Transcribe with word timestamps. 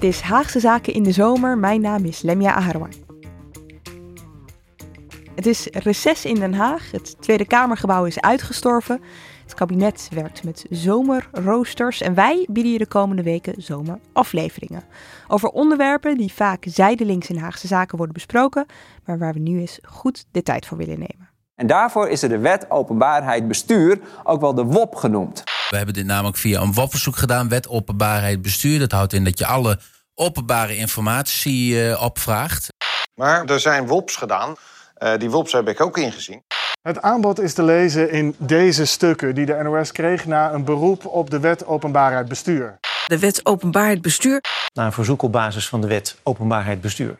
Dit 0.00 0.10
is 0.10 0.20
Haagse 0.20 0.60
Zaken 0.60 0.92
in 0.92 1.02
de 1.02 1.12
zomer. 1.12 1.58
Mijn 1.58 1.80
naam 1.80 2.04
is 2.04 2.22
Lemia 2.22 2.54
Aharwai. 2.54 2.90
Het 5.34 5.46
is 5.46 5.66
reces 5.72 6.24
in 6.24 6.34
Den 6.34 6.54
Haag. 6.54 6.90
Het 6.90 7.22
Tweede 7.22 7.46
Kamergebouw 7.46 8.04
is 8.04 8.20
uitgestorven. 8.20 9.00
Het 9.42 9.54
kabinet 9.54 10.08
werkt 10.12 10.44
met 10.44 10.66
zomerroosters. 10.70 12.00
En 12.00 12.14
wij 12.14 12.46
bieden 12.50 12.72
je 12.72 12.78
de 12.78 12.86
komende 12.86 13.22
weken 13.22 13.62
zomerafleveringen. 13.62 14.84
Over 15.28 15.48
onderwerpen 15.48 16.16
die 16.16 16.32
vaak 16.32 16.64
zijdelings 16.68 17.28
in 17.28 17.36
Haagse 17.36 17.66
Zaken 17.66 17.96
worden 17.96 18.14
besproken. 18.14 18.66
Maar 19.04 19.18
waar 19.18 19.32
we 19.32 19.38
nu 19.38 19.60
eens 19.60 19.78
goed 19.82 20.24
de 20.30 20.42
tijd 20.42 20.66
voor 20.66 20.76
willen 20.76 20.98
nemen. 20.98 21.29
En 21.60 21.66
daarvoor 21.66 22.08
is 22.08 22.22
er 22.22 22.28
de 22.28 22.38
Wet 22.38 22.70
Openbaarheid 22.70 23.48
Bestuur, 23.48 24.00
ook 24.24 24.40
wel 24.40 24.54
de 24.54 24.64
WOP 24.64 24.94
genoemd. 24.94 25.42
We 25.70 25.76
hebben 25.76 25.94
dit 25.94 26.06
namelijk 26.06 26.36
via 26.36 26.60
een 26.60 26.72
WOP-verzoek 26.72 27.16
gedaan, 27.16 27.48
Wet 27.48 27.68
Openbaarheid 27.68 28.42
Bestuur. 28.42 28.78
Dat 28.78 28.92
houdt 28.92 29.12
in 29.12 29.24
dat 29.24 29.38
je 29.38 29.46
alle 29.46 29.78
openbare 30.14 30.76
informatie 30.76 31.74
uh, 31.74 32.02
opvraagt. 32.02 32.68
Maar 33.14 33.44
er 33.44 33.60
zijn 33.60 33.86
WOPs 33.86 34.16
gedaan. 34.16 34.54
Uh, 34.98 35.16
die 35.16 35.30
WOPs 35.30 35.52
heb 35.52 35.68
ik 35.68 35.80
ook 35.80 35.98
ingezien. 35.98 36.42
Het 36.82 37.02
aanbod 37.02 37.40
is 37.40 37.54
te 37.54 37.62
lezen 37.62 38.10
in 38.10 38.34
deze 38.38 38.84
stukken 38.84 39.34
die 39.34 39.46
de 39.46 39.60
NOS 39.62 39.92
kreeg 39.92 40.26
na 40.26 40.52
een 40.52 40.64
beroep 40.64 41.06
op 41.06 41.30
de 41.30 41.40
Wet 41.40 41.66
Openbaarheid 41.66 42.28
Bestuur. 42.28 42.78
De 43.06 43.18
Wet 43.18 43.46
Openbaarheid 43.46 44.02
Bestuur. 44.02 44.40
Na 44.74 44.86
een 44.86 44.92
verzoek 44.92 45.22
op 45.22 45.32
basis 45.32 45.68
van 45.68 45.80
de 45.80 45.86
Wet 45.86 46.16
Openbaarheid 46.22 46.80
Bestuur. 46.80 47.18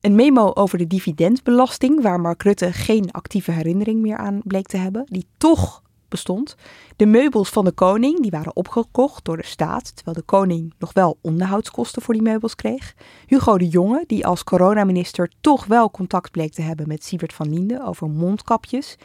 Een 0.00 0.14
memo 0.14 0.50
over 0.54 0.78
de 0.78 0.86
dividendbelasting, 0.86 2.02
waar 2.02 2.20
Mark 2.20 2.42
Rutte 2.42 2.72
geen 2.72 3.10
actieve 3.10 3.50
herinnering 3.50 4.00
meer 4.00 4.16
aan 4.16 4.40
bleek 4.44 4.66
te 4.66 4.76
hebben, 4.76 5.06
die 5.08 5.26
toch 5.38 5.82
bestond. 6.08 6.56
De 6.96 7.06
meubels 7.06 7.48
van 7.48 7.64
de 7.64 7.72
koning, 7.72 8.20
die 8.20 8.30
waren 8.30 8.56
opgekocht 8.56 9.24
door 9.24 9.36
de 9.36 9.46
staat, 9.46 9.96
terwijl 9.96 10.16
de 10.16 10.22
koning 10.22 10.74
nog 10.78 10.92
wel 10.92 11.18
onderhoudskosten 11.20 12.02
voor 12.02 12.14
die 12.14 12.22
meubels 12.22 12.54
kreeg. 12.54 12.94
Hugo 13.26 13.58
de 13.58 13.68
Jonge, 13.68 14.04
die 14.06 14.26
als 14.26 14.44
coronaminister 14.44 15.30
toch 15.40 15.66
wel 15.66 15.90
contact 15.90 16.30
bleek 16.30 16.52
te 16.52 16.62
hebben 16.62 16.88
met 16.88 17.04
Siebert 17.04 17.32
van 17.32 17.52
Linden 17.52 17.86
over 17.86 18.08
mondkapjes. 18.08 18.96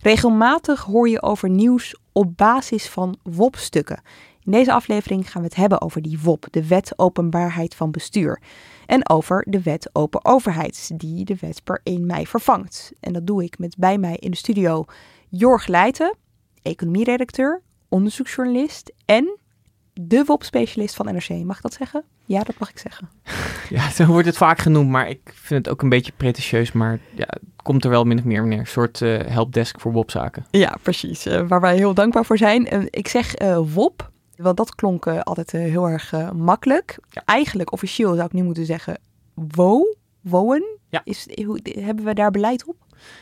Regelmatig 0.00 0.82
hoor 0.82 1.08
je 1.08 1.22
over 1.22 1.50
nieuws 1.50 1.96
op 2.12 2.36
basis 2.36 2.88
van 2.88 3.18
WOP-stukken. 3.22 4.02
In 4.44 4.52
deze 4.52 4.72
aflevering 4.72 5.30
gaan 5.30 5.42
we 5.42 5.48
het 5.48 5.56
hebben 5.56 5.80
over 5.80 6.02
die 6.02 6.18
WOP, 6.22 6.46
de 6.50 6.66
Wet 6.66 6.92
Openbaarheid 6.96 7.74
van 7.74 7.90
Bestuur. 7.90 8.40
En 8.86 9.08
over 9.08 9.46
de 9.48 9.62
Wet 9.62 9.90
Open 9.92 10.24
Overheid, 10.24 10.90
die 10.94 11.24
de 11.24 11.36
wet 11.40 11.64
per 11.64 11.80
1 11.82 12.06
mei 12.06 12.26
vervangt. 12.26 12.92
En 13.00 13.12
dat 13.12 13.26
doe 13.26 13.44
ik 13.44 13.58
met 13.58 13.76
bij 13.78 13.98
mij 13.98 14.16
in 14.16 14.30
de 14.30 14.36
studio 14.36 14.84
Jorg 15.28 15.66
Leijten, 15.66 16.16
economieredacteur, 16.62 17.62
onderzoeksjournalist 17.88 18.92
en 19.04 19.38
de 19.92 20.24
WOP-specialist 20.26 20.94
van 20.94 21.06
NRC. 21.06 21.28
Mag 21.28 21.56
ik 21.56 21.62
dat 21.62 21.72
zeggen? 21.72 22.04
Ja, 22.24 22.42
dat 22.42 22.58
mag 22.58 22.70
ik 22.70 22.78
zeggen. 22.78 23.08
Ja, 23.68 23.90
zo 23.90 24.06
wordt 24.06 24.26
het 24.26 24.36
vaak 24.36 24.58
genoemd, 24.58 24.90
maar 24.90 25.08
ik 25.08 25.20
vind 25.34 25.64
het 25.64 25.74
ook 25.74 25.82
een 25.82 25.88
beetje 25.88 26.12
pretentieus. 26.16 26.72
Maar 26.72 26.98
ja, 27.14 27.26
het 27.26 27.42
komt 27.62 27.84
er 27.84 27.90
wel 27.90 28.04
min 28.04 28.18
of 28.18 28.24
meer 28.24 28.46
neer. 28.46 28.58
Een 28.58 28.66
soort 28.66 29.00
uh, 29.00 29.20
helpdesk 29.26 29.80
voor 29.80 29.92
WOP-zaken. 29.92 30.46
Ja, 30.50 30.76
precies. 30.82 31.26
Uh, 31.26 31.48
waar 31.48 31.60
wij 31.60 31.76
heel 31.76 31.94
dankbaar 31.94 32.24
voor 32.24 32.38
zijn. 32.38 32.74
Uh, 32.74 32.86
ik 32.90 33.08
zeg 33.08 33.34
WOP, 33.74 34.10
want 34.36 34.56
dat 34.56 34.74
klonk 34.74 35.06
altijd 35.06 35.50
heel 35.50 35.88
erg 35.88 36.32
makkelijk. 36.32 36.98
Ja. 37.10 37.22
Eigenlijk, 37.24 37.72
officieel 37.72 38.14
zou 38.14 38.26
ik 38.26 38.32
nu 38.32 38.42
moeten 38.42 38.66
zeggen 38.66 38.98
WO, 39.34 39.94
WOEN. 40.20 40.64
Ja. 40.88 41.00
Is, 41.04 41.28
hoe, 41.44 41.60
hebben 41.78 42.04
we 42.04 42.14
daar 42.14 42.30
beleid 42.30 42.64
op? 42.66 42.76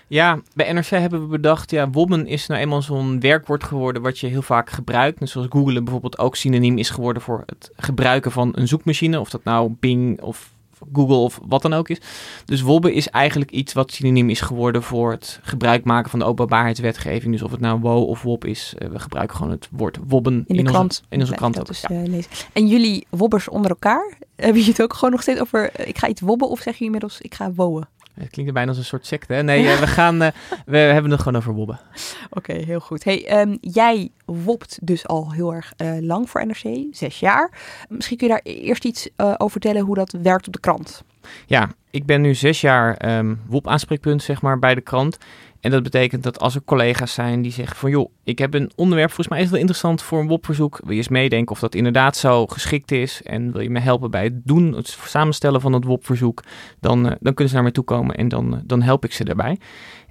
Ja, 0.07 0.41
bij 0.55 0.73
NRC 0.73 0.87
hebben 0.87 1.21
we 1.21 1.27
bedacht, 1.27 1.71
ja, 1.71 1.91
wobben 1.91 2.27
is 2.27 2.47
nou 2.47 2.61
eenmaal 2.61 2.83
zo'n 2.83 3.21
werkwoord 3.21 3.65
geworden 3.65 4.03
wat 4.03 4.19
je 4.19 4.27
heel 4.27 4.43
vaak 4.43 4.71
gebruikt. 4.71 5.21
Net 5.21 5.29
zoals 5.29 5.47
googlen 5.51 5.85
bijvoorbeeld 5.85 6.19
ook 6.19 6.37
synoniem 6.37 6.79
is 6.79 6.91
geworden 6.91 7.23
voor 7.23 7.43
het 7.47 7.71
gebruiken 7.77 8.33
van 8.33 8.53
een 8.55 8.69
zoekmachine. 8.69 9.21
Of 9.21 9.31
dat 9.31 9.45
nou 9.45 9.75
Bing 9.81 10.21
of 10.21 10.52
Google 10.93 11.17
of 11.17 11.41
wat 11.47 11.63
dan 11.63 11.73
ook 11.73 11.89
is. 11.89 11.99
Dus 12.45 12.61
wobben 12.61 12.93
is 12.93 13.09
eigenlijk 13.09 13.51
iets 13.51 13.73
wat 13.73 13.93
synoniem 13.93 14.31
is 14.31 14.41
geworden 14.41 14.83
voor 14.83 15.11
het 15.11 15.41
gebruik 15.43 15.85
maken 15.85 16.11
van 16.11 16.19
de 16.19 16.25
openbaarheidswetgeving. 16.25 17.33
Dus 17.33 17.43
of 17.43 17.51
het 17.51 17.61
nou 17.61 17.81
wo 17.81 18.03
of 18.03 18.23
wob 18.23 18.45
is, 18.45 18.75
uh, 18.79 18.89
we 18.89 18.99
gebruiken 18.99 19.37
gewoon 19.37 19.53
het 19.53 19.69
woord 19.71 19.99
wobben 20.07 20.35
in, 20.35 20.45
de 20.47 20.55
in 20.55 20.65
krant. 20.65 20.91
Onze, 20.91 21.03
in 21.09 21.21
onze 21.21 21.35
krant 21.35 21.61
ook. 21.61 21.67
Dus, 21.67 21.85
ja. 21.89 22.03
lezen. 22.03 22.31
En 22.53 22.67
jullie 22.67 23.07
wobbers 23.09 23.49
onder 23.49 23.71
elkaar, 23.71 24.13
hebben 24.37 24.63
je 24.63 24.69
het 24.69 24.83
ook 24.83 24.95
gewoon 24.95 25.11
nog 25.11 25.23
steeds 25.23 25.41
over, 25.41 25.87
ik 25.87 25.99
ga 25.99 26.09
iets 26.09 26.21
wobben 26.21 26.49
of 26.49 26.61
zeg 26.61 26.77
je 26.77 26.85
inmiddels, 26.85 27.21
ik 27.21 27.35
ga 27.35 27.53
wowen? 27.53 27.89
Het 28.15 28.31
klinkt 28.31 28.51
er 28.51 28.53
bijna 28.53 28.69
als 28.69 28.79
een 28.79 28.85
soort 28.85 29.07
secte. 29.07 29.33
Hè? 29.33 29.43
Nee, 29.43 29.79
we, 29.79 29.87
gaan, 29.87 30.23
uh, 30.23 30.29
we 30.67 30.77
hebben 30.77 31.11
het 31.11 31.21
gewoon 31.21 31.39
over 31.39 31.53
wobben. 31.53 31.81
Oké, 32.35 32.53
heel 32.53 32.81
goed. 32.81 33.05
Hey, 33.05 33.41
um, 33.41 33.59
jij 33.61 34.11
wopt 34.25 34.79
dus 34.83 35.07
al 35.07 35.33
heel 35.33 35.55
erg 35.55 35.73
uh, 35.77 35.93
lang 36.01 36.31
voor 36.31 36.47
NRC, 36.47 36.87
zes 36.91 37.21
jaar. 37.21 37.51
Misschien 37.89 38.17
kun 38.17 38.27
je 38.27 38.33
daar 38.33 38.55
eerst 38.55 38.85
iets 38.85 39.09
uh, 39.17 39.35
over 39.37 39.51
vertellen 39.51 39.83
hoe 39.83 39.95
dat 39.95 40.17
werkt 40.23 40.47
op 40.47 40.53
de 40.53 40.61
krant. 40.61 41.05
Ja, 41.47 41.71
ik 41.91 42.07
ben 42.07 42.21
nu 42.21 42.35
zes 42.35 42.61
jaar 42.61 43.19
um, 43.19 43.41
WOP-aanspreekpunt 43.47 44.23
zeg 44.23 44.43
maar, 44.43 44.59
bij 44.59 44.75
de 44.75 44.81
krant. 44.81 45.19
En 45.61 45.71
dat 45.71 45.83
betekent 45.83 46.23
dat 46.23 46.41
als 46.41 46.55
er 46.55 46.65
collega's 46.65 47.15
zijn 47.15 47.43
die 47.43 47.53
zeggen 47.53 47.77
van 47.77 47.91
joh, 47.91 48.11
ik 48.25 48.39
heb 48.39 48.55
een 48.55 48.73
onderwerp, 48.77 49.09
volgens 49.09 49.29
mij 49.29 49.41
is 49.41 49.51
wel 49.51 49.59
interessant 49.59 50.03
voor 50.03 50.21
een 50.21 50.29
WOP-verzoek. 50.29 50.81
Wil 50.83 50.91
je 50.91 50.97
eens 50.97 51.09
meedenken 51.09 51.55
of 51.55 51.61
dat 51.61 51.75
inderdaad 51.75 52.17
zo 52.17 52.47
geschikt 52.47 52.93
is 52.93 53.23
en 53.23 53.53
wil 53.53 53.61
je 53.61 53.71
me 53.71 53.81
helpen 53.81 54.11
bij 54.11 54.25
het 54.25 54.41
doen, 54.45 54.73
het 54.73 54.89
samenstellen 54.89 55.61
van 55.61 55.73
het 55.73 55.85
WOP-verzoek, 55.85 56.43
dan, 56.81 57.07
uh, 57.07 57.13
dan 57.21 57.35
kunnen 57.35 57.49
ze 57.49 57.55
naar 57.55 57.63
mij 57.63 57.73
toe 57.73 57.85
komen 57.85 58.17
en 58.17 58.29
dan, 58.29 58.63
dan 58.65 58.83
help 58.83 59.05
ik 59.05 59.13
ze 59.13 59.25
daarbij. 59.25 59.59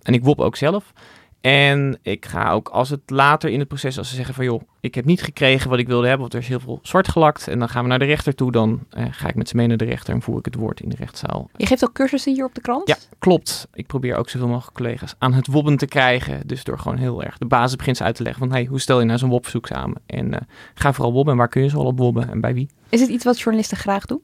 En 0.01 0.13
ik 0.13 0.23
WOP 0.23 0.39
ook 0.39 0.55
zelf. 0.55 0.93
En 1.41 2.00
ik 2.02 2.25
ga 2.25 2.52
ook 2.52 2.69
als 2.69 2.90
het 2.90 3.02
later 3.06 3.50
in 3.50 3.59
het 3.59 3.68
proces, 3.68 3.97
als 3.97 4.09
ze 4.09 4.16
zeggen 4.16 4.34
van 4.34 4.46
joh, 4.46 4.62
ik 4.79 4.96
heb 4.96 5.06
niet 5.06 5.22
gekregen 5.22 5.69
wat 5.69 5.79
ik 5.79 5.88
wilde 5.88 6.07
hebben, 6.07 6.22
want 6.22 6.34
er 6.34 6.40
is 6.40 6.47
heel 6.47 6.59
veel 6.59 6.79
zwart 6.81 7.07
gelakt. 7.07 7.47
En 7.47 7.59
dan 7.59 7.69
gaan 7.69 7.84
we 7.84 7.90
naar 7.90 8.00
de 8.00 8.06
rechter 8.06 8.35
toe, 8.35 8.52
dan 8.52 8.79
uh, 8.97 9.06
ga 9.12 9.28
ik 9.28 9.35
met 9.35 9.50
ze 9.50 9.56
mee 9.56 9.68
naar 9.68 9.78
de 9.78 9.85
rechter 9.85 10.13
en 10.13 10.22
voer 10.22 10.38
ik 10.38 10.46
het 10.46 10.56
woord 10.56 10.80
in 10.80 10.90
de 10.90 10.96
rechtszaal. 10.96 11.50
Je 11.57 11.66
geeft 11.66 11.84
ook 11.84 11.94
cursussen 11.94 12.34
hier 12.34 12.46
op 12.46 12.56
de 12.56 12.62
krant? 12.62 12.88
Ja, 12.88 12.97
klopt. 13.19 13.68
Ik 13.74 13.88
probeer 13.88 14.16
ook 14.16 14.30
zoveel 14.30 14.47
mogelijk 14.47 14.75
collega's 14.75 15.16
aan 15.18 15.34
het 15.34 15.47
wobben 15.47 15.78
te 15.78 15.85
krijgen. 15.85 16.47
Dus 16.47 16.63
door 16.63 16.80
gewoon 16.80 16.97
heel 16.97 17.24
erg 17.24 17.38
de 17.38 17.46
basisbeginselen 17.46 18.07
uit 18.07 18.18
te 18.18 18.24
leggen 18.24 18.47
van 18.47 18.51
hey, 18.51 18.66
hoe 18.66 18.80
stel 18.80 19.00
je 19.00 19.06
nou 19.06 19.19
zo'n 19.19 19.30
wobverzoek 19.30 19.68
samen? 19.68 20.01
En 20.06 20.28
uh, 20.28 20.38
ga 20.74 20.94
vooral 20.94 21.13
wobben 21.13 21.34
en 21.34 21.40
waar 21.40 21.50
kun 21.50 21.63
je 21.63 21.69
zo 21.69 21.78
al 21.78 21.85
op 21.85 21.97
wobben 21.97 22.30
en 22.30 22.41
bij 22.41 22.53
wie? 22.53 22.69
Is 22.90 23.01
het 23.01 23.09
iets 23.09 23.24
wat 23.24 23.40
journalisten 23.40 23.78
graag 23.78 24.06
doen? 24.06 24.22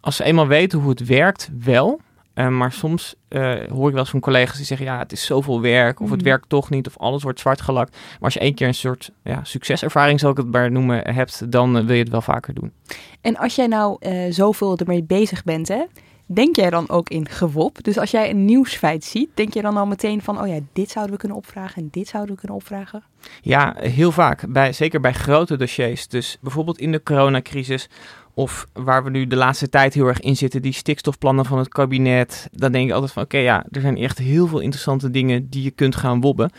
Als 0.00 0.16
ze 0.16 0.24
eenmaal 0.24 0.46
weten 0.46 0.78
hoe 0.78 0.90
het 0.90 1.06
werkt, 1.06 1.50
wel. 1.58 2.00
Uh, 2.34 2.48
maar 2.48 2.72
soms 2.72 3.14
uh, 3.28 3.40
hoor 3.68 3.86
ik 3.86 3.92
wel 3.92 3.98
eens 3.98 4.10
van 4.10 4.20
collega's 4.20 4.56
die 4.56 4.64
zeggen: 4.66 4.86
ja, 4.86 4.98
het 4.98 5.12
is 5.12 5.24
zoveel 5.26 5.60
werk, 5.60 6.00
of 6.00 6.10
het 6.10 6.18
Mhm. 6.18 6.28
werkt 6.28 6.48
toch 6.48 6.70
niet, 6.70 6.86
of 6.86 6.98
alles 6.98 7.22
wordt 7.22 7.40
zwart 7.40 7.60
gelakt. 7.60 7.90
Maar 7.92 8.18
als 8.20 8.34
je 8.34 8.40
één 8.40 8.54
keer 8.54 8.66
een 8.66 8.74
soort 8.74 9.10
ja, 9.22 9.40
succeservaring, 9.44 10.20
zal 10.20 10.30
ik 10.30 10.36
het 10.36 10.50
maar 10.52 10.70
noemen, 10.70 11.14
hebt, 11.14 11.52
dan 11.52 11.76
uh, 11.76 11.84
wil 11.84 11.94
je 11.94 12.02
het 12.02 12.12
wel 12.12 12.20
vaker 12.22 12.54
doen. 12.54 12.72
En 13.20 13.36
als 13.36 13.54
jij 13.54 13.66
nou 13.66 13.98
zoveel 14.30 14.76
ermee 14.76 15.02
bezig 15.02 15.44
bent, 15.44 15.68
hè, 15.68 15.82
denk 16.26 16.56
jij 16.56 16.70
dan 16.70 16.88
ook 16.88 17.08
in 17.08 17.28
gewop? 17.28 17.82
Dus 17.82 17.98
als 17.98 18.10
jij 18.10 18.30
een 18.30 18.44
nieuwsfeit 18.44 19.04
ziet, 19.04 19.28
denk 19.34 19.54
je 19.54 19.62
dan 19.62 19.76
al 19.76 19.86
meteen 19.86 20.22
van: 20.22 20.40
oh 20.40 20.46
ja, 20.48 20.58
dit 20.72 20.90
zouden 20.90 21.14
we 21.14 21.20
kunnen 21.20 21.36
opvragen 21.38 21.82
en 21.82 21.88
dit 21.90 22.08
zouden 22.08 22.34
we 22.34 22.38
kunnen 22.40 22.56
opvragen? 22.58 23.02
Ja, 23.42 23.74
heel 23.78 24.12
vaak. 24.12 24.44
Bij, 24.52 24.72
zeker 24.72 25.00
bij 25.00 25.12
grote 25.12 25.56
dossiers. 25.56 26.08
Dus 26.08 26.38
bijvoorbeeld 26.40 26.78
in 26.78 26.92
de 26.92 27.02
coronacrisis. 27.02 27.88
Of 28.34 28.66
waar 28.72 29.04
we 29.04 29.10
nu 29.10 29.26
de 29.26 29.36
laatste 29.36 29.68
tijd 29.68 29.94
heel 29.94 30.06
erg 30.06 30.20
in 30.20 30.36
zitten, 30.36 30.62
die 30.62 30.72
stikstofplannen 30.72 31.44
van 31.44 31.58
het 31.58 31.68
kabinet. 31.68 32.48
Dan 32.52 32.72
denk 32.72 32.88
ik 32.88 32.94
altijd 32.94 33.12
van 33.12 33.22
oké, 33.22 33.36
okay, 33.36 33.46
ja, 33.46 33.64
er 33.70 33.80
zijn 33.80 33.96
echt 33.96 34.18
heel 34.18 34.46
veel 34.46 34.60
interessante 34.60 35.10
dingen 35.10 35.48
die 35.48 35.62
je 35.62 35.70
kunt 35.70 35.96
gaan 35.96 36.20
wobben. 36.20 36.50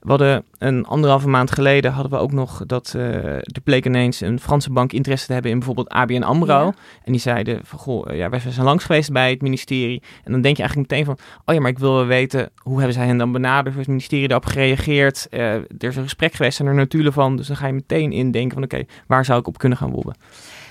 We 0.00 0.08
hadden 0.08 0.44
een 0.58 0.84
anderhalve 0.86 1.28
maand 1.28 1.50
geleden 1.52 1.92
hadden 1.92 2.12
we 2.12 2.18
ook 2.18 2.32
nog 2.32 2.62
dat 2.66 2.92
uh, 2.96 3.34
er 3.34 3.60
bleek 3.64 3.86
ineens 3.86 4.20
een 4.20 4.40
Franse 4.40 4.72
bank 4.72 4.92
interesse 4.92 5.26
te 5.26 5.32
hebben 5.32 5.50
in 5.50 5.56
bijvoorbeeld 5.56 5.88
ABN 5.88 6.22
AMRO. 6.22 6.64
Ja. 6.64 6.74
En 7.04 7.12
die 7.12 7.20
zeiden 7.20 7.60
van 7.62 7.78
goh, 7.78 8.14
ja, 8.14 8.28
wij 8.28 8.40
zijn 8.40 8.66
langs 8.66 8.84
geweest 8.84 9.12
bij 9.12 9.30
het 9.30 9.42
ministerie. 9.42 10.02
En 10.24 10.32
dan 10.32 10.40
denk 10.40 10.56
je 10.56 10.62
eigenlijk 10.62 10.90
meteen 10.90 11.04
van, 11.04 11.18
oh 11.44 11.54
ja, 11.54 11.60
maar 11.60 11.70
ik 11.70 11.78
wil 11.78 11.94
wel 11.94 12.06
weten 12.06 12.50
hoe 12.56 12.76
hebben 12.76 12.94
zij 12.94 13.06
hen 13.06 13.18
dan 13.18 13.32
benaderd? 13.32 13.68
Hoe 13.68 13.78
het 13.78 13.88
ministerie 13.88 14.28
daarop 14.28 14.48
gereageerd? 14.48 15.26
Uh, 15.30 15.54
er 15.54 15.64
is 15.78 15.96
een 15.96 16.02
gesprek 16.02 16.34
geweest, 16.34 16.56
zijn 16.56 16.68
er 16.68 16.74
natuurlijk 16.74 17.14
van. 17.14 17.36
Dus 17.36 17.46
dan 17.46 17.56
ga 17.56 17.66
je 17.66 17.72
meteen 17.72 18.12
in 18.12 18.30
denken 18.30 18.54
van 18.54 18.62
oké, 18.62 18.74
okay, 18.74 18.88
waar 19.06 19.24
zou 19.24 19.40
ik 19.40 19.46
op 19.46 19.58
kunnen 19.58 19.78
gaan 19.78 19.90
wobben? 19.90 20.14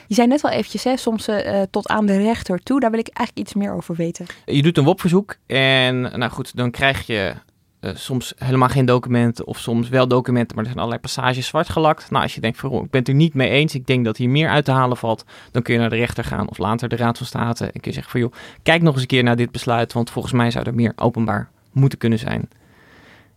Je 0.09 0.15
zei 0.15 0.27
net 0.27 0.41
wel 0.41 0.51
eventjes, 0.51 0.83
hè, 0.83 0.97
soms 0.97 1.27
uh, 1.27 1.61
tot 1.69 1.87
aan 1.87 2.05
de 2.05 2.17
rechter 2.17 2.63
toe. 2.63 2.79
Daar 2.79 2.91
wil 2.91 2.99
ik 2.99 3.07
eigenlijk 3.07 3.47
iets 3.47 3.57
meer 3.57 3.73
over 3.73 3.95
weten. 3.95 4.25
Je 4.45 4.61
doet 4.61 4.77
een 4.77 4.83
WOP-verzoek 4.83 5.35
en 5.47 6.01
nou 6.01 6.31
goed, 6.31 6.55
dan 6.55 6.71
krijg 6.71 7.07
je 7.07 7.33
uh, 7.81 7.91
soms 7.95 8.33
helemaal 8.37 8.67
geen 8.67 8.85
documenten 8.85 9.47
of 9.47 9.59
soms 9.59 9.89
wel 9.89 10.07
documenten, 10.07 10.55
maar 10.55 10.65
er 10.65 10.71
zijn 10.71 10.85
allerlei 10.85 11.01
passages 11.01 11.47
zwart 11.47 11.69
gelakt. 11.69 12.11
Nou, 12.11 12.23
als 12.23 12.35
je 12.35 12.41
denkt 12.41 12.57
van, 12.57 12.69
oh, 12.69 12.83
ik 12.83 12.89
ben 12.89 12.99
het 12.99 13.09
er 13.09 13.15
niet 13.15 13.33
mee 13.33 13.49
eens, 13.49 13.75
ik 13.75 13.87
denk 13.87 14.05
dat 14.05 14.17
hier 14.17 14.29
meer 14.29 14.49
uit 14.49 14.65
te 14.65 14.71
halen 14.71 14.97
valt, 14.97 15.25
dan 15.51 15.61
kun 15.61 15.73
je 15.73 15.79
naar 15.79 15.89
de 15.89 15.95
rechter 15.95 16.23
gaan 16.23 16.49
of 16.49 16.57
later 16.57 16.89
de 16.89 16.95
Raad 16.95 17.17
van 17.17 17.27
State 17.27 17.65
en 17.65 17.71
kun 17.71 17.81
je 17.81 17.91
zeggen 17.91 18.11
van, 18.11 18.19
joh, 18.19 18.33
kijk 18.63 18.81
nog 18.81 18.93
eens 18.93 19.01
een 19.01 19.07
keer 19.07 19.23
naar 19.23 19.35
dit 19.35 19.51
besluit, 19.51 19.93
want 19.93 20.09
volgens 20.09 20.33
mij 20.33 20.51
zou 20.51 20.65
er 20.65 20.75
meer 20.75 20.93
openbaar 20.95 21.49
moeten 21.71 21.99
kunnen 21.99 22.19
zijn. 22.19 22.49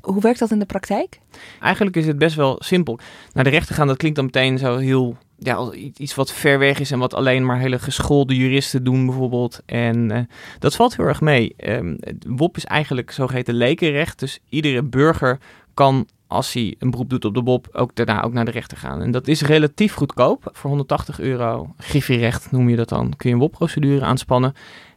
Hoe 0.01 0.21
werkt 0.21 0.39
dat 0.39 0.51
in 0.51 0.59
de 0.59 0.67
praktijk? 0.67 1.19
Eigenlijk 1.61 1.97
is 1.97 2.07
het 2.07 2.19
best 2.19 2.37
wel 2.37 2.57
simpel. 2.59 2.99
Naar 3.33 3.45
de 3.45 3.51
rechter 3.51 3.75
gaan, 3.75 3.87
dat 3.87 3.97
klinkt 3.97 4.17
dan 4.17 4.25
meteen 4.25 4.59
zo 4.59 4.77
heel 4.77 5.17
ja, 5.43 5.73
iets 5.97 6.15
wat 6.15 6.33
ver 6.33 6.59
weg 6.59 6.81
is 6.81 6.91
en 6.91 6.99
wat 6.99 7.15
alleen 7.15 7.47
maar 7.47 7.59
hele 7.59 7.79
geschoolde 7.79 8.37
juristen 8.37 8.85
doen 8.85 9.07
bijvoorbeeld. 9.07 9.61
En 9.67 10.11
uh, 10.13 10.19
dat 10.59 10.77
valt 10.77 10.97
heel 10.97 11.07
erg 11.07 11.21
mee. 11.21 11.55
Um, 11.57 11.99
WOP 12.27 12.57
is 12.57 12.65
eigenlijk 12.65 13.11
zogeheten 13.11 13.55
lekenrecht. 13.55 14.19
Dus 14.19 14.39
iedere 14.49 14.83
burger 14.83 15.39
kan, 15.75 16.09
als 16.27 16.53
hij 16.53 16.75
een 16.79 16.91
beroep 16.91 17.11
doet 17.11 17.25
op 17.25 17.35
de 17.35 17.41
WOP, 17.41 17.69
ook 17.73 17.95
daarna 17.95 18.23
ook 18.23 18.33
naar 18.33 18.45
de 18.45 18.51
rechter 18.51 18.77
gaan. 18.77 19.03
En 19.03 19.11
dat 19.11 19.29
is 19.29 19.43
relatief 19.43 19.95
goedkoop. 19.95 20.51
Voor 20.53 20.71
180 20.71 21.21
euro, 21.21 21.75
griffierecht 21.77 22.51
noem 22.51 22.69
je 22.69 22.77
dat 22.77 22.89
dan, 22.89 23.15
kun 23.17 23.29
je 23.29 23.35
een 23.35 23.41
WOP-procedure 23.41 24.05
aanspannen. 24.05 24.55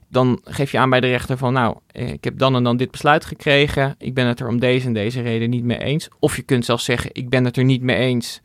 Dan 0.09 0.39
geef 0.44 0.71
je 0.71 0.77
aan 0.77 0.89
bij 0.89 1.00
de 1.00 1.07
rechter 1.07 1.38
van, 1.38 1.53
nou, 1.53 1.77
eh, 1.88 2.12
ik 2.12 2.24
heb 2.24 2.38
dan 2.38 2.56
en 2.56 2.63
dan 2.63 2.77
dit 2.77 2.92
besluit 2.92 3.25
gekregen. 3.25 3.95
Ik 3.97 4.13
ben 4.13 4.27
het 4.27 4.39
er 4.39 4.47
om 4.47 4.59
deze 4.59 4.88
en 4.88 4.94
deze 4.94 5.21
reden 5.21 5.50
niet 5.50 5.63
mee 5.63 5.77
eens. 5.77 6.07
Of 6.19 6.36
je 6.36 6.42
kunt 6.42 6.65
zelfs 6.65 6.86
zeggen, 6.86 7.09
ik 7.13 7.30
ben 7.30 7.45
het 7.45 7.57
er 7.57 7.63
niet 7.63 7.81
mee 7.81 7.97
eens 7.97 8.42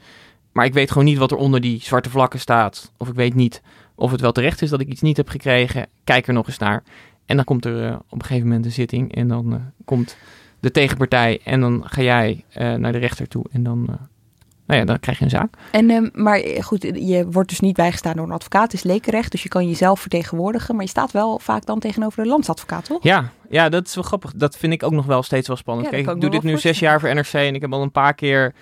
maar 0.52 0.64
ik 0.64 0.73
weet 0.73 0.91
gewoon 0.91 1.05
niet 1.05 1.19
wat 1.19 1.31
er 1.31 1.37
onder 1.37 1.61
die 1.61 1.82
zwarte 1.82 2.11
vlakken 2.11 2.41
staat. 2.41 2.93
Of 2.97 3.08
ik 3.08 3.14
weet 3.14 3.35
niet 3.35 3.62
of 4.00 4.11
het 4.11 4.20
wel 4.20 4.32
terecht 4.32 4.62
is 4.62 4.70
dat 4.70 4.81
ik 4.81 4.88
iets 4.88 5.00
niet 5.00 5.17
heb 5.17 5.29
gekregen. 5.29 5.87
Kijk 6.05 6.26
er 6.26 6.32
nog 6.32 6.47
eens 6.47 6.58
naar. 6.58 6.82
En 7.26 7.37
dan 7.37 7.44
komt 7.44 7.64
er 7.64 7.87
uh, 7.87 7.93
op 8.08 8.19
een 8.19 8.25
gegeven 8.25 8.49
moment 8.49 8.64
een 8.64 8.73
zitting. 8.73 9.14
En 9.14 9.29
dan 9.29 9.52
uh, 9.52 9.58
komt 9.85 10.17
de 10.61 10.70
tegenpartij. 10.70 11.41
En 11.44 11.61
dan 11.61 11.82
ga 11.87 12.02
jij 12.02 12.44
uh, 12.58 12.75
naar 12.75 12.93
de 12.93 12.99
rechter 12.99 13.29
toe. 13.29 13.44
En 13.52 13.62
dan, 13.62 13.85
nou 14.67 14.81
ja, 14.81 14.85
dan 14.85 15.00
krijg 15.00 15.19
je 15.19 15.25
een 15.25 15.31
zaak. 15.31 15.55
En, 15.73 15.91
ehm, 15.91 16.08
maar 16.12 16.43
goed, 16.61 16.82
je 16.82 17.26
wordt 17.31 17.49
dus 17.49 17.61
niet 17.61 17.76
bijgestaan 17.76 18.17
door 18.17 18.25
een 18.25 18.32
advocaat. 18.32 18.62
Het 18.62 18.73
is 18.73 18.82
lekenrecht. 18.82 19.31
Dus 19.31 19.43
je 19.43 19.49
kan 19.49 19.69
jezelf 19.69 20.00
vertegenwoordigen. 20.00 20.75
Maar 20.75 20.85
je 20.85 20.91
staat 20.91 21.12
wel 21.12 21.38
vaak 21.38 21.67
dan 21.67 21.79
tegenover 21.79 22.23
de 22.23 22.29
landsadvocaat, 22.29 22.85
toch? 22.85 23.02
Ja, 23.02 23.32
ja, 23.49 23.69
dat 23.69 23.87
is 23.87 23.94
wel 23.94 24.05
grappig. 24.05 24.32
Dat 24.37 24.56
vind 24.56 24.73
ik 24.73 24.82
ook 24.82 24.93
nog 24.93 25.06
wel 25.06 25.23
steeds 25.23 25.49
wel 25.49 25.56
spannend. 25.56 25.91
Ja, 25.91 26.02
Kijk, 26.02 26.14
ik 26.14 26.20
doe 26.20 26.31
dit 26.31 26.43
nu 26.43 26.58
zes 26.58 26.79
jaar 26.79 27.00
voor 27.00 27.14
NRC. 27.14 27.32
En 27.32 27.55
ik 27.55 27.61
heb 27.61 27.73
al 27.73 27.82
een 27.82 27.93
paar 27.93 28.14
keer 28.14 28.55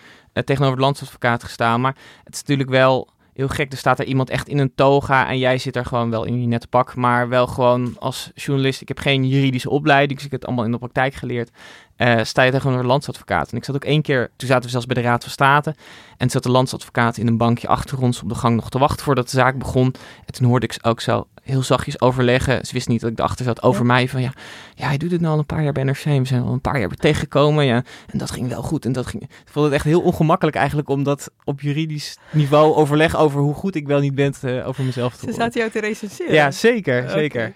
tegenover 0.45 0.77
de 0.77 0.83
landsadvocaat 0.83 1.45
gestaan. 1.45 1.81
Maar 1.81 1.97
het 2.25 2.35
is 2.35 2.41
natuurlijk 2.41 2.71
wel 2.71 3.09
heel 3.33 3.49
gek. 3.49 3.73
Er 3.73 3.79
staat 3.79 3.99
er 3.99 4.05
iemand 4.05 4.31
echt 4.31 4.49
in 4.49 4.59
een 4.59 4.75
toga 4.75 5.29
en 5.29 5.39
jij 5.39 5.59
zit 5.59 5.77
er 5.77 5.85
gewoon 5.85 6.11
wel 6.11 6.25
in 6.25 6.41
je 6.41 6.47
nette 6.47 6.69
pak. 6.69 6.95
Maar 6.95 7.29
wel 7.29 7.47
gewoon 7.47 7.97
als 7.99 8.31
journalist. 8.35 8.81
Ik 8.81 8.89
heb 8.89 8.99
geen 8.99 9.29
juridische 9.29 9.71
opleiding, 9.71 10.15
dus 10.15 10.25
ik 10.25 10.31
heb 10.31 10.41
het 10.41 10.49
allemaal 10.49 10.67
in 10.67 10.73
de 10.73 10.79
praktijk 10.79 11.15
geleerd. 11.15 11.51
Uh, 11.99 12.19
sta 12.23 12.43
je 12.43 12.51
tegenover 12.51 12.81
een 12.81 12.87
landsadvocaat. 12.87 13.51
En 13.51 13.57
ik 13.57 13.65
zat 13.65 13.75
ook 13.75 13.85
één 13.85 14.03
keer, 14.03 14.31
toen 14.37 14.49
zaten 14.49 14.65
we 14.65 14.71
zelfs 14.71 14.87
bij 14.87 15.03
de 15.03 15.09
Raad 15.09 15.23
van 15.23 15.33
State. 15.33 15.75
En 16.17 16.31
zat 16.31 16.43
de 16.43 16.51
landsadvocaat 16.51 17.17
in 17.17 17.27
een 17.27 17.37
bankje 17.37 17.69
achter 17.69 18.03
ons 18.03 18.23
op 18.23 18.29
de 18.29 18.35
gang 18.35 18.57
nog 18.57 18.71
te 18.71 18.79
wachten 18.79 19.05
voordat 19.05 19.31
de 19.31 19.37
zaak 19.37 19.59
begon. 19.59 19.95
En 20.27 20.33
toen 20.33 20.47
hoorde 20.47 20.67
ik 20.67 20.79
ook 20.83 21.01
zo 21.01 21.27
heel 21.43 21.63
zachtjes 21.63 22.01
overleggen. 22.01 22.67
Ze 22.67 22.73
wist 22.73 22.89
niet 22.89 23.01
dat 23.01 23.11
ik 23.11 23.19
erachter 23.19 23.45
zat 23.45 23.63
over 23.63 23.87
mij. 23.87 24.09
Van 24.09 24.21
ja, 24.21 24.33
ja, 24.75 24.87
hij 24.87 24.97
doet 24.97 25.11
het 25.11 25.21
nu 25.21 25.27
al 25.27 25.39
een 25.39 25.47
paar 25.47 25.63
jaar 25.63 25.73
bij 25.73 25.83
NRC. 25.83 26.05
We 26.05 26.25
zijn 26.25 26.43
al 26.43 26.53
een 26.53 26.61
paar 26.61 26.81
jaar 26.81 26.89
tegengekomen. 26.89 27.65
Ja, 27.65 27.85
en 28.07 28.19
dat 28.19 28.31
ging 28.31 28.49
wel 28.49 28.63
goed. 28.63 28.85
En 28.85 28.93
dat 28.93 29.07
ging. 29.07 29.23
Ik 29.23 29.51
vond 29.51 29.65
het 29.65 29.75
echt 29.75 29.85
heel 29.85 30.01
ongemakkelijk 30.01 30.57
eigenlijk 30.57 30.89
om 30.89 31.03
dat 31.03 31.31
op 31.45 31.61
juridisch 31.61 32.19
niveau 32.31 32.75
overleg 32.75 33.17
over 33.17 33.41
hoe 33.41 33.55
goed 33.55 33.75
ik 33.75 33.87
wel 33.87 34.01
niet 34.01 34.15
ben 34.15 34.35
uh, 34.45 34.69
over 34.69 34.85
mezelf 34.85 35.17
te 35.17 35.27
Ze 35.27 35.33
staat 35.33 35.55
jou 35.55 35.71
te 35.71 35.81
recenseren. 35.81 36.35
Ja, 36.35 36.51
zeker, 36.51 37.11
zeker. 37.11 37.53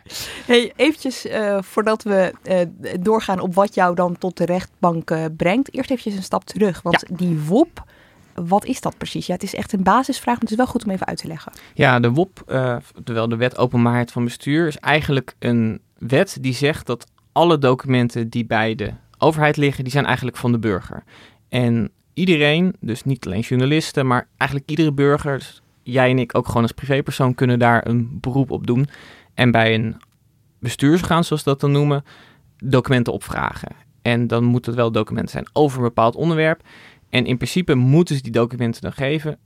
Hey, 0.46 0.72
eventjes 0.76 1.26
uh, 1.26 1.58
voordat 1.62 2.02
we 2.02 2.32
doorgaan 3.00 3.40
op 3.40 3.54
wat 3.54 3.74
jou 3.74 3.94
dan 3.94 4.18
tot 4.18 4.31
de 4.36 4.44
rechtbank 4.44 5.36
brengt. 5.36 5.74
Eerst 5.74 5.90
eventjes 5.90 6.16
een 6.16 6.22
stap 6.22 6.44
terug. 6.44 6.82
Want 6.82 7.04
ja. 7.08 7.16
die 7.16 7.40
WOP 7.40 7.84
wat 8.34 8.64
is 8.64 8.80
dat 8.80 8.98
precies? 8.98 9.26
Ja, 9.26 9.34
het 9.34 9.42
is 9.42 9.54
echt 9.54 9.72
een 9.72 9.82
basisvraag, 9.82 10.34
maar 10.34 10.42
het 10.42 10.50
is 10.50 10.56
wel 10.56 10.66
goed 10.66 10.84
om 10.84 10.90
even 10.90 11.06
uit 11.06 11.18
te 11.18 11.26
leggen. 11.26 11.52
Ja, 11.74 12.00
de 12.00 12.10
WOP, 12.10 12.42
uh, 12.48 12.76
terwijl 13.04 13.28
de 13.28 13.36
wet 13.36 13.58
openbaarheid 13.58 14.12
van 14.12 14.24
bestuur, 14.24 14.66
is 14.66 14.78
eigenlijk 14.78 15.34
een 15.38 15.80
wet 15.98 16.38
die 16.40 16.54
zegt 16.54 16.86
dat 16.86 17.06
alle 17.32 17.58
documenten 17.58 18.28
die 18.28 18.44
bij 18.44 18.74
de 18.74 18.92
overheid 19.18 19.56
liggen, 19.56 19.84
die 19.84 19.92
zijn 19.92 20.06
eigenlijk 20.06 20.36
van 20.36 20.52
de 20.52 20.58
burger. 20.58 21.02
En 21.48 21.90
iedereen, 22.14 22.76
dus 22.80 23.04
niet 23.04 23.26
alleen 23.26 23.40
journalisten, 23.40 24.06
maar 24.06 24.28
eigenlijk 24.36 24.70
iedere 24.70 24.92
burger, 24.92 25.38
dus 25.38 25.62
jij 25.82 26.10
en 26.10 26.18
ik 26.18 26.36
ook 26.36 26.46
gewoon 26.46 26.62
als 26.62 26.72
privépersoon, 26.72 27.34
kunnen 27.34 27.58
daar 27.58 27.86
een 27.86 28.18
beroep 28.20 28.50
op 28.50 28.66
doen. 28.66 28.88
En 29.34 29.50
bij 29.50 29.74
een 29.74 29.96
bestuursorgaan, 30.58 31.24
zoals 31.24 31.42
dat 31.42 31.60
dan 31.60 31.72
noemen, 31.72 32.04
documenten 32.56 33.12
opvragen. 33.12 33.68
En 34.02 34.26
dan 34.26 34.44
moeten 34.44 34.72
het 34.72 34.80
wel 34.80 34.92
documenten 34.92 35.32
zijn 35.32 35.48
over 35.52 35.78
een 35.78 35.84
bepaald 35.84 36.16
onderwerp. 36.16 36.62
En 37.08 37.26
in 37.26 37.36
principe 37.36 37.74
moeten 37.74 38.16
ze 38.16 38.22
die 38.22 38.32
documenten 38.32 38.82
dan 38.82 38.92
geven, 38.92 39.38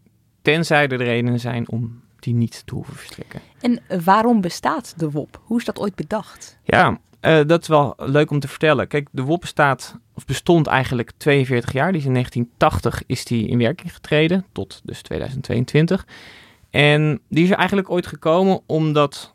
tenzij 0.42 0.88
er 0.88 0.96
redenen 0.96 1.40
zijn 1.40 1.68
om 1.68 2.00
die 2.18 2.34
niet 2.34 2.62
te 2.66 2.74
hoeven 2.74 2.94
verstrekken. 2.94 3.40
En 3.60 4.02
waarom 4.04 4.40
bestaat 4.40 4.94
de 4.96 5.10
WOP? 5.10 5.40
Hoe 5.44 5.58
is 5.58 5.64
dat 5.64 5.78
ooit 5.78 5.94
bedacht? 5.94 6.58
Ja, 6.64 7.00
uh, 7.20 7.40
dat 7.46 7.62
is 7.62 7.68
wel 7.68 7.94
leuk 7.96 8.30
om 8.30 8.40
te 8.40 8.48
vertellen. 8.48 8.88
Kijk, 8.88 9.08
de 9.10 9.22
WOP 9.22 9.40
bestaat, 9.40 9.98
of 10.14 10.24
bestond 10.24 10.66
eigenlijk 10.66 11.12
42 11.16 11.72
jaar. 11.72 11.92
Die 11.92 12.00
is 12.00 12.06
in 12.06 12.12
1980 12.12 13.02
is 13.06 13.24
die 13.24 13.48
in 13.48 13.58
werking 13.58 13.94
getreden, 13.94 14.44
tot 14.52 14.80
dus 14.84 15.02
2022. 15.02 16.06
En 16.70 17.20
die 17.28 17.44
is 17.44 17.50
er 17.50 17.56
eigenlijk 17.56 17.90
ooit 17.90 18.06
gekomen 18.06 18.60
omdat 18.66 19.34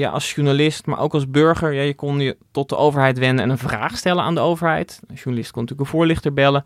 ja, 0.00 0.10
als 0.10 0.34
journalist, 0.34 0.86
maar 0.86 0.98
ook 0.98 1.14
als 1.14 1.30
burger, 1.30 1.72
ja, 1.72 1.82
je 1.82 1.94
kon 1.94 2.20
je 2.20 2.36
tot 2.50 2.68
de 2.68 2.76
overheid 2.76 3.18
wenden 3.18 3.44
en 3.44 3.50
een 3.50 3.58
vraag 3.58 3.96
stellen 3.96 4.22
aan 4.22 4.34
de 4.34 4.40
overheid. 4.40 5.00
Een 5.06 5.14
journalist 5.14 5.50
kon 5.50 5.62
natuurlijk 5.62 5.90
een 5.90 5.96
voorlichter 5.96 6.32
bellen. 6.32 6.64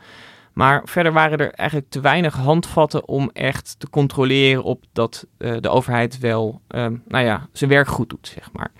Maar 0.53 0.83
verder 0.85 1.13
waren 1.13 1.39
er 1.39 1.53
eigenlijk 1.53 1.91
te 1.91 2.01
weinig 2.01 2.35
handvatten 2.35 3.09
om 3.09 3.31
echt 3.33 3.75
te 3.79 3.91
controleren 3.91 4.63
op 4.63 4.85
dat 4.93 5.27
uh, 5.39 5.57
de 5.61 5.69
overheid 5.69 6.19
wel, 6.19 6.61
um, 6.69 7.03
nou 7.09 7.25
ja, 7.25 7.49
zijn 7.53 7.71
werk 7.71 7.89
goed 7.89 8.09
doet, 8.09 8.33
zeg 8.35 8.53
maar. 8.53 8.71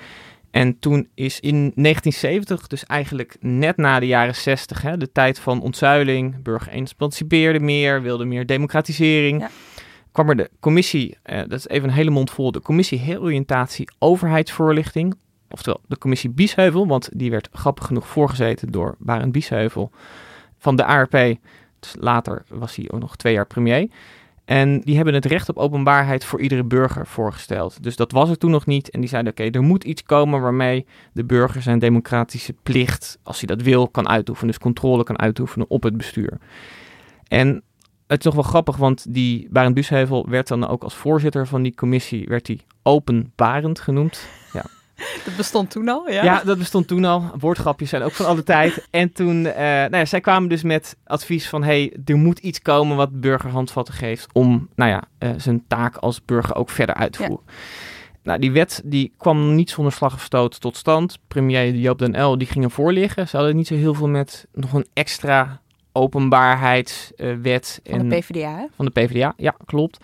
En 0.51 0.79
toen 0.79 1.09
is 1.15 1.41
in 1.41 1.73
1970, 1.75 2.67
dus 2.67 2.87
eigenlijk 2.87 3.37
net 3.41 3.77
na 3.77 4.01
de 4.01 4.07
jaren 4.07 4.35
60, 4.35 4.83
hè, 4.83 4.97
de 4.97 5.13
tijd 5.13 5.39
van 5.39 5.63
ontzuiling, 5.63 6.43
burger 6.43 6.73
emancipeerde 6.73 7.61
meer, 7.61 8.03
wilde 8.03 8.25
meer 8.25 8.47
democratisering. 8.47 9.45
Kwam 10.15 10.29
er 10.29 10.37
de 10.37 10.51
commissie, 10.61 11.19
uh, 11.27 11.39
dat 11.39 11.53
is 11.53 11.69
even 11.69 11.89
een 11.89 11.95
hele 11.95 12.11
mond 12.11 12.31
vol, 12.31 12.53
de 12.53 12.61
commissie 12.61 12.99
Heroriëntatie 12.99 13.89
Overheidsvoorlichting, 13.99 15.15
oftewel 15.51 15.81
de 15.87 15.99
commissie 15.99 16.31
Biesheuvel, 16.31 16.87
want 16.87 17.09
die 17.13 17.31
werd 17.31 17.49
grappig 17.53 17.87
genoeg 17.87 18.07
voorgezeten 18.07 18.71
door 18.71 18.95
Barend 18.99 19.33
Biesheuvel 19.33 19.91
van 20.59 20.77
de 20.77 20.85
ARP 20.85 21.37
Later 21.99 22.45
was 22.49 22.77
hij 22.77 22.91
ook 22.91 23.01
nog 23.01 23.17
twee 23.17 23.33
jaar 23.33 23.47
premier. 23.47 23.89
En 24.45 24.81
die 24.81 24.97
hebben 24.97 25.15
het 25.15 25.25
recht 25.25 25.49
op 25.49 25.57
openbaarheid 25.57 26.25
voor 26.25 26.41
iedere 26.41 26.65
burger 26.65 27.07
voorgesteld. 27.07 27.83
Dus 27.83 27.97
dat 27.97 28.13
was 28.13 28.31
er 28.31 28.39
toen 28.39 28.51
nog 28.51 28.67
niet. 28.67 28.91
En 28.91 29.01
die 29.01 29.09
zeiden: 29.09 29.33
oké, 29.33 29.51
er 29.51 29.63
moet 29.63 29.85
iets 29.85 30.03
komen 30.03 30.41
waarmee 30.41 30.87
de 31.13 31.25
burger 31.25 31.63
zijn 31.63 31.79
democratische 31.79 32.55
plicht, 32.63 33.19
als 33.23 33.39
hij 33.39 33.57
dat 33.57 33.63
wil, 33.63 33.89
kan 33.89 34.09
uitoefenen. 34.09 34.51
Dus 34.51 34.63
controle 34.63 35.05
kan 35.05 35.19
uitoefenen 35.19 35.71
op 35.71 35.83
het 35.83 35.97
bestuur. 35.97 36.39
En 37.29 37.63
het 38.15 38.27
is 38.27 38.33
nog 38.33 38.43
wel 38.43 38.51
grappig, 38.53 38.77
want 38.77 39.15
die 39.15 39.49
Barend 39.51 39.75
Busheuvel 39.75 40.29
werd 40.29 40.49
dan 40.49 40.67
ook 40.67 40.83
als 40.83 40.95
voorzitter 40.95 41.47
van 41.47 41.63
die 41.63 41.75
commissie, 41.75 42.27
werd 42.29 42.47
hij 42.47 42.61
openbarend 42.83 43.81
genoemd. 43.81 44.29
Ja, 44.53 44.65
Dat 45.25 45.37
bestond 45.37 45.71
toen 45.71 45.89
al, 45.89 46.11
ja? 46.11 46.25
Ja, 46.25 46.43
dat 46.45 46.59
bestond 46.59 46.89
toen 46.89 47.05
al. 47.05 47.31
Woordgrapjes 47.39 47.91
zijn 47.91 48.03
ook 48.03 48.13
van 48.13 48.27
alle 48.27 48.43
tijd. 48.43 48.89
En 48.91 49.13
toen, 49.13 49.37
uh, 49.37 49.55
nou 49.55 49.97
ja, 49.97 50.05
zij 50.05 50.21
kwamen 50.21 50.49
dus 50.49 50.63
met 50.63 50.97
advies 51.05 51.49
van... 51.49 51.63
hey, 51.63 51.97
er 52.05 52.17
moet 52.17 52.39
iets 52.39 52.63
komen 52.63 52.97
wat 52.97 53.21
burger 53.21 53.51
handvatten 53.51 53.95
geeft... 53.95 54.27
om, 54.33 54.69
nou 54.75 54.91
ja, 54.91 55.03
uh, 55.19 55.31
zijn 55.37 55.65
taak 55.69 55.97
als 55.97 56.25
burger 56.25 56.55
ook 56.55 56.71
verder 56.71 56.95
uit 56.95 57.13
te 57.13 57.19
voeren. 57.19 57.45
Ja. 57.47 57.53
Nou, 58.23 58.39
die 58.39 58.53
wet 58.53 58.83
die 58.85 59.13
kwam 59.17 59.55
niet 59.55 59.71
zonder 59.71 59.93
slag 59.93 60.15
of 60.15 60.21
stoot 60.21 60.61
tot 60.61 60.77
stand. 60.77 61.19
Premier 61.29 61.75
Joop 61.75 61.99
den 61.99 62.15
El 62.15 62.39
die 62.39 62.47
ging 62.47 62.65
ervoor 62.65 62.93
liggen. 62.93 63.29
Ze 63.29 63.37
hadden 63.37 63.57
niet 63.57 63.67
zo 63.67 63.75
heel 63.75 63.95
veel 63.95 64.09
met 64.09 64.47
nog 64.53 64.73
een 64.73 64.87
extra 64.93 65.61
openbaarheidswet. 65.95 67.81
Uh, 67.85 67.99
van 67.99 68.09
de 68.09 68.17
PvdA, 68.17 68.57
hè? 68.57 68.67
Van 68.77 68.85
de 68.85 68.91
PvdA, 68.91 69.35
ja, 69.37 69.57
klopt. 69.65 69.99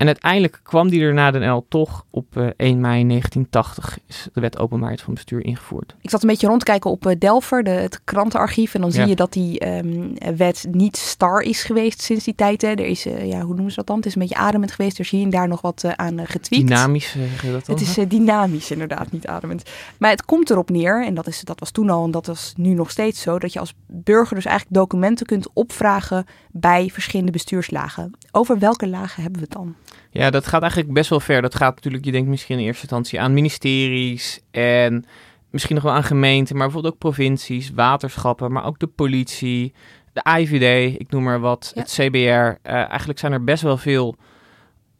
En 0.00 0.06
uiteindelijk 0.06 0.60
kwam 0.62 0.88
die 0.88 1.02
er 1.02 1.14
na 1.14 1.30
Den 1.30 1.52
L 1.52 1.66
toch 1.68 2.04
op 2.10 2.36
uh, 2.36 2.48
1 2.56 2.80
mei 2.80 3.06
1980 3.06 3.98
is 4.06 4.28
de 4.32 4.40
wet 4.40 4.58
openbaarheid 4.58 5.02
van 5.02 5.14
bestuur 5.14 5.44
ingevoerd. 5.44 5.94
Ik 6.00 6.10
zat 6.10 6.22
een 6.22 6.28
beetje 6.28 6.46
rondkijken 6.46 6.90
op 6.90 7.06
uh, 7.06 7.12
Delver, 7.18 7.62
de, 7.62 7.70
het 7.70 8.00
krantenarchief. 8.04 8.74
En 8.74 8.80
dan 8.80 8.92
zie 8.92 9.02
ja. 9.02 9.08
je 9.08 9.16
dat 9.16 9.32
die 9.32 9.66
um, 9.68 10.14
wet 10.36 10.66
niet 10.70 10.96
star 10.96 11.40
is 11.40 11.62
geweest 11.62 12.02
sinds 12.02 12.24
die 12.24 12.34
tijd. 12.34 12.62
Hè. 12.62 12.68
Er 12.68 12.86
is, 12.86 13.06
uh, 13.06 13.26
ja, 13.26 13.40
hoe 13.40 13.54
noemen 13.54 13.70
ze 13.70 13.76
dat 13.76 13.86
dan? 13.86 13.96
Het 13.96 14.06
is 14.06 14.14
een 14.14 14.20
beetje 14.20 14.36
ademend 14.36 14.72
geweest. 14.72 14.98
Er 14.98 15.04
zie 15.04 15.20
je 15.20 15.28
daar 15.28 15.48
nog 15.48 15.60
wat 15.60 15.84
aan 15.96 16.26
getweakt. 16.26 16.66
Dynamisch, 16.66 17.10
zeg 17.10 17.42
je 17.42 17.52
dat 17.52 17.66
dan? 17.66 17.76
Het 17.76 17.98
is 17.98 18.08
dynamisch 18.08 18.70
inderdaad, 18.70 19.12
niet 19.12 19.26
ademend. 19.26 19.62
Maar 19.98 20.10
het 20.10 20.24
komt 20.24 20.50
erop 20.50 20.70
neer, 20.70 21.04
en 21.04 21.14
dat, 21.14 21.26
is, 21.26 21.40
dat 21.40 21.60
was 21.60 21.70
toen 21.70 21.90
al 21.90 22.04
en 22.04 22.10
dat 22.10 22.28
is 22.28 22.52
nu 22.56 22.74
nog 22.74 22.90
steeds 22.90 23.20
zo, 23.20 23.38
dat 23.38 23.52
je 23.52 23.58
als 23.58 23.74
burger 23.86 24.34
dus 24.34 24.44
eigenlijk 24.44 24.76
documenten 24.76 25.26
kunt 25.26 25.48
opvragen 25.52 26.26
bij 26.50 26.90
verschillende 26.92 27.32
bestuurslagen. 27.32 28.14
Over 28.32 28.58
welke 28.58 28.88
lagen 28.88 29.22
hebben 29.22 29.40
we 29.40 29.46
het 29.50 29.56
dan? 29.56 29.74
Ja, 30.10 30.30
dat 30.30 30.46
gaat 30.46 30.62
eigenlijk 30.62 30.92
best 30.92 31.10
wel 31.10 31.20
ver. 31.20 31.42
Dat 31.42 31.54
gaat 31.54 31.74
natuurlijk, 31.74 32.04
je 32.04 32.12
denkt 32.12 32.28
misschien 32.28 32.58
in 32.58 32.64
eerste 32.64 32.82
instantie 32.82 33.20
aan 33.20 33.34
ministeries 33.34 34.40
en 34.50 35.04
misschien 35.50 35.74
nog 35.74 35.84
wel 35.84 35.92
aan 35.92 36.04
gemeenten, 36.04 36.56
maar 36.56 36.64
bijvoorbeeld 36.64 36.94
ook 36.94 37.00
provincies, 37.00 37.70
waterschappen, 37.74 38.52
maar 38.52 38.64
ook 38.64 38.78
de 38.78 38.86
politie, 38.86 39.72
de 40.12 40.38
IVD, 40.38 41.00
ik 41.00 41.10
noem 41.10 41.22
maar 41.22 41.40
wat, 41.40 41.72
Ja. 41.74 41.80
het 41.80 41.90
CBR. 41.90 42.18
Eh, 42.18 42.74
eigenlijk 42.74 43.18
zijn 43.18 43.32
er 43.32 43.44
best 43.44 43.62
wel 43.62 43.76
veel 43.76 44.16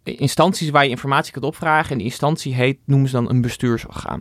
instanties 0.04 0.70
waar 0.70 0.84
je 0.84 0.90
informatie 0.90 1.32
kunt 1.32 1.44
opvragen. 1.44 1.90
En 1.90 1.96
die 1.98 2.06
instantie 2.06 2.54
heet, 2.54 2.78
noemen 2.84 3.08
ze 3.08 3.14
dan 3.14 3.28
een 3.30 3.40
bestuursorgaan. 3.40 4.20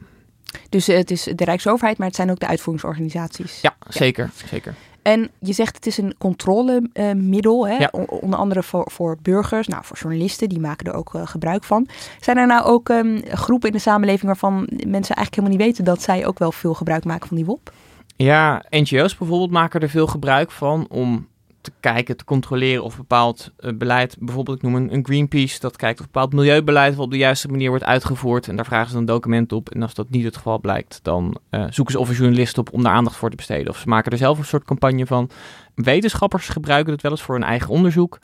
Dus 0.70 0.88
het 0.88 1.12
is 1.12 1.24
de 1.24 1.44
Rijksoverheid, 1.46 1.98
maar 1.98 2.08
het 2.08 2.16
zijn 2.16 2.32
ook 2.32 2.40
de 2.40 2.48
uitvoeringsorganisaties. 2.48 3.62
Ja, 3.62 3.76
zeker, 3.88 4.30
zeker. 4.50 4.76
En 5.02 5.30
je 5.40 5.54
zegt 5.54 5.76
het 5.76 5.86
is 5.86 5.98
een 5.98 6.16
controlemiddel, 6.18 7.68
hè? 7.68 7.76
Ja. 7.76 7.92
Onder 8.22 8.40
andere 8.40 8.64
voor, 8.64 8.92
voor 8.92 9.18
burgers, 9.22 9.68
nou 9.68 9.86
voor 9.86 9.98
journalisten, 9.98 10.50
die 10.50 10.60
maken 10.60 10.86
er 10.86 10.94
ook 10.94 11.16
eh, 11.16 11.28
gebruik 11.28 11.64
van. 11.64 11.88
Zijn 12.20 12.38
er 12.38 12.48
nou 12.48 12.66
ook 12.66 12.90
ehm, 12.90 13.22
groepen 13.30 13.68
in 13.68 13.76
de 13.76 13.82
samenleving 13.82 14.26
waarvan 14.26 14.70
mensen 14.70 15.16
eigenlijk 15.16 15.36
helemaal 15.36 15.58
niet 15.58 15.66
weten 15.68 15.84
dat 15.84 16.02
zij 16.02 16.28
ook 16.28 16.40
wel 16.40 16.52
veel 16.52 16.74
gebruik 16.74 17.06
maken 17.06 17.28
van 17.28 17.38
die 17.38 17.46
WOP? 17.46 17.72
Ja, 18.16 18.64
NGO's 18.70 19.18
bijvoorbeeld 19.18 19.52
maken 19.52 19.82
er 19.82 19.90
veel 19.90 20.08
gebruik 20.08 20.52
van 20.52 20.86
om 20.90 21.28
te 21.62 21.72
kijken, 21.80 22.18
te 22.18 22.24
controleren 22.24 22.84
of 22.84 22.98
bepaald 22.98 23.52
eh, 23.58 23.74
beleid, 23.74 24.16
bijvoorbeeld 24.20 24.58
ik 24.58 24.64
noem 24.64 24.76
een, 24.76 24.94
een 24.94 25.06
Greenpeace, 25.06 25.60
dat 25.60 25.76
kijkt 25.76 26.00
of 26.00 26.06
bepaald 26.06 26.34
milieubeleid 26.34 26.98
op 26.98 27.12
de 27.12 27.18
juiste 27.18 27.48
manier 27.48 27.70
wordt 27.70 27.84
uitgevoerd. 27.84 28.48
En 28.48 28.56
daar 28.56 28.66
vragen 28.66 28.90
ze 28.90 28.96
dan 28.96 29.06
document 29.06 29.52
op. 29.52 29.70
En 29.70 29.82
als 29.82 29.94
dat 29.94 30.10
niet 30.10 30.24
het 30.24 30.36
geval 30.36 30.60
blijkt, 30.60 31.00
dan 31.04 31.38
eh, 31.50 31.66
zoeken 31.70 31.94
ze 31.94 32.00
of 32.00 32.10
een 32.10 32.16
journalist 32.16 32.58
op 32.58 32.74
om 32.74 32.84
daar 32.84 32.94
aandacht 32.94 33.16
voor 33.16 33.30
te 33.30 33.36
besteden. 33.36 33.70
Of 33.70 33.78
ze 33.78 33.88
maken 33.88 34.12
er 34.12 34.18
zelf 34.18 34.38
een 34.38 34.46
soort 34.46 34.64
campagne 34.64 35.06
van. 35.06 35.30
Wetenschappers 35.76 36.50
gebruiken 36.50 36.94
het 36.94 37.02
wel 37.02 37.12
eens 37.12 37.22
voor 37.22 37.36
hun 37.36 37.44
eigen 37.44 37.70
onderzoek. 37.70 38.20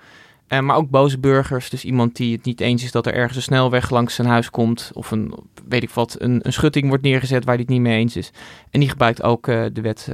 Eh, 0.47 0.59
maar 0.59 0.75
ook 0.75 0.89
boze 0.89 1.19
burgers, 1.19 1.69
dus 1.69 1.85
iemand 1.85 2.15
die 2.15 2.35
het 2.35 2.45
niet 2.45 2.61
eens 2.61 2.83
is 2.83 2.91
dat 2.91 3.05
er 3.05 3.13
ergens 3.13 3.35
een 3.35 3.41
snelweg 3.41 3.89
langs 3.89 4.15
zijn 4.15 4.27
huis 4.27 4.49
komt. 4.49 4.91
Of 4.93 5.11
een, 5.11 5.33
weet 5.67 5.83
ik 5.83 5.89
wat, 5.89 6.15
een, 6.19 6.39
een 6.43 6.53
schutting 6.53 6.87
wordt 6.87 7.03
neergezet 7.03 7.45
waar 7.45 7.53
hij 7.53 7.63
het 7.63 7.73
niet 7.73 7.81
mee 7.81 7.97
eens 7.97 8.15
is. 8.15 8.31
En 8.69 8.79
die 8.79 8.89
gebruikt 8.89 9.23
ook 9.23 9.45
de 9.45 9.81
wet, 9.81 10.09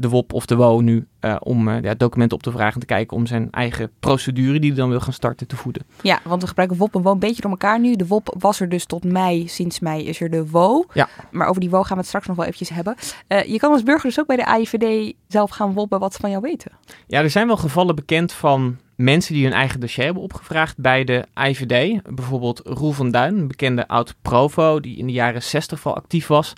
de 0.00 0.08
WOP 0.08 0.32
of 0.32 0.46
de 0.46 0.56
WO 0.56 0.80
nu, 0.80 1.06
eh, 1.20 1.36
om 1.38 1.68
eh, 1.68 1.82
ja, 1.82 1.94
documenten 1.94 2.36
op 2.36 2.42
te 2.42 2.50
vragen 2.50 2.74
en 2.74 2.80
te 2.80 2.86
kijken 2.86 3.16
om 3.16 3.26
zijn 3.26 3.50
eigen 3.50 3.90
procedure 4.00 4.58
die 4.58 4.70
hij 4.70 4.78
dan 4.78 4.88
wil 4.88 5.00
gaan 5.00 5.12
starten 5.12 5.46
te 5.46 5.56
voeden. 5.56 5.82
Ja, 6.02 6.20
want 6.24 6.42
we 6.42 6.48
gebruiken 6.48 6.76
WOP 6.76 6.94
en 6.94 7.02
WO 7.02 7.12
een 7.12 7.18
beetje 7.18 7.42
door 7.42 7.50
elkaar 7.50 7.80
nu. 7.80 7.96
De 7.96 8.06
WOP 8.06 8.34
was 8.38 8.60
er 8.60 8.68
dus 8.68 8.84
tot 8.84 9.04
mei. 9.04 9.48
Sinds 9.48 9.80
mei 9.80 10.06
is 10.06 10.20
er 10.20 10.30
de 10.30 10.50
WO. 10.50 10.84
Ja. 10.92 11.08
Maar 11.30 11.48
over 11.48 11.60
die 11.60 11.70
WO 11.70 11.82
gaan 11.82 11.92
we 11.92 11.98
het 11.98 12.06
straks 12.06 12.26
nog 12.26 12.36
wel 12.36 12.44
eventjes 12.44 12.68
hebben. 12.68 12.96
Eh, 13.26 13.44
je 13.44 13.58
kan 13.58 13.72
als 13.72 13.82
burger 13.82 14.08
dus 14.08 14.20
ook 14.20 14.26
bij 14.26 14.36
de 14.36 14.46
AIVD 14.46 15.14
zelf 15.28 15.50
gaan 15.50 15.72
woppen 15.72 15.98
wat 15.98 16.12
ze 16.14 16.20
van 16.20 16.30
jou 16.30 16.42
weten. 16.42 16.70
Ja, 17.06 17.22
er 17.22 17.30
zijn 17.30 17.46
wel 17.46 17.56
gevallen 17.56 17.94
bekend 17.94 18.32
van 18.32 18.76
mensen 18.96 19.34
die 19.34 19.44
hun 19.44 19.52
eigen 19.52 19.80
dossier 19.80 20.04
hebben 20.04 20.22
opgevraagd 20.22 20.78
bij 20.78 21.04
de 21.04 21.24
IVD. 21.34 22.00
Bijvoorbeeld 22.14 22.60
Roel 22.64 22.92
van 22.92 23.10
Duin, 23.10 23.38
een 23.38 23.48
bekende 23.48 23.88
oud-provo 23.88 24.80
die 24.80 24.96
in 24.96 25.06
de 25.06 25.12
jaren 25.12 25.42
60 25.42 25.82
wel 25.82 25.96
actief 25.96 26.26
was. 26.26 26.52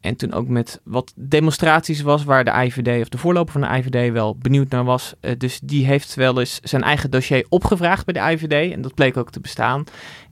En 0.00 0.16
toen 0.16 0.32
ook 0.32 0.48
met 0.48 0.80
wat 0.84 1.12
demonstraties 1.16 2.00
was 2.00 2.24
waar 2.24 2.44
de 2.44 2.64
IVD 2.64 3.02
of 3.02 3.08
de 3.08 3.18
voorloper 3.18 3.52
van 3.52 3.60
de 3.60 3.76
IVD 3.76 4.12
wel 4.12 4.36
benieuwd 4.36 4.70
naar 4.70 4.84
was. 4.84 5.14
Eh, 5.20 5.38
dus 5.38 5.60
die 5.62 5.86
heeft 5.86 6.14
wel 6.14 6.38
eens 6.38 6.60
zijn 6.62 6.82
eigen 6.82 7.10
dossier 7.10 7.46
opgevraagd 7.48 8.04
bij 8.04 8.14
de 8.14 8.32
IVD. 8.32 8.72
En 8.72 8.82
dat 8.82 8.94
bleek 8.94 9.16
ook 9.16 9.30
te 9.30 9.40
bestaan. 9.40 9.84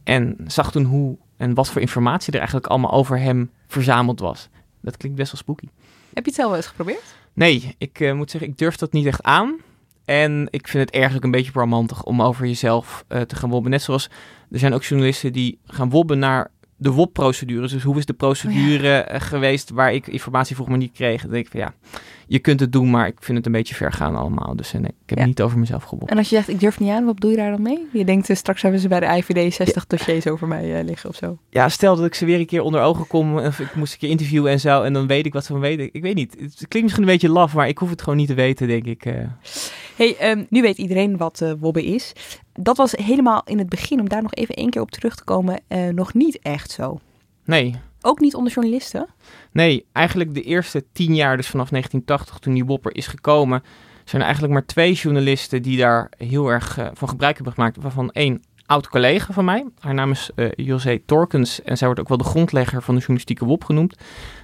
En 0.05 0.37
zag 0.47 0.71
toen 0.71 0.85
hoe 0.85 1.17
en 1.37 1.55
wat 1.55 1.71
voor 1.71 1.81
informatie 1.81 2.33
er 2.33 2.39
eigenlijk 2.39 2.67
allemaal 2.67 2.93
over 2.93 3.19
hem 3.19 3.51
verzameld 3.67 4.21
was. 4.21 4.49
Dat 4.81 4.97
klinkt 4.97 5.19
best 5.19 5.33
wel 5.33 5.41
spooky. 5.41 5.69
Heb 6.15 6.25
je 6.25 6.31
het 6.31 6.35
zelf 6.35 6.49
wel 6.49 6.57
eens 6.57 6.67
geprobeerd? 6.67 7.15
Nee, 7.33 7.75
ik 7.79 8.01
eh, 8.01 8.13
moet 8.13 8.31
zeggen, 8.31 8.51
ik 8.51 8.59
durf 8.59 8.77
dat 8.77 8.93
niet 8.93 9.07
echt 9.07 9.23
aan. 9.23 9.57
En 10.05 10.49
ik 10.51 10.69
vind 10.69 10.85
het 10.85 10.97
ergens 10.97 11.17
ook 11.17 11.25
een 11.25 11.31
beetje 11.31 11.53
romantig 11.55 12.05
om 12.05 12.23
over 12.23 12.47
jezelf 12.47 13.05
eh, 13.09 13.21
te 13.21 13.37
gaan 13.37 13.51
wobben. 13.51 13.71
Net 13.71 13.83
zoals 13.83 14.11
er 14.51 14.59
zijn 14.59 14.75
ook 14.75 14.85
journalisten 14.85 15.33
die 15.33 15.59
gaan 15.65 15.91
wobben 15.91 16.19
naar 16.19 16.51
de 16.81 16.91
WOP-procedures. 16.91 17.73
Dus 17.73 17.83
hoe 17.83 17.99
is 17.99 18.07
de 18.07 18.13
procedure 18.13 18.89
eh, 18.99 19.21
geweest 19.21 19.71
waar 19.71 19.93
ik 19.95 20.07
informatie 20.07 20.55
vroeger 20.55 20.77
niet 20.77 20.93
kreeg? 20.93 21.23
Dan 21.23 21.31
denk 21.31 21.45
ik 21.45 21.51
van 21.51 21.61
ja, 21.61 21.75
je 22.27 22.39
kunt 22.39 22.61
het 22.61 22.73
doen, 22.73 22.91
maar 22.91 23.07
ik 23.07 23.17
vind 23.21 23.37
het 23.37 23.47
een 23.47 23.53
beetje 23.53 23.75
ver 23.75 23.93
gaan 23.93 24.17
allemaal. 24.17 24.57
Dus 24.57 24.73
eh, 24.75 24.81
nee, 24.81 24.91
ik 25.03 25.09
heb 25.09 25.19
Ja. 25.19 25.25
niet 25.25 25.43
over 25.43 25.59
mezelf 25.59 25.83
gewonnen. 25.83 26.09
En 26.09 26.17
als 26.19 26.29
je 26.29 26.35
zegt, 26.37 26.49
ik 26.49 26.61
durf 26.61 26.81
niet 26.81 26.91
aan, 26.91 27.05
wat 27.05 27.21
doe 27.21 27.31
je 27.31 27.37
daar 27.37 27.51
dan 27.51 27.63
mee? 27.63 27.87
Je 27.93 28.05
denkt, 28.05 28.31
eh, 28.31 28.37
straks 28.37 28.63
hebben 28.63 28.81
ze 28.81 28.89
bij 28.89 29.01
de 29.01 29.07
IVD 29.07 29.55
60 29.55 29.87
dossiers 29.87 30.27
over 30.27 30.49
mij 30.49 30.85
liggen 30.85 31.09
of 31.11 31.17
zo. 31.17 31.39
Ja, 31.51 31.69
stel 31.69 31.97
dat 31.97 32.05
ik 32.07 32.15
ze 32.15 32.25
weer 32.25 32.39
een 32.39 32.47
keer 32.47 32.63
onder 32.63 32.81
ogen 32.81 33.07
kom 33.07 33.39
of 33.39 33.59
ik 33.61 33.75
moest 33.75 33.93
een 33.93 33.99
keer 33.99 34.11
interviewen 34.11 34.53
en 34.53 34.61
zo. 34.61 34.83
En 34.83 34.93
dan 34.93 35.07
weet 35.07 35.27
ik 35.27 35.33
wat 35.33 35.45
ze 35.45 35.53
van 35.53 35.61
weten. 35.61 35.89
Ik 35.93 36.03
weet 36.03 36.15
niet, 36.15 36.33
het 36.33 36.55
klinkt 36.69 36.83
misschien 36.83 37.03
een 37.03 37.13
beetje 37.13 37.29
laf, 37.29 37.55
maar 37.55 37.69
ik 37.69 37.79
hoef 37.79 37.91
het 37.91 38.03
gewoon 38.03 38.19
niet 38.19 38.29
te 38.29 38.35
weten, 38.35 38.67
denk 38.69 38.85
ik. 38.85 39.05
Hey, 39.99 40.17
ehm, 40.17 40.45
nu 40.49 40.63
weet 40.63 40.79
iedereen 40.79 41.17
wat 41.17 41.41
eh 41.41 41.53
wobben 41.59 41.83
is. 41.83 42.13
Dat 42.53 42.77
was 42.77 42.93
helemaal 42.93 43.43
in 43.45 43.59
het 43.59 43.69
begin, 43.69 44.01
om 44.01 44.09
daar 44.09 44.23
nog 44.23 44.35
even 44.35 44.55
één 44.55 44.71
keer 44.71 44.83
op 44.83 44.91
terug 44.91 45.17
te 45.17 45.25
komen, 45.25 45.61
eh, 45.69 45.89
nog 45.89 46.15
niet 46.15 46.39
echt 46.43 46.71
zo. 46.71 47.01
Nee, 47.45 47.75
Ook 48.01 48.21
niet 48.21 48.35
onder 48.35 48.53
journalisten. 48.53 49.07
Nee, 49.53 49.87
eigenlijk 49.93 50.35
de 50.35 50.43
eerste 50.43 50.85
tien 50.93 51.15
jaar, 51.15 51.37
dus 51.37 51.47
vanaf 51.47 51.71
1980 51.71 52.39
toen 52.39 52.55
die 52.55 52.65
Wopper 52.65 52.97
is 52.97 53.07
gekomen, 53.07 53.63
zijn 54.05 54.21
er 54.21 54.27
eigenlijk 54.27 54.53
maar 54.53 54.67
twee 54.67 54.93
journalisten 54.93 55.63
die 55.63 55.79
daar 55.79 56.11
heel 56.17 56.49
erg 56.49 56.79
eh, 56.79 56.89
van 56.93 57.09
gebruik 57.09 57.35
hebben 57.35 57.53
gemaakt. 57.53 57.77
Waarvan 57.77 58.11
één 58.11 58.43
oud 58.67 58.89
collega 58.89 59.33
van 59.33 59.45
mij. 59.45 59.67
Haar 59.79 59.95
naam 59.95 60.11
is 60.11 60.31
José 60.57 60.99
Torkens 61.07 61.63
en 61.63 61.77
zij 61.77 61.87
wordt 61.87 62.03
ook 62.03 62.09
wel 62.09 62.19
de 62.19 62.25
grondlegger 62.25 62.83
van 62.83 62.95
de 62.95 63.01
journalistieke 63.01 63.45
WOP 63.45 63.65
genoemd. 63.65 63.97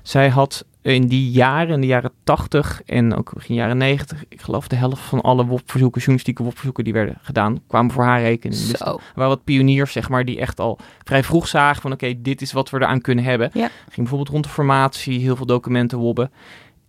Zij 0.03 0.29
had 0.29 0.65
in 0.93 1.07
die 1.07 1.31
jaren, 1.31 1.75
in 1.75 1.81
de 1.81 1.87
jaren 1.87 2.11
80 2.25 2.83
en 2.87 3.15
ook 3.15 3.35
begin 3.35 3.55
jaren 3.55 3.77
90, 3.77 4.25
ik 4.29 4.41
geloof 4.41 4.69
de 4.69 4.77
helft 4.77 5.03
van 5.03 5.21
alle 5.21 5.47
WOP-verzoeken, 5.47 5.99
journalistieke 5.99 6.43
WOP-verzoeken 6.43 6.85
die 6.85 6.93
werden 6.93 7.19
gedaan, 7.23 7.61
kwamen 7.67 7.93
voor 7.93 8.05
haar 8.05 8.21
rekening. 8.21 8.61
Dus 8.61 8.79
Zo. 8.79 8.85
er 8.85 9.01
waren 9.15 9.31
wat 9.31 9.45
pioniers, 9.45 9.93
zeg 9.93 10.09
maar, 10.09 10.25
die 10.25 10.41
echt 10.41 10.61
al 10.61 10.79
vrij 11.05 11.23
vroeg 11.23 11.49
zagen 11.49 11.83
van 11.83 11.93
oké, 11.93 12.15
dit 12.23 12.43
is 12.43 12.53
wat 12.53 12.71
we 12.71 12.77
eraan 12.77 13.01
kunnen 13.01 13.25
hebben. 13.25 13.51
Ja. 13.53 13.69
Ging 13.85 13.97
bijvoorbeeld 13.97 14.29
rond 14.29 14.45
de 14.45 14.51
formatie, 14.51 15.21
heel 15.21 15.37
veel 15.37 15.47
documenten 15.47 15.99
wobben. 15.99 16.31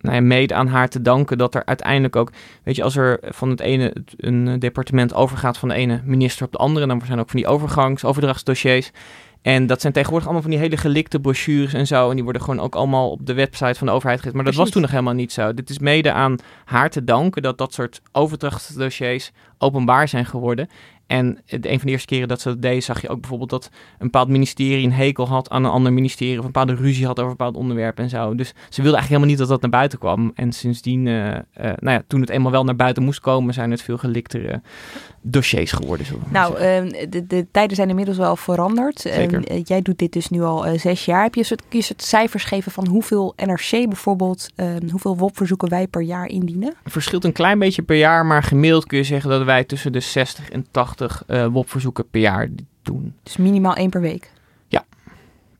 Nou 0.00 0.14
ja, 0.14 0.22
mede 0.22 0.54
aan 0.54 0.68
haar 0.68 0.88
te 0.88 1.02
danken 1.02 1.38
dat 1.38 1.54
er 1.54 1.64
uiteindelijk 1.64 2.16
ook, 2.16 2.32
weet 2.62 2.76
je, 2.76 2.82
als 2.82 2.96
er 2.96 3.18
van 3.22 3.50
het 3.50 3.60
ene 3.60 3.94
een 4.16 4.58
departement 4.58 5.14
overgaat 5.14 5.58
van 5.58 5.68
de 5.68 5.74
ene 5.74 6.00
minister 6.04 6.46
op 6.46 6.52
de 6.52 6.58
andere, 6.58 6.86
dan 6.86 7.02
zijn 7.06 7.18
ook 7.18 7.30
van 7.30 7.40
die 7.40 7.48
overgangs, 7.48 8.04
overdrachtsdossiers. 8.04 8.90
En 9.46 9.66
dat 9.66 9.80
zijn 9.80 9.92
tegenwoordig 9.92 10.28
allemaal 10.28 10.48
van 10.48 10.56
die 10.56 10.60
hele 10.60 10.76
gelikte 10.76 11.20
brochures 11.20 11.72
en 11.72 11.86
zo. 11.86 12.08
En 12.08 12.14
die 12.14 12.24
worden 12.24 12.42
gewoon 12.42 12.60
ook 12.60 12.74
allemaal 12.74 13.10
op 13.10 13.26
de 13.26 13.34
website 13.34 13.78
van 13.78 13.86
de 13.86 13.92
overheid 13.92 14.18
gezet. 14.18 14.34
Maar 14.34 14.44
dat 14.44 14.54
was 14.54 14.70
toen 14.70 14.82
nog 14.82 14.90
helemaal 14.90 15.14
niet 15.14 15.32
zo. 15.32 15.54
Dit 15.54 15.70
is 15.70 15.78
mede 15.78 16.12
aan 16.12 16.36
haar 16.64 16.90
te 16.90 17.04
danken 17.04 17.42
dat 17.42 17.58
dat 17.58 17.74
soort 17.74 18.00
overdrachtsdossiers 18.12 19.32
openbaar 19.58 20.08
zijn 20.08 20.26
geworden. 20.26 20.68
En 21.06 21.38
een 21.46 21.78
van 21.78 21.86
de 21.86 21.92
eerste 21.92 22.06
keren 22.06 22.28
dat 22.28 22.40
ze 22.40 22.48
dat 22.48 22.62
deed, 22.62 22.84
zag 22.84 23.02
je 23.02 23.08
ook 23.08 23.20
bijvoorbeeld 23.20 23.50
dat 23.50 23.70
een 23.98 24.06
bepaald 24.06 24.28
ministerie 24.28 24.84
een 24.84 24.92
hekel 24.92 25.28
had 25.28 25.50
aan 25.50 25.64
een 25.64 25.70
ander 25.70 25.92
ministerie. 25.92 26.38
Of 26.38 26.44
een 26.44 26.52
bepaalde 26.52 26.74
ruzie 26.74 27.06
had 27.06 27.18
over 27.18 27.30
een 27.30 27.36
bepaald 27.36 27.56
onderwerp 27.56 27.98
en 27.98 28.08
zo. 28.08 28.34
Dus 28.34 28.48
ze 28.48 28.82
wilde 28.82 28.96
eigenlijk 28.96 29.06
helemaal 29.06 29.28
niet 29.28 29.38
dat 29.38 29.48
dat 29.48 29.60
naar 29.60 29.70
buiten 29.70 29.98
kwam. 29.98 30.32
En 30.34 30.52
sindsdien, 30.52 31.06
eh, 31.06 31.36
eh, 31.36 31.42
nou 31.54 31.74
ja, 31.96 32.02
toen 32.06 32.20
het 32.20 32.30
eenmaal 32.30 32.52
wel 32.52 32.64
naar 32.64 32.76
buiten 32.76 33.02
moest 33.02 33.20
komen, 33.20 33.54
zijn 33.54 33.70
het 33.70 33.82
veel 33.82 33.98
geliktere 33.98 34.60
dossiers 35.30 35.72
geworden. 35.72 36.06
Nou, 36.28 36.56
ehm, 36.56 37.10
de, 37.10 37.26
de 37.26 37.46
tijden 37.50 37.76
zijn 37.76 37.88
inmiddels 37.88 38.16
wel 38.16 38.36
veranderd. 38.36 39.04
Ehm, 39.04 39.34
eh, 39.34 39.62
jij 39.64 39.82
doet 39.82 39.98
dit 39.98 40.12
dus 40.12 40.28
nu 40.28 40.42
al 40.42 40.66
eh, 40.66 40.78
zes 40.78 41.04
jaar. 41.04 41.22
Heb 41.22 41.34
je 41.34 41.44
soort, 41.44 41.62
kun 41.68 41.78
je 41.78 41.84
soort 41.84 42.02
cijfers 42.02 42.44
geven 42.44 42.72
van 42.72 42.86
hoeveel 42.86 43.32
NRC 43.36 43.70
bijvoorbeeld, 43.70 44.50
ehm, 44.56 44.88
hoeveel 44.90 45.16
WOP-verzoeken 45.16 45.68
wij 45.68 45.86
per 45.86 46.02
jaar 46.02 46.26
indienen? 46.26 46.74
Het 46.82 46.92
verschilt 46.92 47.24
een 47.24 47.32
klein 47.32 47.58
beetje 47.58 47.82
per 47.82 47.96
jaar, 47.96 48.26
maar 48.26 48.42
gemiddeld 48.42 48.86
kun 48.86 48.98
je 48.98 49.04
zeggen 49.04 49.30
dat 49.30 49.42
wij 49.42 49.64
tussen 49.64 49.92
de 49.92 50.00
60 50.00 50.50
en 50.50 50.66
80 50.70 50.95
eh 51.00 51.46
WOP-verzoeken 51.46 52.08
per 52.10 52.20
jaar 52.20 52.48
doen. 52.82 53.14
Dus 53.22 53.36
minimaal 53.36 53.74
één 53.74 53.90
per 53.90 54.00
week. 54.00 54.30
Ja. 54.68 54.84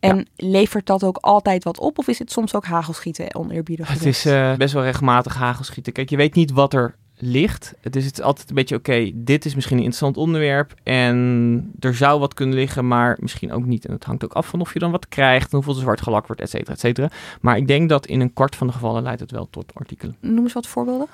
En 0.01 0.27
levert 0.37 0.87
dat 0.87 1.05
ook 1.05 1.17
altijd 1.17 1.65
wat 1.65 1.79
op? 1.79 1.99
Of 1.99 2.09
is 2.09 2.19
het 2.19 2.33
soms 2.33 2.55
ook 2.55 2.65
hagelschieten, 2.65 3.35
oneerbiedig 3.35 3.89
Het 3.89 4.07
is 4.07 4.25
eh, 4.25 4.55
best 4.55 4.75
wel 4.75 4.83
regelmatig 4.83 5.35
hagelschieten. 5.35 5.93
Kijk, 5.93 6.11
je 6.11 6.17
weet 6.17 6.35
niet 6.35 6.51
wat 6.51 6.75
er 6.75 6.95
ligt. 7.19 7.75
Het 7.81 7.97
is 7.97 8.05
het 8.05 8.23
altijd 8.23 8.49
een 8.49 8.55
beetje, 8.55 8.77
oké, 8.77 9.11
dit 9.15 9.45
is 9.45 9.55
misschien 9.55 9.77
een 9.77 9.83
interessant 9.83 10.17
onderwerp 10.17 10.75
en 10.83 11.73
er 11.81 11.95
zou 11.95 12.21
wat 12.21 12.35
kunnen 12.35 12.55
liggen, 12.55 12.89
maar 12.89 13.17
misschien 13.21 13.53
ook 13.53 13.65
niet. 13.65 13.87
En 13.87 13.93
het 13.93 14.05
hangt 14.05 14.25
ook 14.25 14.33
af 14.33 14.47
van 14.47 14.61
of 14.61 14.73
je 14.73 14.79
dan 14.79 14.91
wat 14.91 15.09
krijgt, 15.09 15.45
en 15.45 15.57
hoeveel 15.57 15.75
er 15.75 15.81
zwart 15.81 16.01
gelakt 16.01 16.27
wordt, 16.27 16.43
et 16.43 16.51
cetera, 16.51 16.73
et 16.73 16.81
cetera. 16.81 17.11
Maar 17.41 17.57
ik 17.57 17.67
denk 17.67 17.89
dat 17.89 18.07
in 18.07 18.21
een 18.21 18.33
kwart 18.33 18.57
van 18.57 18.67
de 18.67 18.73
gevallen 18.73 19.03
leidt 19.03 19.21
het 19.21 19.31
wel 19.31 19.49
tot 19.51 19.75
artikelen. 19.75 20.17
Noem 20.21 20.43
eens 20.43 20.53
wat 20.53 20.67
voorbeelden 20.67 21.07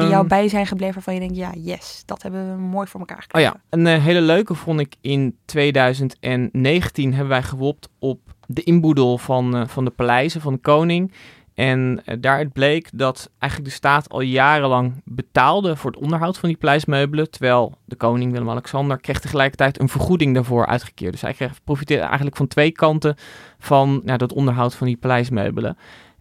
die 0.00 0.08
jou 0.08 0.26
bij 0.26 0.48
zijn 0.48 0.66
gebleven 0.66 0.94
waarvan 0.94 1.14
je 1.14 1.20
denkt, 1.20 1.36
ja, 1.36 1.50
yes, 1.54 2.02
dat 2.06 2.22
hebben 2.22 2.54
we 2.54 2.60
mooi 2.62 2.86
voor 2.86 3.00
elkaar 3.00 3.16
Oh 3.16 3.22
gekregen. 3.22 3.52
ja, 3.52 3.60
een 3.70 3.86
eh, 3.86 4.02
hele 4.02 4.20
leuke 4.20 4.54
vond 4.54 4.80
ik 4.80 4.94
in 5.00 5.36
2019 5.44 7.10
hebben 7.10 7.28
wij 7.28 7.42
gewopt 7.42 7.88
op 7.98 8.20
de 8.46 8.62
inboedel 8.62 9.18
van, 9.18 9.56
eh, 9.56 9.66
van 9.66 9.84
de 9.84 9.90
paleizen 9.90 10.40
van 10.40 10.52
de 10.52 10.58
koning. 10.58 11.12
En 11.54 12.02
eh, 12.04 12.16
daaruit 12.20 12.52
bleek 12.52 12.88
dat 12.92 13.30
eigenlijk 13.38 13.70
de 13.70 13.76
staat 13.76 14.08
al 14.08 14.20
jarenlang 14.20 15.02
betaalde 15.04 15.76
voor 15.76 15.90
het 15.90 16.00
onderhoud 16.00 16.38
van 16.38 16.48
die 16.48 16.58
paleismeubelen. 16.58 17.30
Terwijl 17.30 17.74
de 17.84 17.96
koning 17.96 18.32
Willem-Alexander 18.32 19.00
kreeg 19.00 19.20
tegelijkertijd 19.20 19.80
een 19.80 19.88
vergoeding 19.88 20.34
daarvoor 20.34 20.66
uitgekeerd. 20.66 21.12
Dus 21.12 21.20
hij 21.20 21.32
kreeg, 21.32 21.64
profiteerde 21.64 22.04
eigenlijk 22.04 22.36
van 22.36 22.46
twee 22.46 22.70
kanten 22.70 23.16
van 23.58 24.00
nou, 24.04 24.18
dat 24.18 24.32
onderhoud 24.32 24.74
van 24.74 24.86
die 24.86 24.96
paleismeubelen. 24.96 25.76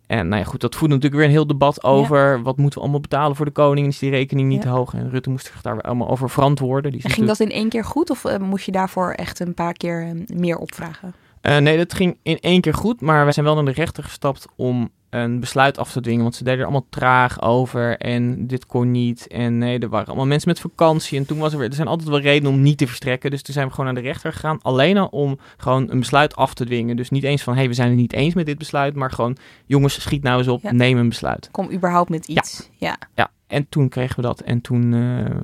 En 0.07 0.27
nou 0.27 0.41
ja, 0.41 0.47
goed, 0.47 0.61
dat 0.61 0.75
voert 0.75 0.89
natuurlijk 0.89 1.15
weer 1.15 1.25
een 1.25 1.31
heel 1.31 1.47
debat 1.47 1.83
over 1.83 2.41
wat 2.41 2.57
moeten 2.57 2.75
we 2.77 2.81
allemaal 2.83 3.01
betalen 3.01 3.35
voor 3.35 3.45
de 3.45 3.51
koning. 3.51 3.87
Is 3.87 3.99
die 3.99 4.09
rekening 4.09 4.47
niet 4.47 4.63
Ja. 4.63 4.69
te 4.69 4.75
hoog? 4.75 4.93
En 4.93 5.09
Rutte 5.09 5.29
moest 5.29 5.45
zich 5.45 5.61
daar 5.61 5.81
allemaal 5.81 6.09
over 6.09 6.29
verantwoorden. 6.29 6.91
Die 6.91 7.01
En 7.03 7.09
ging 7.09 7.25
natuurlijk- 7.25 7.39
dat 7.39 7.47
in 7.49 7.61
één 7.61 7.69
keer 7.69 7.83
goed 7.91 8.09
of 8.09 8.25
eh, 8.25 8.37
moest 8.39 8.65
je 8.65 8.71
daarvoor 8.71 9.11
echt 9.11 9.39
een 9.39 9.53
paar 9.53 9.73
keer 9.73 10.01
eh, 10.03 10.37
meer 10.37 10.57
opvragen? 10.57 11.13
Eh, 11.41 11.57
nee, 11.57 11.77
dat 11.77 11.93
ging 11.93 12.17
in 12.23 12.39
één 12.39 12.61
keer 12.61 12.73
goed, 12.73 13.01
maar 13.01 13.25
we 13.25 13.31
zijn 13.31 13.45
wel 13.45 13.55
naar 13.55 13.65
de 13.65 13.71
rechter 13.71 14.03
gestapt 14.03 14.45
om 14.55 14.89
een 15.09 15.39
besluit 15.39 15.77
af 15.77 15.91
te 15.91 16.01
dwingen. 16.01 16.21
Want 16.23 16.35
ze 16.35 16.43
deden 16.43 16.59
er 16.59 16.65
allemaal 16.65 16.87
traag 16.89 17.41
over 17.41 17.97
en 17.97 18.47
dit 18.47 18.65
kon 18.65 18.91
niet. 18.91 19.27
En 19.27 19.57
nee, 19.57 19.79
er 19.79 19.89
waren 19.89 20.07
allemaal 20.07 20.25
mensen 20.25 20.49
met 20.49 20.59
vakantie. 20.59 21.17
En 21.17 21.25
toen 21.25 21.37
was 21.37 21.51
er 21.53 21.59
weer, 21.59 21.67
er 21.69 21.75
zijn 21.75 21.87
altijd 21.87 22.09
wel 22.09 22.19
redenen 22.19 22.51
om 22.51 22.61
niet 22.61 22.77
te 22.77 22.87
verstrekken. 22.87 23.31
Dus 23.31 23.41
toen 23.41 23.53
zijn 23.53 23.67
we 23.67 23.73
gewoon 23.73 23.93
naar 23.93 24.03
de 24.03 24.07
rechter 24.09 24.33
gegaan. 24.33 24.59
Alleen 24.61 24.97
al 24.97 25.07
om 25.07 25.39
gewoon 25.57 25.91
een 25.91 25.99
besluit 25.99 26.35
af 26.35 26.53
te 26.53 26.65
dwingen. 26.65 26.95
Dus 26.95 27.09
niet 27.09 27.23
eens 27.23 27.43
van, 27.43 27.53
hé, 27.53 27.59
hey, 27.59 27.67
we 27.67 27.73
zijn 27.75 27.89
het 27.89 27.97
niet 27.97 28.13
eens 28.13 28.33
met 28.33 28.45
dit 28.45 28.57
besluit. 28.57 28.95
Maar 28.95 29.11
gewoon, 29.11 29.37
jongens, 29.65 30.01
schiet 30.01 30.23
nou 30.23 30.37
eens 30.37 30.47
op, 30.47 30.61
Ja. 30.63 30.71
neem 30.71 30.97
een 30.97 31.09
besluit. 31.09 31.49
Kom 31.51 31.71
überhaupt 31.71 32.09
met 32.09 32.25
iets. 32.27 32.69
Ja. 32.75 32.97
Ja, 33.15 33.29
en 33.47 33.69
toen 33.69 33.89
kregen 33.89 34.15
we 34.15 34.21
dat. 34.21 34.39
En 34.39 34.61
toen, 34.61 34.83
eh, 34.93 35.35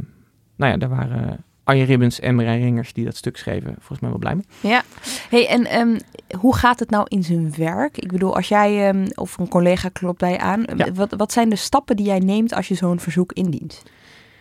nou 0.55 0.72
ja, 0.72 0.77
daar 0.77 0.89
waren 0.89 1.43
Arjen 1.63 1.86
Ribbens 1.86 2.20
en 2.20 2.36
Marijn 2.36 2.62
Ringers 2.62 2.93
die 2.93 3.05
dat 3.05 3.15
stuk 3.15 3.38
schreven. 3.38 3.74
Volgens 3.77 4.00
mij 4.00 4.10
wel 4.10 4.20
blij 4.20 4.36
mee. 4.36 4.72
Ja. 4.72 4.84
Hey, 5.29 5.48
en 5.48 5.65
ehm, 5.65 6.00
hoe 6.39 6.55
gaat 6.55 6.79
het 6.79 6.89
nou 6.89 7.05
in 7.08 7.24
zijn 7.24 7.53
werk? 7.58 7.98
Ik 7.98 8.12
bedoel, 8.12 8.36
als 8.36 8.48
jij 8.48 8.88
ehm, 8.89 9.08
of 9.15 9.38
een 9.38 9.48
collega 9.48 9.89
klopt 9.89 10.20
bij 10.20 10.32
je 10.32 10.39
aan, 10.39 10.65
Ja. 10.75 10.91
wat, 10.91 11.13
wat 11.17 11.32
zijn 11.32 11.50
de 11.50 11.55
stappen 11.55 11.96
die 11.96 12.05
jij 12.05 12.20
neemt 12.20 12.53
als 12.53 12.67
je 12.67 12.75
zo'n 12.75 13.00
verzoek 13.00 13.34
indient? 13.34 13.84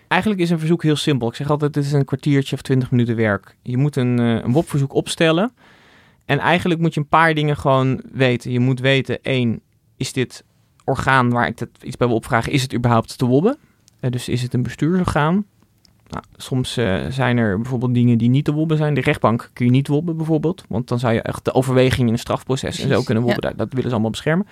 Eigenlijk 0.08 0.40
is 0.42 0.50
een 0.50 0.58
verzoek 0.58 0.82
heel 0.82 0.96
simpel. 0.96 1.28
Ik 1.28 1.34
zeg 1.34 1.50
altijd, 1.50 1.74
dit 1.74 1.84
is 1.84 1.92
een 1.92 2.04
kwartiertje 2.04 2.54
of 2.54 2.62
twintig 2.62 2.90
minuten 2.90 3.16
werk. 3.16 3.56
Je 3.62 3.76
moet 3.76 3.96
een, 3.96 4.18
eh, 4.18 4.26
een 4.44 4.52
WOP-verzoek 4.52 4.94
opstellen. 4.94 5.52
En 6.24 6.38
eigenlijk 6.38 6.80
moet 6.80 6.94
je 6.94 7.00
een 7.00 7.08
paar 7.08 7.34
dingen 7.34 7.56
gewoon 7.56 8.02
weten. 8.12 8.50
Je 8.50 8.60
moet 8.60 8.80
weten, 8.80 9.22
één, 9.22 9.60
is 9.96 10.12
dit 10.12 10.44
orgaan 10.84 11.30
waar 11.30 11.46
ik 11.46 11.58
dat 11.58 11.68
iets 11.82 11.96
bij 11.96 12.06
wil 12.06 12.16
opvragen, 12.16 12.52
is 12.52 12.62
het 12.62 12.74
überhaupt 12.74 13.18
te 13.18 13.26
wobben? 13.26 13.56
Eh, 14.00 14.10
dus 14.10 14.28
is 14.28 14.42
het 14.42 14.54
een 14.54 14.62
bestuursorgaan? 14.62 15.44
Nou, 16.12 16.24
soms 16.36 16.76
eh, 16.76 17.00
zijn 17.08 17.36
er 17.36 17.56
bijvoorbeeld 17.60 17.94
dingen 17.94 18.18
die 18.18 18.28
niet 18.28 18.44
te 18.44 18.52
wobben 18.52 18.76
zijn. 18.76 18.94
De 18.94 19.00
rechtbank 19.00 19.50
kun 19.52 19.64
je 19.64 19.70
niet 19.70 19.88
wobben 19.88 20.16
bijvoorbeeld. 20.16 20.64
Want 20.68 20.88
dan 20.88 20.98
zou 20.98 21.14
je 21.14 21.22
echt 21.22 21.44
de 21.44 21.54
overweging 21.54 22.06
in 22.06 22.12
een 22.12 22.18
strafproces 22.18 22.80
en 22.80 22.88
zo 22.88 23.02
kunnen 23.02 23.22
wobben. 23.22 23.42
Dat, 23.42 23.58
dat 23.58 23.68
willen 23.68 23.84
ze 23.84 23.92
allemaal 23.92 24.10
beschermen. 24.10 24.46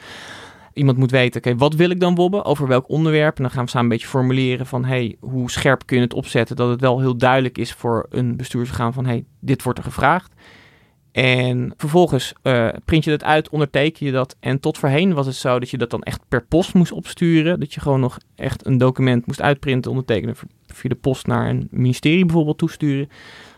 Iemand 0.73 0.99
moet 0.99 1.11
weten, 1.11 1.41
oké, 1.41 1.57
wat 1.57 1.75
wil 1.75 1.91
ik 1.91 2.01
dan 2.01 2.15
wobben? 2.15 2.45
Over 2.45 2.67
welk 2.67 2.89
onderwerp? 2.89 3.37
En 3.37 3.43
dan 3.43 3.53
gaan 3.53 3.65
we 3.65 3.71
samen 3.71 3.91
een 3.91 3.97
beetje 3.97 4.09
formuleren 4.09 4.67
van, 4.67 4.85
hey, 4.85 5.17
hoe 5.21 5.51
scherp 5.51 5.87
kun 5.87 5.97
je 5.97 6.03
het 6.03 6.15
opzetten? 6.15 6.57
Dat 6.57 6.69
het 6.69 6.81
wel 6.81 7.01
heel 7.01 7.17
duidelijk 7.17 7.59
is 7.59 7.73
voor 7.73 8.07
een 8.11 8.37
bestuursorgaan 8.37 8.93
van, 8.93 9.07
hey, 9.07 9.25
dit 9.41 9.63
wordt 9.63 9.79
er 9.79 9.85
gevraagd. 9.85 10.35
En 11.13 11.73
vervolgens 11.77 12.33
eh, 12.43 12.69
print 12.85 13.05
je 13.05 13.11
dat 13.11 13.25
uit, 13.25 13.49
onderteken 13.49 14.07
je 14.07 14.13
dat. 14.13 14.37
En 14.41 14.61
tot 14.61 14.79
voorheen 14.79 15.15
was 15.15 15.27
het 15.27 15.35
zo 15.35 15.59
dat 15.59 15.71
je 15.71 15.79
dat 15.79 15.91
dan 15.91 16.03
echt 16.03 16.21
per 16.29 16.45
post 16.45 16.75
moest 16.75 16.93
opsturen. 16.93 17.61
Dat 17.61 17.75
je 17.75 17.81
gewoon 17.81 18.01
nog 18.01 18.19
echt 18.35 18.67
een 18.67 18.79
document 18.79 19.27
moest 19.27 19.43
uitprinten, 19.43 19.91
ondertekenen, 19.91 20.35
via 20.67 20.91
de 20.91 20.95
post 20.95 21.27
naar 21.27 21.49
een 21.49 21.69
ministerie 21.71 22.25
bijvoorbeeld 22.25 22.59
toesturen. 22.59 23.09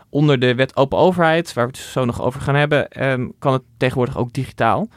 Onder 0.09 0.39
de 0.39 0.55
wet 0.55 0.75
open 0.75 0.97
overheid, 0.97 1.53
waar 1.53 1.65
we 1.65 1.71
het 1.71 1.81
zo 1.81 2.05
nog 2.05 2.21
over 2.21 2.41
gaan 2.41 2.55
hebben, 2.55 2.89
ehm, 2.89 3.27
kan 3.39 3.53
het 3.53 3.63
tegenwoordig 3.77 4.17
ook 4.17 4.33
digitaal. 4.33 4.87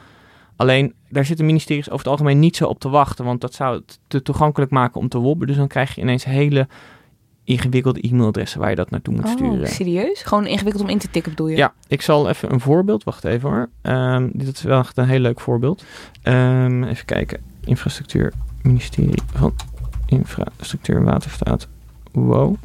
Alleen, 0.55 0.93
daar 1.09 1.25
zitten 1.25 1.45
ministeries 1.45 1.85
over 1.85 1.97
het 1.97 2.07
algemeen 2.07 2.39
niet 2.39 2.55
zo 2.55 2.65
op 2.65 2.79
te 2.79 2.89
wachten, 2.89 3.25
want 3.25 3.41
dat 3.41 3.53
zou 3.53 3.75
het 3.75 3.99
te 4.07 4.21
toegankelijk 4.21 4.71
maken 4.71 5.01
om 5.01 5.09
te 5.09 5.17
wobben. 5.17 5.47
Dus 5.47 5.55
dan 5.55 5.67
krijg 5.67 5.95
je 5.95 6.01
ineens 6.01 6.25
hele 6.25 6.67
ingewikkelde 7.47 8.07
e-mailadressen 8.07 8.59
waar 8.59 8.69
je 8.69 8.75
dat 8.75 8.89
naartoe 8.89 9.13
moet 9.13 9.25
oh, 9.25 9.31
sturen. 9.31 9.67
Serieus? 9.67 10.21
Gewoon 10.21 10.45
ingewikkeld 10.45 10.83
om 10.83 10.89
in 10.89 10.97
te 10.97 11.09
tikken 11.09 11.31
bedoel 11.31 11.47
je? 11.47 11.55
Ja, 11.55 11.73
ik 11.87 12.01
zal 12.01 12.29
even 12.29 12.53
een 12.53 12.59
voorbeeld. 12.59 13.03
Wacht 13.03 13.23
even 13.23 13.49
hoor. 13.49 13.69
Ehm, 13.81 14.29
dit 14.33 14.55
is 14.55 14.61
wel 14.61 14.79
echt 14.79 14.97
een 14.97 15.07
heel 15.07 15.19
leuk 15.19 15.39
voorbeeld. 15.39 15.83
Ehm, 16.21 16.83
even 16.83 17.05
kijken. 17.05 17.39
Infrastructuur, 17.63 18.33
ministerie 18.61 19.21
van 19.33 19.53
Infrastructuur 20.05 20.95
en 20.95 21.03
Waterstaat. 21.03 21.67
Wow. 22.11 22.55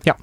Ja. 0.00 0.16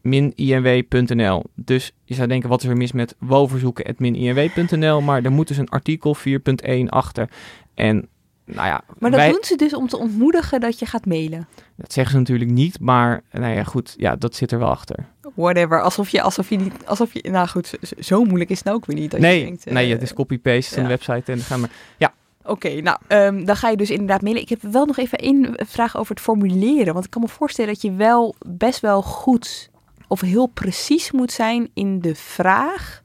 @minimw.nl, 0.02 1.44
Dus 1.54 1.92
je 2.04 2.14
zou 2.14 2.28
denken, 2.28 2.48
wat 2.48 2.62
is 2.62 2.68
er 2.68 2.76
mis 2.76 2.92
met 2.92 3.14
woverzoeken.mininw.nl? 3.18 5.00
Maar 5.00 5.24
er 5.24 5.32
moet 5.32 5.48
dus 5.48 5.56
een 5.56 5.68
artikel 5.68 6.14
4.1 6.14 6.88
achter. 6.88 7.28
En 7.74 8.08
nou 8.46 8.66
ja, 8.66 8.82
maar 8.98 9.10
dat 9.10 9.30
doen 9.30 9.44
ze 9.44 9.56
dus 9.56 9.74
om 9.74 9.88
te 9.88 9.98
ontmoedigen 9.98 10.60
dat 10.60 10.78
je 10.78 10.87
gaat 10.87 11.06
mailen. 11.06 11.48
Dat 11.76 11.92
zeggen 11.92 12.12
ze 12.12 12.18
natuurlijk 12.18 12.50
niet, 12.50 12.80
maar 12.80 13.22
nou 13.30 13.54
ja, 13.54 13.62
goed, 13.62 13.94
ja, 13.96 14.16
dat 14.16 14.34
zit 14.34 14.52
er 14.52 14.58
wel 14.58 14.68
achter. 14.68 15.06
Whatever, 15.34 15.82
alsof 15.82 16.08
je, 16.08 16.22
alsof 16.22 16.48
je 16.48 16.56
niet, 16.56 16.72
alsof 16.84 17.12
je, 17.12 17.30
nou 17.30 17.48
goed, 17.48 17.78
zo, 17.98 18.24
moeilijk 18.24 18.50
is 18.50 18.56
het 18.56 18.66
nou 18.66 18.76
ook 18.76 18.87
weer 18.87 18.96
niet. 18.96 19.18
Nee, 19.18 19.38
je 19.38 19.44
denkt, 19.44 19.64
nee, 19.64 19.87
eh, 19.87 19.92
het 19.92 20.02
is 20.02 20.12
copy-paste 20.12 20.74
van 20.74 20.82
de 20.82 20.88
website 20.88 21.32
en 21.32 21.38
dan 21.38 21.46
gaan 21.46 21.60
we, 21.60 21.68
ja, 21.96 22.14
Oké, 22.46 22.80
nou, 22.80 22.98
ehm, 23.07 23.44
dan 23.44 23.57
ga 23.57 23.68
je 23.68 23.76
dus 23.76 23.90
inderdaad 23.90 24.22
mailen. 24.22 24.42
Ik 24.42 24.48
heb 24.48 24.62
wel 24.62 24.87
nog 24.87 24.96
even 24.98 25.18
één 25.18 25.52
vraag 25.57 25.96
over 25.96 26.14
het 26.14 26.24
formuleren. 26.24 26.92
Want 26.92 27.04
ik 27.04 27.11
kan 27.11 27.22
me 27.22 27.28
voorstellen 27.28 27.72
dat 27.72 27.83
je 27.83 27.92
wel 27.92 28.35
best 28.46 28.80
wel 28.80 29.02
goed 29.02 29.70
of 30.09 30.20
heel 30.20 30.46
precies 30.46 31.12
moet 31.12 31.33
zijn 31.33 31.70
in 31.74 32.00
de 32.00 32.14
vraag. 32.14 33.02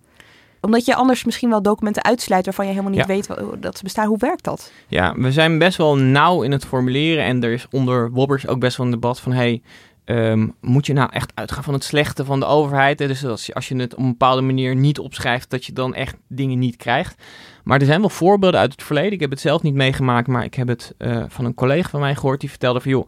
Omdat 0.62 0.86
je 0.86 0.95
anders 0.95 1.23
misschien 1.23 1.49
wel 1.49 1.62
documenten 1.62 2.04
uitsluit 2.04 2.45
waarvan 2.45 2.65
je 2.65 2.71
helemaal 2.71 2.91
niet 2.91 2.99
Ja. 3.02 3.08
weet 3.08 3.28
dat 3.60 3.78
ze 3.78 3.84
bestaan. 3.84 4.08
Hoe 4.08 4.17
werkt 4.17 4.43
dat? 4.43 4.71
Ja, 4.88 5.13
we 5.15 5.32
zijn 5.32 5.58
best 5.58 5.78
wel 5.78 5.97
nauw 5.97 6.41
in 6.41 6.52
het 6.52 6.65
formuleren. 6.65 7.23
En 7.23 7.43
er 7.43 7.52
is 7.52 7.67
onder 7.71 8.12
Wobbers 8.12 8.47
ook 8.47 8.60
best 8.60 8.78
wel 8.78 8.86
een 8.86 8.91
debat 8.91 9.19
van... 9.19 9.32
Hey, 9.32 9.62
ehm, 10.10 10.48
moet 10.62 10.86
je 10.86 10.93
nou 10.93 11.10
echt 11.12 11.32
uitgaan 11.36 11.63
van 11.63 11.74
het 11.74 11.84
slechte 11.84 12.26
van 12.26 12.39
de 12.39 12.45
overheid? 12.45 13.00
Hè? 13.00 13.08
Dus 13.08 13.26
als 13.26 13.45
je, 13.45 13.54
als 13.54 13.67
je 13.67 13.76
het 13.76 13.93
op 13.93 14.00
een 14.00 14.10
bepaalde 14.10 14.41
manier 14.41 14.76
niet 14.76 15.00
opschrijft... 15.00 15.50
dat 15.50 15.65
je 15.65 15.74
dan 15.74 15.93
echt 15.93 16.15
dingen 16.28 16.60
niet 16.60 16.76
krijgt. 16.76 17.24
Maar 17.63 17.80
er 17.80 17.86
zijn 17.86 18.00
wel 18.00 18.10
voorbeelden 18.10 18.60
uit 18.60 18.72
het 18.72 18.84
verleden. 18.84 19.12
Ik 19.12 19.19
heb 19.19 19.30
het 19.30 19.39
zelf 19.39 19.62
niet 19.62 19.74
meegemaakt... 19.74 20.28
maar 20.28 20.43
ik 20.43 20.54
heb 20.54 20.67
het 20.67 20.93
eh, 20.98 21.24
van 21.28 21.45
een 21.45 21.54
collega 21.54 21.89
van 21.89 22.00
mij 22.00 22.15
gehoord. 22.15 22.39
Die 22.39 22.50
vertelde 22.50 22.82
van... 22.82 22.91
joh, 22.91 23.08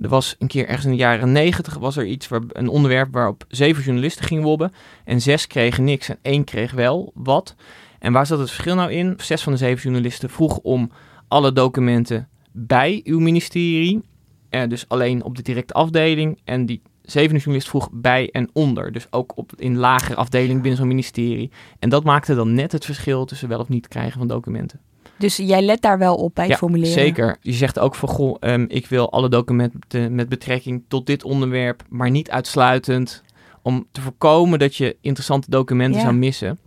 er 0.00 0.08
was 0.08 0.36
een 0.38 0.48
keer 0.48 0.66
ergens 0.66 0.84
in 0.84 0.90
de 0.90 0.96
jaren 0.96 1.32
negentig... 1.32 1.78
was 1.78 1.96
er 1.96 2.06
iets, 2.06 2.28
waar, 2.28 2.40
een 2.48 2.68
onderwerp 2.68 3.12
waarop 3.12 3.44
zeven 3.48 3.82
journalisten 3.82 4.24
gingen 4.24 4.44
wobben... 4.44 4.72
en 5.04 5.20
zes 5.20 5.46
kregen 5.46 5.84
niks 5.84 6.08
en 6.08 6.18
één 6.22 6.44
kreeg 6.44 6.72
wel 6.72 7.12
wat... 7.14 7.54
En 7.98 8.12
waar 8.12 8.26
zat 8.26 8.38
het 8.38 8.50
verschil 8.50 8.74
nou 8.74 8.92
in? 8.92 9.14
Zes 9.16 9.42
van 9.42 9.52
de 9.52 9.58
zeven 9.58 9.82
journalisten 9.82 10.30
vroeg 10.30 10.58
om 10.58 10.90
alle 11.28 11.52
documenten 11.52 12.28
bij 12.52 13.00
uw 13.04 13.18
ministerie. 13.18 14.02
Eh, 14.50 14.68
dus 14.68 14.84
alleen 14.88 15.24
op 15.24 15.36
de 15.36 15.42
directe 15.42 15.74
afdeling. 15.74 16.38
En 16.44 16.66
die 16.66 16.82
zevende 17.02 17.36
journalist 17.38 17.68
vroeg 17.68 17.88
bij 17.92 18.28
en 18.30 18.50
onder. 18.52 18.92
Dus 18.92 19.06
ook 19.10 19.32
op, 19.36 19.52
in 19.56 19.76
lagere 19.76 20.14
afdeling 20.16 20.60
binnen 20.60 20.76
zo'n 20.78 20.88
ministerie. 20.88 21.50
En 21.78 21.88
dat 21.88 22.04
maakte 22.04 22.34
dan 22.34 22.54
net 22.54 22.72
het 22.72 22.84
verschil 22.84 23.24
tussen 23.24 23.48
wel 23.48 23.58
of 23.60 23.68
niet 23.68 23.88
krijgen 23.88 24.18
van 24.18 24.28
documenten. 24.28 24.80
Dus 25.16 25.36
jij 25.36 25.62
let 25.62 25.82
daar 25.82 25.98
wel 25.98 26.14
op 26.14 26.34
bij 26.34 26.44
het 26.44 26.52
Ja, 26.52 26.58
formuleren. 26.58 26.92
zeker. 26.92 27.36
Je 27.40 27.52
zegt 27.52 27.78
ook 27.78 27.94
van, 27.94 28.08
goh, 28.08 28.36
ehm, 28.40 28.64
ik 28.68 28.86
wil 28.86 29.10
alle 29.12 29.28
documenten 29.28 30.14
met 30.14 30.28
betrekking 30.28 30.82
tot 30.88 31.06
dit 31.06 31.24
onderwerp, 31.24 31.82
maar 31.88 32.10
niet 32.10 32.30
uitsluitend. 32.30 33.22
Om 33.62 33.86
te 33.92 34.00
voorkomen 34.00 34.58
dat 34.58 34.76
je 34.76 34.96
interessante 35.00 35.50
documenten 35.50 35.96
Ja. 36.00 36.04
zou 36.06 36.14
missen. 36.14 36.58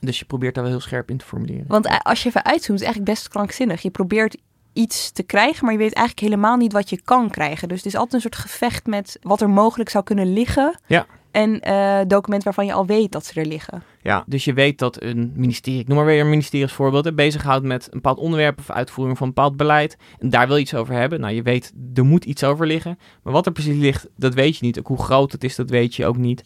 Dus 0.00 0.18
je 0.18 0.24
probeert 0.24 0.54
daar 0.54 0.62
wel 0.64 0.72
heel 0.72 0.82
scherp 0.82 1.10
in 1.10 1.16
te 1.16 1.24
formuleren. 1.24 1.64
Want 1.68 1.86
eh, 1.86 1.98
als 1.98 2.22
je 2.22 2.28
even 2.28 2.44
uitzoomt, 2.44 2.80
is 2.80 2.86
het 2.86 2.94
eigenlijk 2.94 3.14
best 3.18 3.28
krankzinnig. 3.28 3.82
Je 3.82 3.90
probeert 3.90 4.36
iets 4.78 5.10
te 5.10 5.22
krijgen, 5.22 5.64
maar 5.64 5.72
je 5.72 5.78
weet 5.78 5.92
eigenlijk 5.92 6.26
helemaal 6.28 6.56
niet 6.56 6.72
wat 6.72 6.90
je 6.90 7.02
kan 7.02 7.30
krijgen. 7.30 7.68
Dus 7.68 7.76
het 7.76 7.86
is 7.86 7.94
altijd 7.94 8.12
een 8.12 8.20
soort 8.20 8.36
gevecht 8.36 8.86
met 8.86 9.18
wat 9.22 9.40
er 9.40 9.50
mogelijk 9.50 9.90
zou 9.90 10.04
kunnen 10.04 10.32
liggen. 10.32 10.78
Ja. 10.86 11.06
En 11.30 11.60
eh 11.60 12.00
documenten 12.06 12.44
waarvan 12.44 12.66
je 12.66 12.72
al 12.72 12.86
weet 12.86 13.12
dat 13.12 13.26
ze 13.26 13.40
er 13.40 13.46
liggen. 13.46 13.82
Ja, 14.02 14.24
dus 14.26 14.44
je 14.44 14.52
weet 14.52 14.78
dat 14.78 15.02
een 15.02 15.32
ministerie, 15.34 15.80
ik 15.80 15.88
noem 15.88 15.96
maar 15.96 16.06
weer 16.06 16.20
een 16.20 16.28
ministerie 16.28 16.64
als 16.64 16.74
voorbeeld, 16.74 17.04
hè, 17.04 17.12
bezighoudt 17.12 17.64
met 17.64 17.84
een 17.84 17.90
bepaald 17.90 18.18
onderwerp 18.18 18.58
of 18.58 18.70
uitvoering 18.70 19.18
van 19.18 19.26
een 19.26 19.34
bepaald 19.34 19.56
beleid. 19.56 19.96
En 20.18 20.30
daar 20.30 20.46
wil 20.46 20.56
je 20.56 20.62
iets 20.62 20.74
over 20.74 20.94
hebben. 20.94 21.20
Nou, 21.20 21.34
je 21.34 21.42
weet, 21.42 21.72
er 21.94 22.04
moet 22.04 22.24
iets 22.24 22.44
over 22.44 22.66
liggen. 22.66 22.98
Maar 23.22 23.32
wat 23.32 23.46
er 23.46 23.52
precies 23.52 23.78
ligt, 23.78 24.08
dat 24.16 24.34
weet 24.34 24.56
je 24.56 24.64
niet. 24.64 24.78
Ook 24.78 24.86
hoe 24.86 25.02
groot 25.02 25.32
het 25.32 25.44
is, 25.44 25.56
dat 25.56 25.70
weet 25.70 25.94
je 25.94 26.06
ook 26.06 26.16
niet. 26.16 26.44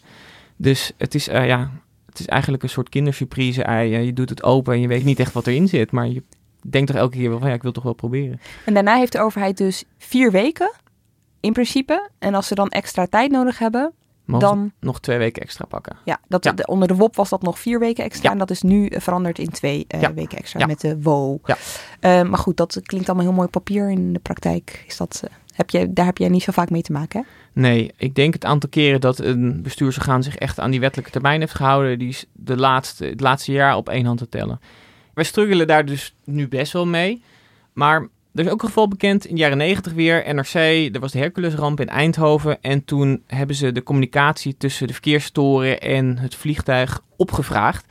Dus 0.55 0.91
het 0.97 1.15
is, 1.15 1.27
eh, 1.27 1.47
ja, 1.47 1.71
het 2.05 2.19
is 2.19 2.27
eigenlijk 2.27 2.63
een 2.63 2.69
soort 2.69 2.89
kindersurprise 2.89 3.63
ei. 3.63 3.89
Ja, 3.89 3.97
Je 3.97 4.13
doet 4.13 4.29
het 4.29 4.43
open 4.43 4.73
en 4.73 4.81
je 4.81 4.87
weet 4.87 5.03
niet 5.03 5.19
echt 5.19 5.33
wat 5.33 5.47
erin 5.47 5.67
zit. 5.67 5.91
Maar 5.91 6.07
je 6.07 6.23
denkt 6.69 6.87
toch 6.91 6.99
elke 6.99 7.17
keer 7.17 7.29
wel 7.29 7.39
van, 7.39 7.47
ja, 7.47 7.53
ik 7.53 7.61
wil 7.63 7.71
toch 7.71 7.83
wel 7.83 7.93
proberen. 7.93 8.39
En 8.65 8.73
daarna 8.73 8.95
heeft 8.95 9.11
de 9.11 9.19
overheid 9.19 9.57
dus 9.57 9.83
vier 9.97 10.31
weken, 10.31 10.71
in 11.39 11.53
principe. 11.53 12.09
En 12.19 12.33
als 12.35 12.47
ze 12.47 12.55
dan 12.55 12.69
extra 12.69 13.05
tijd 13.05 13.31
nodig 13.31 13.59
hebben, 13.59 13.93
Mogen 14.25 14.47
dan... 14.47 14.71
nog 14.79 14.99
twee 14.99 15.17
weken 15.17 15.41
extra 15.41 15.65
pakken. 15.65 15.95
Ja, 16.05 16.19
dat, 16.27 16.43
Ja. 16.43 16.51
de- 16.51 16.65
onder 16.65 16.87
de 16.87 16.95
WOP 16.95 17.15
was 17.15 17.29
dat 17.29 17.41
nog 17.41 17.59
vier 17.59 17.79
weken 17.79 18.03
extra. 18.03 18.23
Ja. 18.25 18.31
En 18.31 18.37
dat 18.37 18.49
is 18.49 18.61
nu 18.61 18.87
eh, 18.87 19.01
veranderd 19.01 19.39
in 19.39 19.49
twee 19.49 19.85
eh, 19.87 20.01
Ja. 20.01 20.13
weken 20.13 20.37
extra 20.37 20.65
met 20.65 20.81
de 20.81 21.01
WO. 21.01 21.39
Ja. 21.45 21.57
Eh, 21.99 22.21
maar 22.29 22.39
goed, 22.39 22.57
dat 22.57 22.79
klinkt 22.83 23.07
allemaal 23.07 23.25
heel 23.25 23.35
mooi 23.35 23.45
op 23.47 23.53
papier. 23.53 23.89
In 23.91 24.13
de 24.13 24.19
praktijk 24.19 24.83
is 24.87 24.97
dat, 24.97 25.21
eh, 25.25 25.29
heb 25.55 25.69
je, 25.69 25.93
daar 25.93 26.05
heb 26.05 26.17
jij 26.17 26.29
niet 26.29 26.43
zo 26.43 26.51
vaak 26.51 26.69
mee 26.69 26.81
te 26.81 26.91
maken, 26.91 27.19
hè? 27.19 27.25
Nee, 27.61 27.91
ik 27.97 28.15
denk 28.15 28.33
het 28.33 28.45
aantal 28.45 28.69
keren 28.69 29.01
dat 29.01 29.19
een 29.19 29.61
bestuursorgaan 29.63 30.23
zich 30.23 30.35
echt 30.35 30.59
aan 30.59 30.71
die 30.71 30.79
wettelijke 30.79 31.11
termijn 31.11 31.39
heeft 31.39 31.55
gehouden, 31.55 31.99
die 31.99 32.07
is 32.09 32.25
de 32.33 32.57
laatste, 32.57 33.05
het 33.05 33.19
laatste 33.21 33.51
jaar 33.51 33.75
op 33.75 33.89
één 33.89 34.05
hand 34.05 34.17
te 34.17 34.29
tellen. 34.29 34.59
Wij 35.13 35.23
struggelen 35.23 35.67
daar 35.67 35.85
dus 35.85 36.15
nu 36.23 36.47
best 36.47 36.73
wel 36.73 36.85
mee. 36.85 37.23
Maar 37.73 38.07
er 38.33 38.45
is 38.45 38.51
ook 38.51 38.61
een 38.61 38.67
geval 38.67 38.87
bekend 38.87 39.25
in 39.25 39.35
de 39.35 39.41
jaren 39.41 39.57
90 39.57 39.93
weer. 39.93 40.33
NRC, 40.33 40.53
er 40.93 40.99
was 40.99 41.11
de 41.11 41.17
Herculesramp 41.17 41.79
in 41.79 41.89
Eindhoven. 41.89 42.61
En 42.61 42.85
toen 42.85 43.23
hebben 43.27 43.55
ze 43.55 43.71
de 43.71 43.83
communicatie 43.83 44.57
tussen 44.57 44.87
de 44.87 44.93
verkeerstoren 44.93 45.81
en 45.81 46.17
het 46.17 46.35
vliegtuig 46.35 47.01
opgevraagd. 47.15 47.85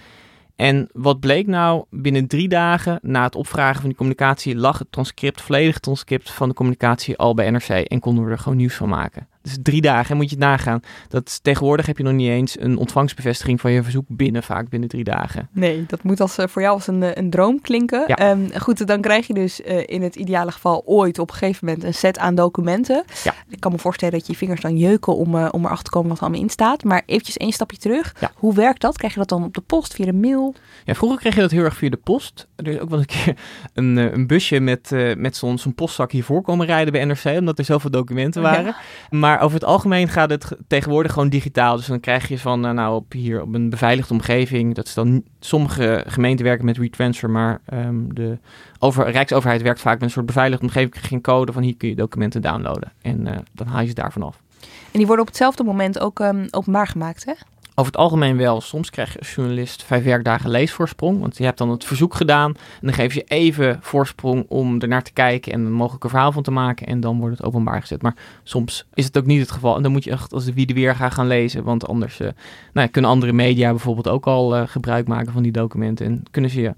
En 0.57 0.89
wat 0.93 1.21
bleek 1.21 1.47
nou? 1.47 1.85
Binnen 1.91 2.27
drie 2.27 2.49
dagen 2.49 2.99
na 3.03 3.23
het 3.23 3.35
opvragen 3.35 3.81
van 3.81 3.89
die 3.89 3.99
communicatie 3.99 4.57
lag 4.57 4.79
het 4.79 4.93
transcript, 4.93 5.41
volledig 5.41 5.79
transcript 5.79 6.31
van 6.31 6.49
de 6.49 6.55
communicatie 6.55 7.17
al 7.17 7.35
bij 7.35 7.51
NRC. 7.51 7.69
En 7.69 8.01
konden 8.01 8.25
we 8.25 8.31
er 8.31 8.39
gewoon 8.39 8.59
nieuws 8.59 8.75
van 8.75 8.89
maken. 8.89 9.29
Dus 9.43 9.57
drie 9.63 9.81
dagen, 9.81 10.11
en 10.11 10.17
moet 10.17 10.31
je 10.31 10.37
het 10.37 10.45
nagaan. 10.45 10.81
Dat, 11.09 11.43
tegenwoordig 11.43 11.87
heb 11.87 11.99
je 11.99 12.05
nog 12.05 12.13
niet 12.13 12.29
eens 12.29 12.61
een 12.61 12.77
ontvangstbevestiging 12.77 13.61
van 13.61 13.73
je 13.73 13.83
verzoek 13.83 14.05
binnen, 14.09 14.43
vaak 14.43 14.69
binnen 14.69 14.89
drie 14.89 15.05
dagen. 15.05 15.49
Nee, 15.53 15.85
dat 15.87 16.03
moet 16.03 16.21
als, 16.21 16.39
eh, 16.39 16.47
voor 16.47 16.63
jou 16.63 16.75
als 16.75 16.87
een, 16.87 17.03
eh, 17.03 17.11
een 17.15 17.31
droom 17.31 17.61
klinken. 17.61 18.05
Ja. 18.07 18.17
Ehm, 18.17 18.59
goed, 18.59 18.87
dan 18.87 19.01
krijg 19.01 19.27
je 19.27 19.35
dus 19.35 19.63
eh, 19.63 19.83
in 19.87 20.03
het 20.03 20.17
ideale 20.17 20.53
geval 20.53 20.83
ooit 20.85 21.19
op 21.19 21.31
een 21.31 21.37
gegeven 21.37 21.67
moment 21.67 21.85
een 21.85 21.95
set 21.95 22.19
aan 22.19 22.35
documenten. 22.35 23.05
Ja. 23.25 23.35
Ik 23.49 23.61
kan 23.61 23.73
me 23.73 23.79
voorstellen 23.79 24.19
dat 24.19 24.27
je 24.27 24.37
vingers 24.37 24.61
dan 24.61 24.77
jeuken 24.77 25.17
om, 25.17 25.35
om 25.35 25.65
erachter 25.65 25.85
te 25.85 25.91
komen 25.91 26.09
wat 26.09 26.19
er 26.19 26.25
allemaal 26.25 26.43
in 26.43 26.51
staat. 26.51 26.85
Maar 26.85 27.03
eventjes 27.07 27.37
één 27.37 27.53
stapje 27.53 27.77
terug. 27.77 28.15
Ja. 28.21 28.31
Hoe 28.35 28.55
werkt 28.55 28.81
dat? 28.81 28.97
Krijg 28.97 29.13
je 29.13 29.19
dat 29.19 29.29
dan 29.29 29.45
op 29.45 29.55
de 29.55 29.61
post, 29.61 29.95
via 29.95 30.05
de 30.05 30.13
mail? 30.13 30.55
Ja, 30.85 30.95
vroeger 30.95 31.19
kreeg 31.19 31.35
je 31.35 31.41
dat 31.41 31.51
heel 31.51 31.65
erg 31.65 31.77
via 31.77 31.91
de 31.91 31.97
post. 31.97 32.47
Er 32.57 32.67
is 32.67 32.79
ook 32.79 32.91
wel 32.91 32.99
een 32.99 33.07
keer 33.07 33.37
een, 33.75 33.97
een 33.97 34.27
busje 34.27 34.61
met, 34.61 34.91
met 35.17 35.37
zo'n 35.37 35.59
zo'n 35.59 35.75
postzak 35.75 36.13
hiervoor 36.13 36.43
komen 36.43 36.67
rijden 36.67 36.93
bij 36.93 37.05
NRC, 37.05 37.39
omdat 37.39 37.59
er 37.59 37.65
zoveel 37.65 37.91
documenten 37.91 38.43
waren. 38.43 38.75
Maar 39.11 39.32
over 39.41 39.55
het 39.55 39.65
algemeen 39.65 40.09
gaat 40.09 40.31
het 40.31 40.45
ge- 40.45 40.59
tegenwoordig 40.67 41.13
gewoon 41.13 41.29
digitaal. 41.29 41.77
Dus 41.77 41.87
dan 41.87 42.01
krijg 42.01 42.29
je 42.29 42.39
van, 42.39 42.67
eh, 42.67 42.73
nou, 42.73 42.95
op 42.95 43.13
hier 43.13 43.43
op 43.43 43.55
een 43.55 43.71
beveiligde 43.71 44.15
omgeving. 44.15 44.75
Dat 44.75 44.87
is 44.87 44.95
dan, 44.95 45.23
sommige 45.41 46.05
gemeenten 46.07 46.45
werken 46.45 46.65
met 46.65 46.79
retransfer, 46.79 47.31
maar 47.31 47.61
ehm, 47.65 47.95
de 48.09 48.39
over, 48.79 49.11
Rijksoverheid 49.11 49.63
werkt 49.63 49.81
vaak 49.81 49.95
met 49.95 50.03
een 50.03 50.11
soort 50.11 50.27
beveiligde 50.27 50.65
omgeving. 50.65 50.91
Krijg 50.91 51.11
een 51.11 51.21
code 51.21 51.53
van 51.53 51.63
hier 51.63 51.77
kun 51.77 51.89
je 51.89 51.95
documenten 51.95 52.43
downloaden. 52.43 52.93
En 53.03 53.27
eh, 53.27 53.39
dan 53.53 53.67
haal 53.67 53.81
je 53.81 53.89
ze 53.89 53.95
daarvan 53.95 54.23
af. 54.23 54.41
En 54.61 54.99
die 54.99 55.07
worden 55.07 55.21
op 55.25 55.31
hetzelfde 55.31 55.65
moment 55.65 55.99
ook 55.99 56.21
ehm, 56.21 56.47
openbaar 56.51 56.87
gemaakt, 56.87 57.25
hè? 57.25 57.33
Over 57.83 57.95
het 57.95 58.03
algemeen 58.03 58.37
wel. 58.37 58.61
Soms 58.61 58.91
krijg 58.91 59.13
je 59.13 59.19
als 59.19 59.35
journalist 59.35 59.83
vijf 59.83 60.05
werkdagen 60.05 60.51
leesvoorsprong. 60.51 61.21
Want 61.21 61.37
je 61.37 61.45
hebt 61.45 61.59
dan 61.59 61.71
het 61.71 61.85
verzoek 61.85 62.15
gedaan. 62.15 62.51
En 62.51 62.87
dan 62.87 62.93
geef 62.93 63.15
je 63.15 63.23
even 63.23 63.79
voorsprong 63.81 64.45
om 64.49 64.81
ernaar 64.81 65.03
te 65.03 65.13
kijken 65.13 65.53
en 65.53 65.61
een 65.61 65.73
mogelijk 65.73 66.09
verhaal 66.09 66.33
van 66.33 66.43
te 66.43 66.51
maken. 66.51 66.87
En 66.87 67.01
dan 67.01 67.19
wordt 67.19 67.37
het 67.37 67.47
openbaar 67.47 67.81
gezet. 67.81 68.03
Maar 68.03 68.15
soms 68.43 68.87
is 68.95 69.05
het 69.05 69.19
ook 69.19 69.27
niet 69.27 69.41
het 69.41 69.51
geval. 69.51 69.77
En 69.77 69.83
dan 69.83 69.93
moet 69.93 70.05
je 70.05 70.11
echt 70.11 70.33
als 70.33 70.45
de 70.45 70.53
wie 70.53 70.67
de 70.67 70.75
weer 70.75 70.95
gaan 70.95 71.13
gaan 71.13 71.27
lezen. 71.27 71.65
Want 71.65 71.89
anders 71.89 72.21
eh, 72.21 72.29
nou, 72.73 72.89
kunnen 72.89 73.11
andere 73.11 73.33
media 73.33 73.71
bijvoorbeeld 73.71 74.09
ook 74.09 74.27
al 74.27 74.57
eh, 74.57 74.63
gebruik 74.67 75.09
maken 75.09 75.33
van 75.33 75.43
die 75.43 75.53
documenten. 75.53 76.07
En 76.07 76.23
kunnen 76.31 76.51
ze 76.51 76.61
je, 76.61 76.75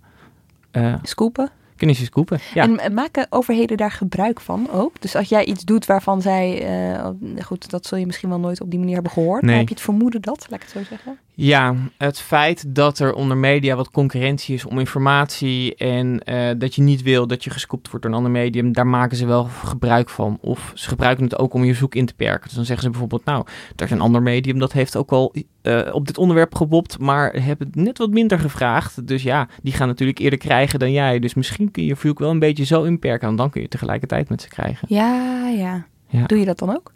eh, 0.70 0.94
Scoopen. 1.02 1.50
Kunnen 1.84 1.96
ze. 2.28 2.38
Ja. 2.54 2.68
En 2.78 2.94
maken 2.94 3.26
overheden 3.30 3.76
daar 3.76 3.90
gebruik 3.90 4.40
van 4.40 4.70
ook? 4.70 5.00
Dus 5.00 5.16
als 5.16 5.28
jij 5.28 5.44
iets 5.44 5.64
doet 5.64 5.86
waarvan 5.86 6.22
zij, 6.22 6.62
eh, 6.96 7.08
goed, 7.44 7.70
dat 7.70 7.86
zul 7.86 7.98
je 7.98 8.06
misschien 8.06 8.28
wel 8.28 8.38
nooit 8.38 8.60
op 8.60 8.70
die 8.70 8.78
manier 8.78 8.94
hebben 8.94 9.12
gehoord. 9.12 9.42
Nee. 9.42 9.50
Maar 9.50 9.58
heb 9.58 9.68
je 9.68 9.74
het 9.74 9.84
vermoeden 9.84 10.22
dat, 10.22 10.46
laat 10.50 10.60
ik 10.60 10.66
het 10.66 10.76
zo 10.76 10.88
zeggen? 10.88 11.18
Ja, 11.36 11.74
het 11.98 12.20
feit 12.20 12.74
dat 12.74 12.98
er 12.98 13.14
onder 13.14 13.36
media 13.36 13.76
wat 13.76 13.90
concurrentie 13.90 14.54
is 14.54 14.64
om 14.64 14.78
informatie 14.78 15.74
en 15.74 16.24
eh, 16.24 16.50
dat 16.58 16.74
je 16.74 16.82
niet 16.82 17.02
wil 17.02 17.26
dat 17.26 17.44
je 17.44 17.50
gescoopt 17.50 17.90
wordt 17.90 18.04
door 18.04 18.14
een 18.14 18.18
ander 18.18 18.32
medium, 18.32 18.72
daar 18.72 18.86
maken 18.86 19.16
ze 19.16 19.26
wel 19.26 19.44
gebruik 19.44 20.08
van. 20.08 20.38
Of 20.40 20.72
ze 20.74 20.88
gebruiken 20.88 21.24
het 21.24 21.38
ook 21.38 21.54
om 21.54 21.64
je 21.64 21.74
zoek 21.74 21.94
in 21.94 22.06
te 22.06 22.14
perken. 22.14 22.44
Dus 22.44 22.54
dan 22.54 22.64
zeggen 22.64 22.84
ze 22.84 22.90
bijvoorbeeld, 22.90 23.24
nou, 23.24 23.46
er 23.76 23.84
is 23.84 23.90
een 23.90 24.00
ander 24.00 24.22
medium 24.22 24.58
dat 24.58 24.72
heeft 24.72 24.96
ook 24.96 25.12
al 25.12 25.34
eh, 25.62 25.88
op 25.92 26.06
dit 26.06 26.18
onderwerp 26.18 26.54
gebopt, 26.54 26.98
maar 26.98 27.32
hebben 27.32 27.66
het 27.66 27.76
net 27.76 27.98
wat 27.98 28.10
minder 28.10 28.38
gevraagd. 28.38 29.06
Dus 29.06 29.22
ja, 29.22 29.48
die 29.62 29.72
gaan 29.72 29.88
natuurlijk 29.88 30.18
eerder 30.18 30.38
krijgen 30.38 30.78
dan 30.78 30.92
jij. 30.92 31.18
Dus 31.18 31.34
misschien 31.34 31.70
kun 31.70 31.82
je 31.82 31.88
je 31.88 31.96
verzoek 31.96 32.18
wel 32.18 32.30
een 32.30 32.38
beetje 32.38 32.64
zo 32.64 32.82
inperken 32.82 33.28
en 33.28 33.36
dan 33.36 33.50
kun 33.50 33.62
je 33.62 33.68
tegelijkertijd 33.68 34.28
met 34.28 34.42
ze 34.42 34.48
krijgen. 34.48 34.88
Ja, 34.90 35.48
ja. 35.48 35.86
Ja. 36.08 36.26
Doe 36.26 36.38
je 36.38 36.44
dat 36.44 36.58
dan 36.58 36.70
ook? 36.70 36.92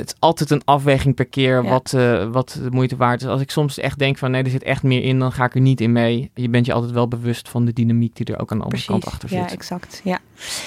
Het 0.00 0.08
is 0.08 0.14
altijd 0.18 0.50
een 0.50 0.62
afweging 0.64 1.14
per 1.14 1.24
keer 1.26 1.62
Ja. 1.62 1.70
wat, 1.70 1.92
eh, 1.92 2.26
wat 2.30 2.58
de 2.62 2.70
moeite 2.70 2.96
waard 2.96 3.20
is. 3.22 3.26
Als 3.28 3.40
ik 3.40 3.50
soms 3.50 3.78
echt 3.78 3.98
denk 3.98 4.18
van 4.18 4.30
nee, 4.30 4.42
er 4.42 4.50
zit 4.50 4.62
echt 4.62 4.82
meer 4.82 5.02
in, 5.02 5.18
dan 5.18 5.32
ga 5.32 5.44
ik 5.44 5.54
er 5.54 5.60
niet 5.60 5.80
in 5.80 5.92
mee. 5.92 6.30
Je 6.34 6.48
bent 6.48 6.66
je 6.66 6.72
altijd 6.72 6.92
wel 6.92 7.08
bewust 7.08 7.48
van 7.48 7.64
de 7.64 7.72
dynamiek 7.72 8.16
die 8.16 8.26
er 8.26 8.40
ook 8.40 8.52
aan 8.52 8.58
de 8.58 8.64
andere 8.64 8.84
kant 8.84 9.06
achter 9.06 9.28
zit. 9.28 9.38
Ja, 9.38 9.50
exact. 9.50 10.00
Ja. 10.04 10.18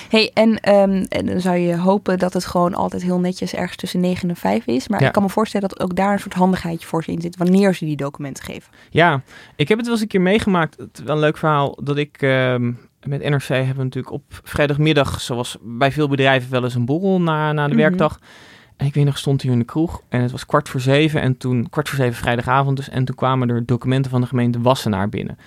Hey, 0.10 0.32
en, 0.34 0.60
ehm, 0.60 1.06
en 1.10 1.26
dan 1.26 1.40
zou 1.42 1.58
je 1.58 1.78
hopen 1.78 2.20
dat 2.20 2.34
het 2.34 2.46
gewoon 2.46 2.74
altijd 2.74 3.04
heel 3.04 3.20
netjes 3.20 3.54
ergens 3.54 3.78
tussen 3.78 4.00
9 4.00 4.30
en 4.30 4.36
5 4.36 4.66
is. 4.66 4.88
Maar 4.88 5.02
Ja. 5.02 5.08
ik 5.08 5.14
kan 5.14 5.24
me 5.24 5.30
voorstellen 5.30 5.70
dat 5.70 5.80
ook 5.80 5.96
daar 5.96 6.14
een 6.14 6.20
soort 6.20 6.34
handigheidje 6.34 6.88
voor 6.88 7.04
ze 7.04 7.12
in 7.12 7.22
zit 7.22 7.38
wanneer 7.38 7.74
ze 7.76 7.86
die 7.86 7.96
documenten 7.96 8.44
geven. 8.44 8.72
Ja, 8.90 9.22
ik 9.56 9.68
heb 9.68 9.78
het 9.78 9.86
wel 9.86 9.96
eens 9.96 10.04
een 10.04 10.10
keer 10.10 10.22
meegemaakt. 10.22 10.78
Het 10.78 11.02
wel 11.06 11.16
een 11.16 11.22
leuk 11.22 11.38
verhaal 11.38 11.80
dat 11.84 11.98
ik 11.98 12.18
ehm, 12.22 12.72
met 13.04 13.22
NRC 13.30 13.48
hebben 13.48 13.76
we 13.78 13.84
natuurlijk 13.84 14.14
op 14.14 14.24
vrijdagmiddag, 14.44 15.22
zoals 15.22 15.58
bij 15.62 15.92
veel 15.92 16.08
bedrijven, 16.08 16.52
wel 16.52 16.64
eens 16.64 16.76
een 16.76 16.86
borrel 16.86 17.22
na, 17.22 17.52
na 17.52 17.64
de 17.64 17.70
Mhm. 17.74 17.82
werkdag. 17.82 18.20
En 18.78 18.86
ik 18.86 18.94
weet 18.94 19.06
nog, 19.06 19.18
stond 19.18 19.42
hier 19.42 19.52
in 19.52 19.60
de 19.60 19.66
kroeg 19.66 20.02
en 20.10 20.22
het 20.22 20.32
was 20.32 20.46
kwart 20.46 20.70
voor 20.70 20.80
zeven 20.80 21.22
en 21.22 21.38
toen, 21.38 21.70
kwart 21.70 21.90
voor 21.90 21.98
zeven 21.98 22.16
vrijdagavond 22.16 22.78
dus, 22.78 22.90
en 22.90 23.06
toen 23.06 23.16
kwamen 23.16 23.50
er 23.50 23.66
documenten 23.66 24.12
van 24.12 24.22
de 24.22 24.28
gemeente 24.28 24.62
Wassenaar 24.62 25.10
binnen. 25.10 25.38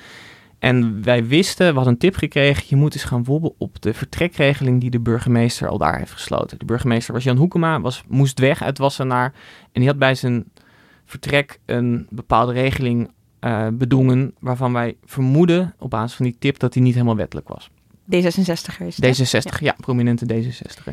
En 0.59 1.03
wij 1.03 1.27
wisten, 1.27 1.69
we 1.69 1.75
hadden 1.75 1.93
een 1.93 1.99
tip 1.99 2.17
gekregen, 2.17 2.65
je 2.69 2.77
moet 2.77 2.95
eens 2.95 3.05
gaan 3.05 3.25
wobben 3.25 3.53
op 3.59 3.83
de 3.83 3.95
vertrekregeling 3.95 4.81
die 4.81 4.91
de 4.91 5.01
burgemeester 5.01 5.69
al 5.69 5.79
daar 5.79 5.99
heeft 5.99 6.13
gesloten. 6.13 6.59
De 6.59 6.65
burgemeester 6.65 7.15
was 7.15 7.25
Jan 7.25 7.37
Hoekema, 7.37 7.81
was, 7.81 8.03
moest 8.09 8.39
weg 8.39 8.63
uit 8.63 8.79
Wassenaar 8.79 9.33
en 9.73 9.81
die 9.81 9.87
had 9.87 9.99
bij 9.99 10.15
zijn 10.15 10.45
vertrek 11.05 11.59
een 11.65 12.07
bepaalde 12.11 12.53
regeling 12.53 13.11
eh, 13.41 13.67
bedongen 13.73 14.35
waarvan 14.39 14.73
wij 14.73 14.97
vermoeden 15.05 15.75
op 15.79 15.91
basis 15.91 16.17
van 16.17 16.25
die 16.25 16.37
tip 16.39 16.59
dat 16.59 16.73
die 16.73 16.83
niet 16.83 16.95
helemaal 16.95 17.17
wettelijk 17.17 17.49
was. 17.49 17.71
D66er 18.15 18.87
is 18.87 18.97
het, 18.97 19.19
hè? 19.19 19.41
D66, 19.41 19.59
ja, 19.59 19.75
prominente 19.81 20.27
D66er. 20.35 20.93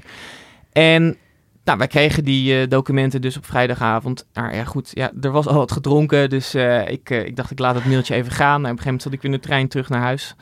En 0.72 1.18
nou, 1.64 1.78
wij 1.78 1.88
kregen 1.88 2.24
die 2.24 2.60
eh, 2.60 2.68
documenten 2.70 3.22
dus 3.22 3.38
op 3.38 3.46
vrijdagavond. 3.46 4.26
Nou 4.34 4.56
ja, 4.56 4.64
goed, 4.64 4.92
ja, 4.94 5.12
er 5.22 5.32
was 5.32 5.48
al 5.48 5.56
wat 5.56 5.72
gedronken, 5.72 6.30
dus 6.30 6.54
eh, 6.54 6.88
ik, 6.88 7.10
eh, 7.10 7.26
ik 7.26 7.36
dacht 7.36 7.52
ik 7.52 7.60
laat 7.60 7.76
het 7.76 7.86
mailtje 7.86 8.16
even 8.16 8.32
gaan. 8.32 8.66
En 8.66 8.72
op 8.72 8.78
een 8.78 8.84
gegeven 8.84 8.86
moment 8.86 9.02
zat 9.02 9.14
ik 9.14 9.22
weer 9.22 9.32
in 9.32 9.38
de 9.38 9.44
trein 9.48 9.68
terug 9.68 9.90
naar 9.90 10.02
huis. 10.02 10.36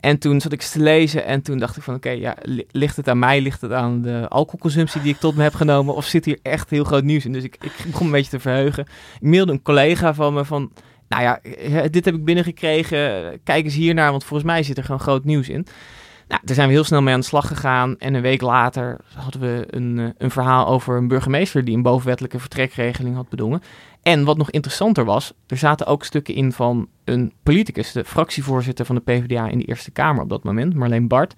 En 0.00 0.18
toen 0.18 0.40
zat 0.40 0.52
ik 0.52 0.60
eens 0.60 0.70
te 0.70 0.80
lezen 0.82 1.24
en 1.24 1.42
toen 1.42 1.58
dacht 1.58 1.76
ik 1.76 1.82
van 1.82 1.94
oké, 1.94 2.10
ja, 2.10 2.36
li- 2.42 2.66
ligt 2.70 2.96
het 2.96 3.08
aan 3.08 3.18
mij? 3.18 3.40
Ligt 3.40 3.60
het 3.60 3.72
aan 3.72 4.02
de 4.02 4.26
alcoholconsumptie 4.28 5.02
die 5.02 5.12
ik 5.12 5.20
tot 5.20 5.36
me 5.36 5.42
heb 5.42 5.54
genomen? 5.54 5.94
Of 5.94 6.04
zit 6.04 6.24
hier 6.24 6.38
echt 6.42 6.70
heel 6.70 6.84
groot 6.84 7.04
nieuws 7.04 7.24
in? 7.24 7.32
Dus 7.32 7.44
ik, 7.44 7.56
ik 7.60 7.72
begon 7.86 8.06
een 8.06 8.12
beetje 8.12 8.30
te 8.30 8.40
verheugen. 8.40 8.86
Ik 9.20 9.28
mailde 9.28 9.52
een 9.52 9.62
collega 9.62 10.14
van 10.14 10.34
me 10.34 10.44
van, 10.44 10.72
nou 11.08 11.22
ja, 11.22 11.40
dit 11.88 12.04
heb 12.04 12.14
ik 12.14 12.24
binnengekregen. 12.24 13.40
Kijk 13.44 13.64
eens 13.64 13.74
hiernaar, 13.74 14.10
want 14.10 14.24
volgens 14.24 14.50
mij 14.50 14.62
zit 14.62 14.78
er 14.78 14.84
gewoon 14.84 15.00
groot 15.00 15.24
nieuws 15.24 15.48
in. 15.48 15.66
Nou, 16.30 16.42
daar 16.44 16.54
zijn 16.54 16.68
we 16.68 16.74
heel 16.74 16.84
snel 16.84 17.02
mee 17.02 17.14
aan 17.14 17.20
de 17.20 17.26
slag 17.26 17.46
gegaan. 17.46 17.98
En 17.98 18.14
een 18.14 18.22
week 18.22 18.40
later 18.40 19.00
hadden 19.14 19.40
we 19.40 19.66
een, 19.70 19.98
eh, 19.98 20.08
een 20.18 20.30
verhaal 20.30 20.66
over 20.66 20.96
een 20.96 21.08
burgemeester 21.08 21.64
die 21.64 21.76
een 21.76 21.82
bovenwettelijke 21.82 22.38
vertrekregeling 22.38 23.14
had 23.14 23.28
bedongen. 23.28 23.62
En 24.02 24.24
wat 24.24 24.36
nog 24.36 24.50
interessanter 24.50 25.04
was, 25.04 25.32
er 25.46 25.56
zaten 25.56 25.86
ook 25.86 26.04
stukken 26.04 26.34
in 26.34 26.52
van 26.52 26.88
een 27.04 27.32
politicus, 27.42 27.92
de 27.92 28.04
fractievoorzitter 28.04 28.84
van 28.84 28.94
de 28.94 29.00
PvdA 29.00 29.48
in 29.48 29.58
de 29.58 29.64
Eerste 29.64 29.90
Kamer 29.90 30.22
op 30.22 30.28
dat 30.28 30.44
moment, 30.44 30.74
Marleen 30.74 31.08
Bart, 31.08 31.34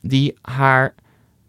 die 0.00 0.38
haar 0.42 0.94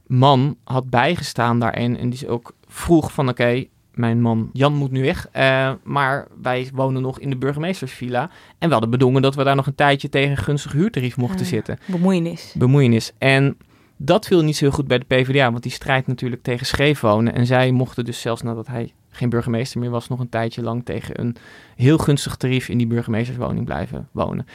man 0.05 0.57
had 0.63 0.89
bijgestaan 0.89 1.59
daarin 1.59 1.97
en 1.97 2.09
die 2.09 2.19
ze 2.19 2.29
ook 2.29 2.55
vroeg 2.67 3.11
van 3.11 3.29
oké, 3.29 3.65
mijn 3.97 4.21
man 4.21 4.49
Jan 4.53 4.73
moet 4.73 4.91
nu 4.91 5.01
weg, 5.01 5.27
eh, 5.31 5.71
maar 5.83 6.27
wij 6.41 6.69
wonen 6.73 7.01
nog 7.01 7.19
in 7.19 7.29
de 7.29 7.37
burgemeestersvilla 7.37 8.29
en 8.57 8.67
we 8.67 8.71
hadden 8.71 8.89
bedongen 8.91 9.21
dat 9.21 9.35
we 9.35 9.43
daar 9.43 9.55
nog 9.55 9.67
een 9.67 9.75
tijdje 9.75 10.09
tegen 10.09 10.31
een 10.31 10.37
gunstig 10.37 10.71
huurtarief 10.71 11.17
mochten 11.17 11.39
Ah, 11.39 11.45
zitten 11.45 11.77
Bemoeienis. 11.85 12.53
bemoeienis. 12.57 13.11
En 13.17 13.57
dat 13.97 14.27
viel 14.27 14.41
niet 14.43 14.55
zo 14.57 14.65
heel 14.65 14.73
goed 14.73 14.87
bij 14.87 14.97
de 14.99 15.05
PvdA, 15.05 15.51
want 15.51 15.63
die 15.63 15.71
strijdt 15.71 16.07
natuurlijk 16.07 16.43
tegen 16.43 16.65
scheef 16.65 16.99
wonen. 16.99 17.33
En 17.33 17.45
zij 17.45 17.71
mochten 17.71 18.05
dus 18.05 18.21
zelfs 18.21 18.41
nadat 18.41 18.67
hij 18.67 18.93
geen 19.09 19.29
burgemeester 19.29 19.79
meer 19.79 19.89
was, 19.89 20.07
nog 20.07 20.19
een 20.19 20.29
tijdje 20.29 20.61
lang 20.61 20.85
tegen 20.85 21.19
een 21.19 21.35
heel 21.75 21.97
gunstig 21.97 22.35
tarief 22.35 22.69
in 22.69 22.77
die 22.77 22.87
burgemeesterswoning 22.87 23.65
blijven 23.65 24.07
wonen. 24.11 24.45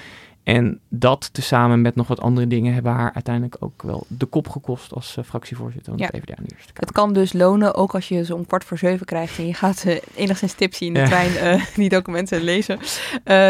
En 0.43 0.81
dat 0.89 1.29
tezamen 1.33 1.81
met 1.81 1.95
nog 1.95 2.07
wat 2.09 2.21
andere 2.21 2.47
dingen 2.47 2.75
hebben 2.75 2.93
haar 2.93 3.11
uiteindelijk 3.15 3.57
ook 3.61 3.83
wel 3.83 4.05
de 4.09 4.27
kop 4.27 4.49
gekost 4.49 4.93
als 4.95 5.17
eh, 5.17 5.25
fractievoorzitter 5.25 5.93
van 5.93 5.97
de 5.97 6.03
Ja. 6.03 6.09
PvdA 6.21 6.35
in 6.39 6.45
de 6.47 6.55
Eerste 6.55 6.73
Kamer. 6.73 6.81
Het 6.89 6.93
kan 6.93 7.13
dus 7.13 7.33
lonen, 7.33 7.75
ook 7.75 7.95
als 7.95 8.09
je 8.09 8.25
zo'n 8.25 8.47
kwart 8.47 8.65
voor 8.65 8.79
zeven 8.79 9.07
krijgt 9.07 9.39
en 9.39 9.47
je 9.47 9.55
gaat 9.55 9.85
eh, 9.85 9.97
enigszins 10.15 10.53
tipsy 10.53 10.85
in 10.85 10.95
de 10.95 11.01
Ja. 11.01 11.07
trein 11.07 11.37
eh, 11.37 11.65
die 11.75 11.89
documenten 11.89 12.41
lezen. 12.43 12.79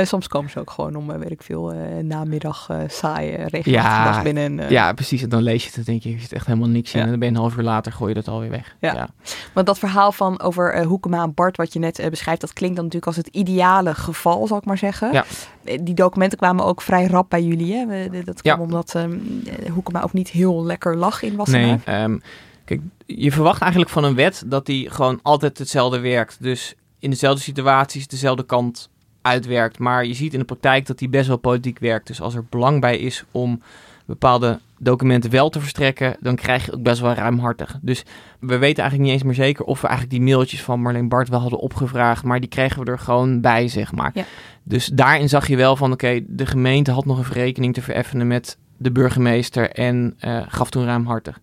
Soms 0.07 0.28
komen 0.28 0.50
ze 0.50 0.59
ook 0.61 0.70
gewoon 0.70 0.96
om, 0.96 1.18
weet 1.18 1.31
ik 1.31 1.42
veel, 1.42 1.74
namiddag 2.02 2.68
saaie, 2.88 3.31
regelmatige 3.37 3.70
Ja, 3.70 4.22
binnen. 4.22 4.61
en, 4.61 4.70
Ja, 4.70 4.92
precies. 4.92 5.22
En 5.22 5.28
dan 5.28 5.42
lees 5.42 5.62
je 5.62 5.68
het 5.68 5.76
en 5.78 5.85
denk 5.85 6.02
je, 6.02 6.11
je 6.11 6.18
zit 6.20 6.33
echt 6.33 6.46
helemaal 6.46 6.68
niks 6.68 6.94
in. 6.94 7.00
En 7.00 7.09
dan 7.09 7.18
ben 7.18 7.28
je 7.28 7.35
een 7.35 7.40
half 7.40 7.57
uur 7.57 7.62
later, 7.62 7.92
gooi 7.92 8.09
je 8.09 8.14
dat 8.14 8.28
alweer 8.28 8.50
weg. 8.50 8.76
Ja. 8.81 9.09
Want 9.52 9.66
dat 9.66 9.78
verhaal 9.78 10.12
van 10.12 10.40
over 10.40 10.85
Hoekema 10.85 11.22
en 11.22 11.35
Bart, 11.35 11.57
wat 11.57 11.72
je 11.72 11.78
net 11.78 12.07
beschrijft, 12.11 12.40
dat 12.40 12.52
klinkt 12.52 12.76
dan 12.76 12.85
natuurlijk 12.85 13.16
als 13.16 13.24
het 13.26 13.35
ideale 13.37 13.94
geval, 13.94 14.46
zal 14.46 14.57
ik 14.59 14.64
maar 14.64 14.78
zeggen. 14.78 15.12
Ja. 15.12 15.24
Die 15.81 15.94
documenten 15.94 16.38
kwamen 16.38 16.64
ook 16.64 16.82
vrij 16.83 17.07
rap 17.07 17.31
bij 17.31 17.42
jullie. 17.42 17.73
Hè? 17.75 17.87
We- 17.87 18.23
Dat 18.25 18.42
kwam 18.42 18.57
Ja. 18.59 18.62
omdat 18.64 18.95
eh, 18.95 19.05
Hoekema 19.73 20.03
ook 20.03 20.12
niet 20.12 20.29
heel 20.29 20.64
lekker 20.64 20.97
lag 20.97 21.23
in 21.23 21.37
Wassenaar. 21.37 21.66
Nee, 21.66 21.81
ehm, 21.85 22.18
kijk, 22.64 22.81
je 23.07 23.33
verwacht 23.33 23.61
eigenlijk 23.61 23.90
van 23.92 24.05
een 24.05 24.14
wet 24.14 24.42
dat 24.47 24.66
die 24.66 24.90
gewoon 24.90 25.18
altijd 25.23 25.59
hetzelfde 25.59 25.99
werkt. 26.01 26.37
Dus 26.40 26.75
in 26.99 27.11
dezelfde 27.11 27.42
situaties 27.42 28.07
dezelfde 28.09 28.45
kant 28.45 28.88
uitwerkt. 29.23 29.79
Maar 29.79 30.07
je 30.07 30.14
ziet 30.14 30.33
in 30.33 30.38
de 30.38 30.45
praktijk 30.45 30.87
dat 30.87 30.99
die 30.99 31.09
best 31.09 31.29
wel 31.29 31.37
politiek 31.37 31.79
werkt. 31.79 32.07
Dus 32.07 32.21
als 32.21 32.35
er 32.35 32.45
belang 32.51 32.81
bij 32.81 32.99
is 32.99 33.25
om 33.31 33.62
bepaalde 34.05 34.61
documenten 34.83 35.31
wel 35.31 35.49
te 35.49 35.61
verstrekken, 35.61 36.16
dan 36.21 36.37
krijg 36.37 36.66
je 36.66 36.73
ook 36.73 36.83
best 36.83 37.01
wel 37.01 37.12
ruimhartig. 37.12 37.79
Dus 37.83 38.05
we 38.40 38.59
weten 38.59 38.83
eigenlijk 38.83 38.99
niet 38.99 39.11
eens 39.11 39.23
meer 39.23 39.47
zeker 39.47 39.64
of 39.64 39.81
we 39.81 39.87
eigenlijk 39.87 40.16
die 40.16 40.27
mailtjes 40.29 40.62
van 40.62 40.81
Marleen 40.81 41.09
Bart 41.09 41.29
wel 41.29 41.40
hadden 41.40 41.59
opgevraagd, 41.59 42.25
maar 42.25 42.40
die 42.40 42.49
kregen 42.49 42.85
we 42.85 42.90
er 42.90 42.99
gewoon 42.99 43.40
bij, 43.40 43.68
zeg 43.68 43.92
maar. 43.92 44.11
Ja. 44.14 44.25
Dus 44.62 44.87
daarin 44.87 45.29
zag 45.29 45.49
je 45.49 45.57
wel 45.57 45.77
van, 45.77 45.92
oké, 45.92 46.21
de 46.27 46.47
gemeente 46.47 46.90
had 46.90 47.05
nog 47.05 47.18
een 47.18 47.25
verrekening 47.25 47.75
te 47.75 47.83
vereffenen 47.83 48.27
met 48.27 48.59
de 48.77 48.92
burgemeester 48.92 49.71
en 49.71 50.14
eh, 50.18 50.40
gaf 50.49 50.71
toen 50.71 50.85
ruimhartig. 50.85 51.40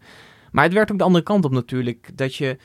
Maar 0.52 0.64
het 0.64 0.74
werkt 0.74 0.92
ook 0.92 0.98
de 0.98 1.04
andere 1.04 1.24
kant 1.24 1.46
op 1.46 1.52
natuurlijk, 1.52 2.10
dat 2.16 2.36
je 2.36 2.58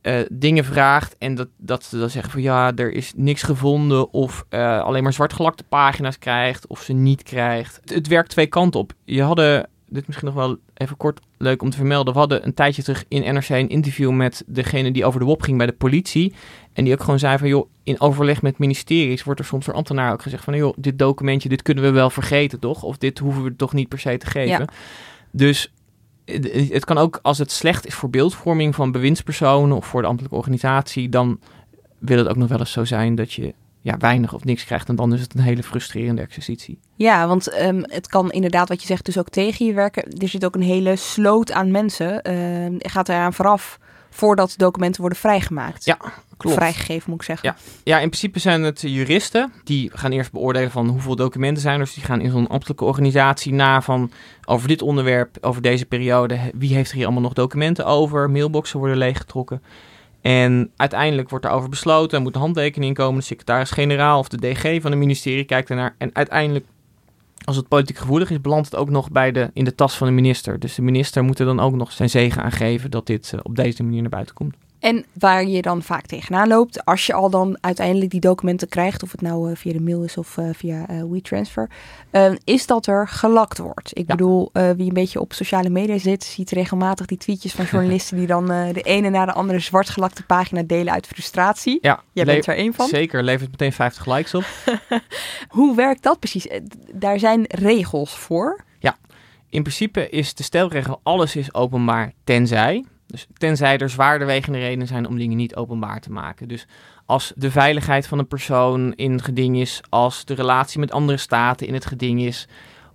eh, 0.00 0.20
dingen 0.32 0.64
vraagt 0.64 1.16
en 1.18 1.34
dat, 1.34 1.48
dat 1.56 1.84
ze 1.84 1.98
dan 1.98 2.10
zeggen 2.10 2.32
van 2.32 2.42
ja, 2.42 2.72
er 2.74 2.92
is 2.92 3.12
niks 3.16 3.42
gevonden 3.42 4.12
of 4.12 4.44
eh, 4.48 4.80
alleen 4.80 5.02
maar 5.02 5.12
zwartgelakte 5.12 5.64
pagina's 5.64 6.18
krijgt 6.18 6.66
of 6.66 6.82
ze 6.82 6.92
niet 6.92 7.22
krijgt. 7.22 7.78
Het, 7.80 7.94
het 7.94 8.06
werkt 8.06 8.30
twee 8.30 8.46
kanten 8.46 8.80
op. 8.80 8.92
Je 9.04 9.22
hadden, 9.22 9.68
dit 9.92 10.06
misschien 10.06 10.28
nog 10.28 10.36
wel 10.36 10.56
even 10.74 10.96
kort 10.96 11.20
leuk 11.38 11.62
om 11.62 11.70
te 11.70 11.76
vermelden, 11.76 12.12
we 12.12 12.18
hadden 12.18 12.44
een 12.46 12.54
tijdje 12.54 12.82
terug 12.82 13.04
in 13.08 13.34
NRC 13.34 13.48
een 13.48 13.68
interview 13.68 14.10
met 14.10 14.44
degene 14.46 14.90
die 14.90 15.04
over 15.04 15.20
de 15.20 15.26
WOP 15.26 15.42
ging 15.42 15.56
bij 15.56 15.66
de 15.66 15.72
politie. 15.72 16.34
En 16.72 16.84
die 16.84 16.92
ook 16.92 17.00
gewoon 17.00 17.18
zei 17.18 17.38
van 17.38 17.48
joh, 17.48 17.68
in 17.82 18.00
overleg 18.00 18.42
met 18.42 18.58
ministeries 18.58 19.22
wordt 19.22 19.40
er 19.40 19.46
soms 19.46 19.66
door 19.66 19.74
ambtenaren 19.74 20.12
ook 20.12 20.22
gezegd 20.22 20.44
van 20.44 20.56
joh, 20.56 20.74
dit 20.76 20.98
documentje, 20.98 21.48
dit 21.48 21.62
kunnen 21.62 21.84
we 21.84 21.90
wel 21.90 22.10
vergeten 22.10 22.58
toch? 22.58 22.82
Of 22.82 22.98
dit 22.98 23.18
hoeven 23.18 23.42
we 23.42 23.56
toch 23.56 23.72
niet 23.72 23.88
per 23.88 23.98
se 23.98 24.16
te 24.16 24.26
geven. 24.26 24.58
Ja. 24.58 24.68
Dus 25.30 25.72
het 26.24 26.68
het 26.68 26.84
kan 26.84 26.98
ook 26.98 27.18
als 27.22 27.38
het 27.38 27.50
slecht 27.50 27.86
is 27.86 27.94
voor 27.94 28.10
beeldvorming 28.10 28.74
van 28.74 28.92
bewindspersonen 28.92 29.76
of 29.76 29.86
voor 29.86 30.02
de 30.02 30.08
ambtelijke 30.08 30.36
organisatie, 30.38 31.08
dan 31.08 31.40
wil 31.98 32.18
het 32.18 32.28
ook 32.28 32.36
nog 32.36 32.48
wel 32.48 32.58
eens 32.58 32.72
zo 32.72 32.84
zijn 32.84 33.14
dat 33.14 33.32
je 33.32 33.54
ja, 33.82 33.96
weinig 33.96 34.34
of 34.34 34.44
niks 34.44 34.64
krijgt. 34.64 34.88
En 34.88 34.96
dan 34.96 35.14
is 35.14 35.20
het 35.20 35.34
een 35.34 35.40
hele 35.40 35.62
frustrerende 35.62 36.22
exercitie. 36.22 36.78
Ja, 36.94 37.26
want 37.26 37.48
ehm, 37.48 37.82
het 37.86 38.06
kan 38.06 38.30
inderdaad, 38.30 38.68
wat 38.68 38.80
je 38.80 38.86
zegt, 38.86 39.04
dus 39.04 39.18
ook 39.18 39.28
tegen 39.28 39.66
je 39.66 39.72
werken. 39.72 40.18
Er 40.18 40.28
zit 40.28 40.44
ook 40.44 40.54
een 40.54 40.62
hele 40.62 40.96
sloot 40.96 41.52
aan 41.52 41.70
mensen. 41.70 42.22
Ehm 42.22 42.74
gaat 42.78 43.08
eraan 43.08 43.32
vooraf 43.32 43.78
voordat 44.10 44.54
documenten 44.56 45.00
worden 45.00 45.18
vrijgemaakt. 45.18 45.84
Ja, 45.84 45.98
klopt. 46.36 46.56
Vrijgegeven 46.56 47.10
moet 47.10 47.20
ik 47.20 47.26
zeggen. 47.26 47.48
Ja. 47.48 47.56
ja, 47.84 47.98
in 47.98 48.08
principe 48.08 48.38
zijn 48.38 48.62
het 48.62 48.80
juristen. 48.80 49.52
Die 49.64 49.90
gaan 49.94 50.12
eerst 50.12 50.32
beoordelen 50.32 50.70
van 50.70 50.88
hoeveel 50.88 51.16
documenten 51.16 51.62
zijn 51.62 51.78
er. 51.78 51.84
Dus 51.84 51.94
die 51.94 52.04
gaan 52.04 52.20
in 52.20 52.30
zo'n 52.30 52.48
ambtelijke 52.48 52.84
organisatie 52.84 53.52
na 53.52 53.82
van 53.82 54.10
over 54.44 54.68
dit 54.68 54.82
onderwerp, 54.82 55.36
over 55.40 55.62
deze 55.62 55.86
periode. 55.86 56.38
Wie 56.54 56.74
heeft 56.74 56.90
er 56.90 56.96
hier 56.96 57.04
allemaal 57.04 57.22
nog 57.22 57.32
documenten 57.32 57.86
over? 57.86 58.30
Mailboxen 58.30 58.78
worden 58.78 58.96
leeggetrokken. 58.96 59.62
En 60.22 60.70
uiteindelijk 60.76 61.30
wordt 61.30 61.44
daarover 61.44 61.68
besloten. 61.68 62.16
Er 62.16 62.22
moet 62.22 62.34
een 62.34 62.40
handtekening 62.40 62.94
komen. 62.94 63.18
De 63.18 63.26
secretaris-generaal 63.26 64.18
of 64.18 64.28
de 64.28 64.36
DG 64.36 64.80
van 64.80 64.90
het 64.90 65.00
ministerie 65.00 65.44
kijkt 65.44 65.70
ernaar. 65.70 65.94
En 65.98 66.10
uiteindelijk, 66.12 66.66
als 67.44 67.56
het 67.56 67.68
politiek 67.68 67.98
gevoelig 67.98 68.30
is, 68.30 68.40
belandt 68.40 68.70
het 68.70 68.76
ook 68.76 68.90
nog 68.90 69.10
bij 69.10 69.32
de, 69.32 69.50
in 69.52 69.64
de 69.64 69.74
tas 69.74 69.96
van 69.96 70.06
de 70.06 70.12
minister. 70.12 70.58
Dus 70.58 70.74
de 70.74 70.82
minister 70.82 71.24
moet 71.24 71.38
er 71.38 71.46
dan 71.46 71.60
ook 71.60 71.74
nog 71.74 71.92
zijn 71.92 72.10
zegen 72.10 72.42
aan 72.42 72.52
geven 72.52 72.90
dat 72.90 73.06
dit 73.06 73.32
eh, 73.32 73.40
op 73.42 73.56
deze 73.56 73.82
manier 73.82 74.00
naar 74.00 74.10
buiten 74.10 74.34
komt. 74.34 74.54
En 74.82 75.04
waar 75.12 75.46
je 75.46 75.62
dan 75.62 75.82
vaak 75.82 76.06
tegenaan 76.06 76.48
loopt, 76.48 76.84
als 76.84 77.06
je 77.06 77.12
al 77.12 77.30
dan 77.30 77.58
uiteindelijk 77.60 78.10
die 78.10 78.20
documenten 78.20 78.68
krijgt, 78.68 79.02
of 79.02 79.10
het 79.12 79.20
nou 79.20 79.50
eh, 79.50 79.56
via 79.56 79.72
de 79.72 79.80
mail 79.80 80.02
is 80.02 80.16
of 80.16 80.38
eh, 80.38 80.48
via 80.52 80.88
eh, 80.88 81.02
WeTransfer, 81.10 81.70
eh, 82.10 82.32
is 82.44 82.66
dat 82.66 82.86
er 82.86 83.08
gelakt 83.08 83.58
wordt. 83.58 83.90
Ik 83.98 84.06
Ja. 84.08 84.14
bedoel, 84.14 84.50
wie 84.52 84.86
een 84.88 84.92
beetje 84.92 85.20
op 85.20 85.32
sociale 85.32 85.68
media 85.70 85.98
zit, 85.98 86.24
ziet 86.24 86.50
regelmatig 86.50 87.06
die 87.06 87.18
tweetjes 87.18 87.52
van 87.52 87.64
journalisten 87.72 88.16
die 88.16 88.26
dan 88.26 88.46
de 88.46 88.80
ene 88.82 89.10
na 89.10 89.24
de 89.26 89.32
andere 89.32 89.58
zwartgelakte 89.58 90.22
pagina 90.22 90.62
delen 90.62 90.92
uit 90.92 91.06
frustratie. 91.06 91.78
Ja, 91.80 92.02
Jij 92.12 92.24
bent 92.24 92.46
er 92.46 92.56
één 92.56 92.74
van. 92.74 92.88
Zeker, 92.88 93.22
levert 93.22 93.50
meteen 93.50 93.72
50 93.72 94.06
likes 94.06 94.34
op. 94.34 94.44
Hoe 95.48 95.76
werkt 95.76 96.02
dat 96.02 96.18
precies? 96.18 96.48
Daar 96.92 97.18
zijn 97.18 97.44
regels 97.48 98.16
voor. 98.16 98.64
In 99.48 99.62
principe 99.62 100.08
is 100.08 100.34
de 100.34 100.42
stelregel 100.42 101.00
alles 101.02 101.36
is 101.36 101.54
openbaar 101.54 102.12
tenzij. 102.24 102.84
Dus 103.12 103.26
tenzij 103.36 103.78
er 103.78 103.90
zwaarder 103.90 104.26
wegende 104.26 104.58
redenen 104.58 104.86
zijn 104.86 105.06
om 105.08 105.18
dingen 105.18 105.36
niet 105.36 105.56
openbaar 105.56 106.00
te 106.00 106.12
maken. 106.12 106.48
Dus 106.48 106.66
als 107.06 107.32
de 107.36 107.50
veiligheid 107.50 108.06
van 108.06 108.18
een 108.18 108.26
persoon 108.26 108.92
in 108.94 109.12
het 109.12 109.22
geding 109.22 109.56
is, 109.56 109.80
als 109.88 110.24
de 110.24 110.34
relatie 110.34 110.80
met 110.80 110.92
andere 110.92 111.18
staten 111.18 111.66
in 111.66 111.74
het 111.74 111.86
geding 111.86 112.22
is. 112.22 112.48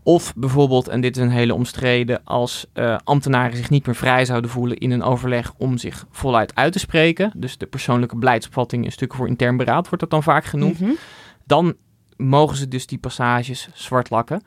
Of 0.04 0.34
bijvoorbeeld, 0.36 0.88
en 0.88 1.02
dit 1.02 1.18
is 1.18 1.24
een 1.24 1.30
hele 1.30 1.54
omstreden, 1.54 2.24
als 2.24 2.66
eh, 2.74 2.98
ambtenaren 3.04 3.58
zich 3.58 3.70
niet 3.70 3.86
meer 3.86 3.96
vrij 3.96 4.26
zouden 4.26 4.50
voelen 4.52 4.78
in 4.78 4.92
een 4.92 5.04
overleg 5.04 5.54
om 5.58 5.78
zich 5.78 6.06
voluit 6.12 6.56
uit 6.56 6.74
te 6.74 6.80
spreken. 6.80 7.32
Dus 7.36 7.58
de 7.58 7.66
persoonlijke 7.66 8.16
beleidsopvatting 8.18 8.86
in 8.86 8.92
stukken 8.92 9.18
voor 9.18 9.28
intern 9.28 9.58
beraad 9.58 9.86
wordt 9.86 10.00
dat 10.00 10.10
dan 10.10 10.24
vaak 10.24 10.46
genoemd 10.46 10.80
Mhm. 10.80 10.92
dan 11.46 11.76
mogen 12.18 12.58
ze 12.58 12.68
dus 12.68 12.88
die 12.88 12.98
passages 12.98 13.70
zwart 13.74 14.10
lakken. 14.10 14.42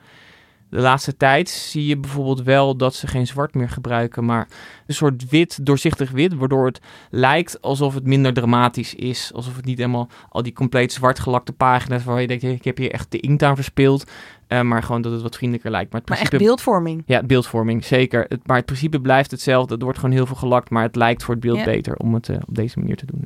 De 0.70 0.80
laatste 0.80 1.16
tijd 1.16 1.48
zie 1.48 1.87
je 1.87 1.96
bijvoorbeeld 1.96 2.42
wel 2.42 2.76
dat 2.76 2.94
ze 2.94 3.06
geen 3.06 3.26
zwart 3.26 3.54
meer 3.54 3.68
gebruiken, 3.68 4.24
maar 4.24 4.48
een 4.87 4.94
soort 4.94 5.28
wit, 5.28 5.66
doorzichtig 5.66 6.11
wit, 6.11 6.35
waardoor 6.35 6.66
het 6.66 6.80
lijkt 7.11 7.62
alsof 7.62 7.94
het 7.94 8.04
minder 8.04 8.33
dramatisch 8.33 8.94
is. 8.94 9.30
Alsof 9.35 9.56
het 9.56 9.64
niet 9.64 9.78
helemaal 9.78 10.09
al 10.28 10.42
die 10.42 10.52
compleet 10.52 10.92
zwart 10.92 11.18
gelakte 11.18 11.52
pagina's 11.52 12.04
waar 12.04 12.20
je 12.20 12.26
denkt, 12.26 12.42
ik 12.42 12.64
heb 12.64 12.76
hier 12.76 12.90
echt 12.90 13.11
de 13.11 13.20
inkt 13.20 13.42
aan 13.42 13.54
verspeeld. 13.54 14.04
Eh, 14.46 14.61
maar 14.61 14.83
gewoon 14.83 15.02
dat 15.02 15.12
het 15.12 15.22
wat 15.22 15.37
vriendelijker 15.37 15.70
lijkt. 15.70 15.92
Maar, 15.92 16.00
het 16.00 16.09
Maar 16.09 16.18
echt 16.18 16.28
principe, 16.28 16.52
beeldvorming. 16.52 17.02
Ja, 17.06 17.22
beeldvorming, 17.22 17.85
zeker. 17.85 18.26
Het, 18.28 18.46
maar 18.46 18.56
het 18.56 18.66
principe 18.66 19.00
blijft 19.00 19.30
hetzelfde. 19.30 19.76
Er 19.76 19.85
wordt 19.85 19.98
gewoon 19.98 20.14
heel 20.14 20.26
veel 20.26 20.37
gelakt, 20.37 20.70
maar 20.70 20.83
het 20.83 20.96
lijkt 20.96 21.22
voor 21.24 21.35
het 21.35 21.42
beeld 21.42 21.59
Ja. 21.59 21.64
beter 21.64 21.96
om 21.96 22.14
het 22.14 22.28
eh, 22.28 22.37
op 22.48 22.54
deze 22.54 22.78
manier 22.78 22.96
te 22.96 23.06
doen. 23.06 23.24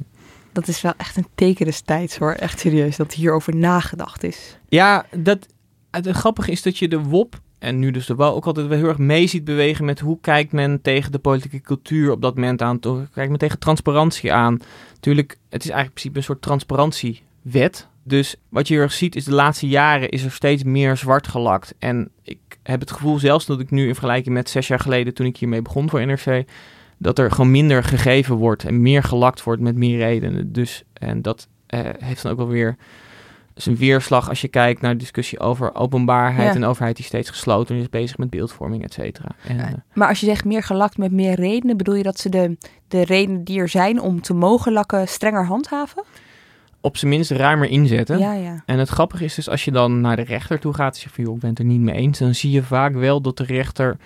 Dat 0.53 0.69
is 0.69 0.81
wel 0.81 0.93
echt 0.97 1.17
een 1.17 1.27
teken 1.35 1.65
des 1.65 1.81
tijds 1.81 2.19
hoor. 2.19 2.33
Echt 2.33 2.59
serieus, 2.61 2.97
dat 2.97 3.13
hierover 3.13 3.57
nagedacht 3.57 4.23
is. 4.23 4.59
Ja, 4.69 5.07
dat, 5.17 5.47
het 5.95 6.11
grappige 6.11 6.51
is 6.51 6.63
dat 6.63 6.79
je 6.79 6.89
de 6.89 7.03
WOP 7.03 7.41
en 7.59 7.79
nu 7.79 7.91
dus 7.91 8.07
de 8.07 8.15
WOW 8.15 8.35
ook 8.35 8.47
altijd 8.47 8.67
wel 8.67 8.79
heel 8.79 8.89
erg 8.89 8.99
mee 8.99 9.27
ziet 9.27 9.45
bewegen 9.45 9.85
met 9.85 10.01
hoe 10.01 10.19
kijkt 10.21 10.53
men 10.53 10.83
tegen 10.83 11.13
de 11.13 11.19
politieke 11.19 11.61
cultuur 11.61 12.11
op 12.11 12.23
dat 12.23 12.35
moment 12.35 12.63
aan. 12.63 12.79
Hoe 12.81 13.09
kijkt 13.13 13.31
men 13.31 13.39
tegen 13.39 13.59
transparantie 13.59 14.33
aan. 14.33 14.59
Natuurlijk, 14.95 15.39
het 15.49 15.65
is 15.65 15.71
eigenlijk 15.71 15.87
in 15.87 15.93
principe 15.93 16.17
een 16.17 16.25
soort 16.25 16.43
transparantiewet. 16.43 17.89
Dus 18.03 18.37
wat 18.49 18.69
je 18.69 18.75
heel 18.75 18.83
erg 18.83 18.93
ziet 18.93 19.17
is 19.17 19.25
de 19.25 19.33
laatste 19.33 19.69
jaren 19.69 20.09
is 20.09 20.25
er 20.25 20.31
steeds 20.31 20.63
meer 20.63 20.97
zwart 20.97 21.29
gelakt. 21.29 21.75
En 21.79 22.11
ik 22.23 22.39
heb 22.63 22.81
het 22.81 22.91
gevoel 22.91 23.19
zelfs 23.19 23.47
dat 23.47 23.61
ik 23.61 23.71
nu 23.71 23.87
in 23.87 23.95
vergelijking 23.95 24.35
met 24.35 24.51
zes 24.51 24.69
jaar 24.69 24.81
geleden 24.81 25.15
toen 25.15 25.27
ik 25.27 25.37
hiermee 25.37 25.63
begon 25.63 25.91
voor 25.91 26.07
NRC, 26.07 26.45
dat 26.99 27.19
er 27.19 27.31
gewoon 27.31 27.51
minder 27.51 27.85
gegeven 27.85 28.37
wordt 28.37 28.65
en 28.65 28.83
meer 28.83 29.03
gelakt 29.03 29.43
wordt 29.43 29.63
met 29.63 29.77
meer 29.77 29.99
redenen. 29.99 30.53
Dus, 30.53 30.85
en 30.93 31.23
dat 31.23 31.49
eh, 31.67 31.81
heeft 31.99 32.23
dan 32.23 32.33
ook 32.33 32.39
wel 32.39 32.49
weer 32.49 32.77
zijn 33.55 33.77
weerslag 33.77 34.29
als 34.29 34.41
je 34.41 34.49
kijkt 34.49 34.81
naar 34.81 34.93
de 34.93 34.99
discussie 34.99 35.41
over 35.41 35.75
openbaarheid 35.75 36.49
Ja. 36.49 36.55
en 36.55 36.65
overheid 36.65 36.97
die 36.97 37.05
steeds 37.05 37.31
gesloten 37.31 37.77
is 37.77 37.89
bezig 37.89 38.19
met 38.19 38.31
beeldvorming, 38.31 38.85
et 38.85 38.93
cetera. 38.93 39.29
Eh, 39.49 39.57
Maar 39.93 40.09
als 40.09 40.21
je 40.21 40.27
zegt 40.27 40.45
meer 40.45 40.63
gelakt 40.63 40.99
met 40.99 41.13
meer 41.13 41.35
redenen, 41.35 41.77
bedoel 41.77 41.95
je 41.95 42.03
dat 42.03 42.19
ze 42.19 42.29
de, 42.29 42.57
de 42.89 43.05
redenen 43.05 43.45
die 43.45 43.59
er 43.59 43.69
zijn 43.69 44.01
om 44.01 44.21
te 44.21 44.35
mogen 44.35 44.73
lakken 44.73 45.09
strenger 45.09 45.47
handhaven? 45.47 46.05
op 46.81 46.97
zijn 46.97 47.11
minst 47.11 47.31
ruimer 47.31 47.69
inzetten. 47.69 48.19
Ja, 48.19 48.33
ja. 48.33 48.63
En 48.67 48.79
het 48.79 48.89
grappige 48.89 49.25
is 49.25 49.35
dus 49.35 49.49
als 49.49 49.65
je 49.65 49.71
dan 49.71 50.01
naar 50.01 50.17
de 50.17 50.23
rechter 50.23 50.59
toe 50.61 50.75
gaat 50.75 50.95
en 50.95 51.01
zegt 51.01 51.15
van 51.15 51.25
joh, 51.25 51.35
ik 51.35 51.41
ben 51.41 51.51
het 51.51 51.59
er 51.59 51.65
niet 51.65 51.81
mee 51.81 51.95
eens, 51.95 52.19
dan 52.19 52.35
zie 52.35 52.51
je 52.51 52.63
vaak 52.63 52.95
wel 52.95 53.21
dat 53.21 53.37
de 53.37 53.45
rechter 53.45 53.97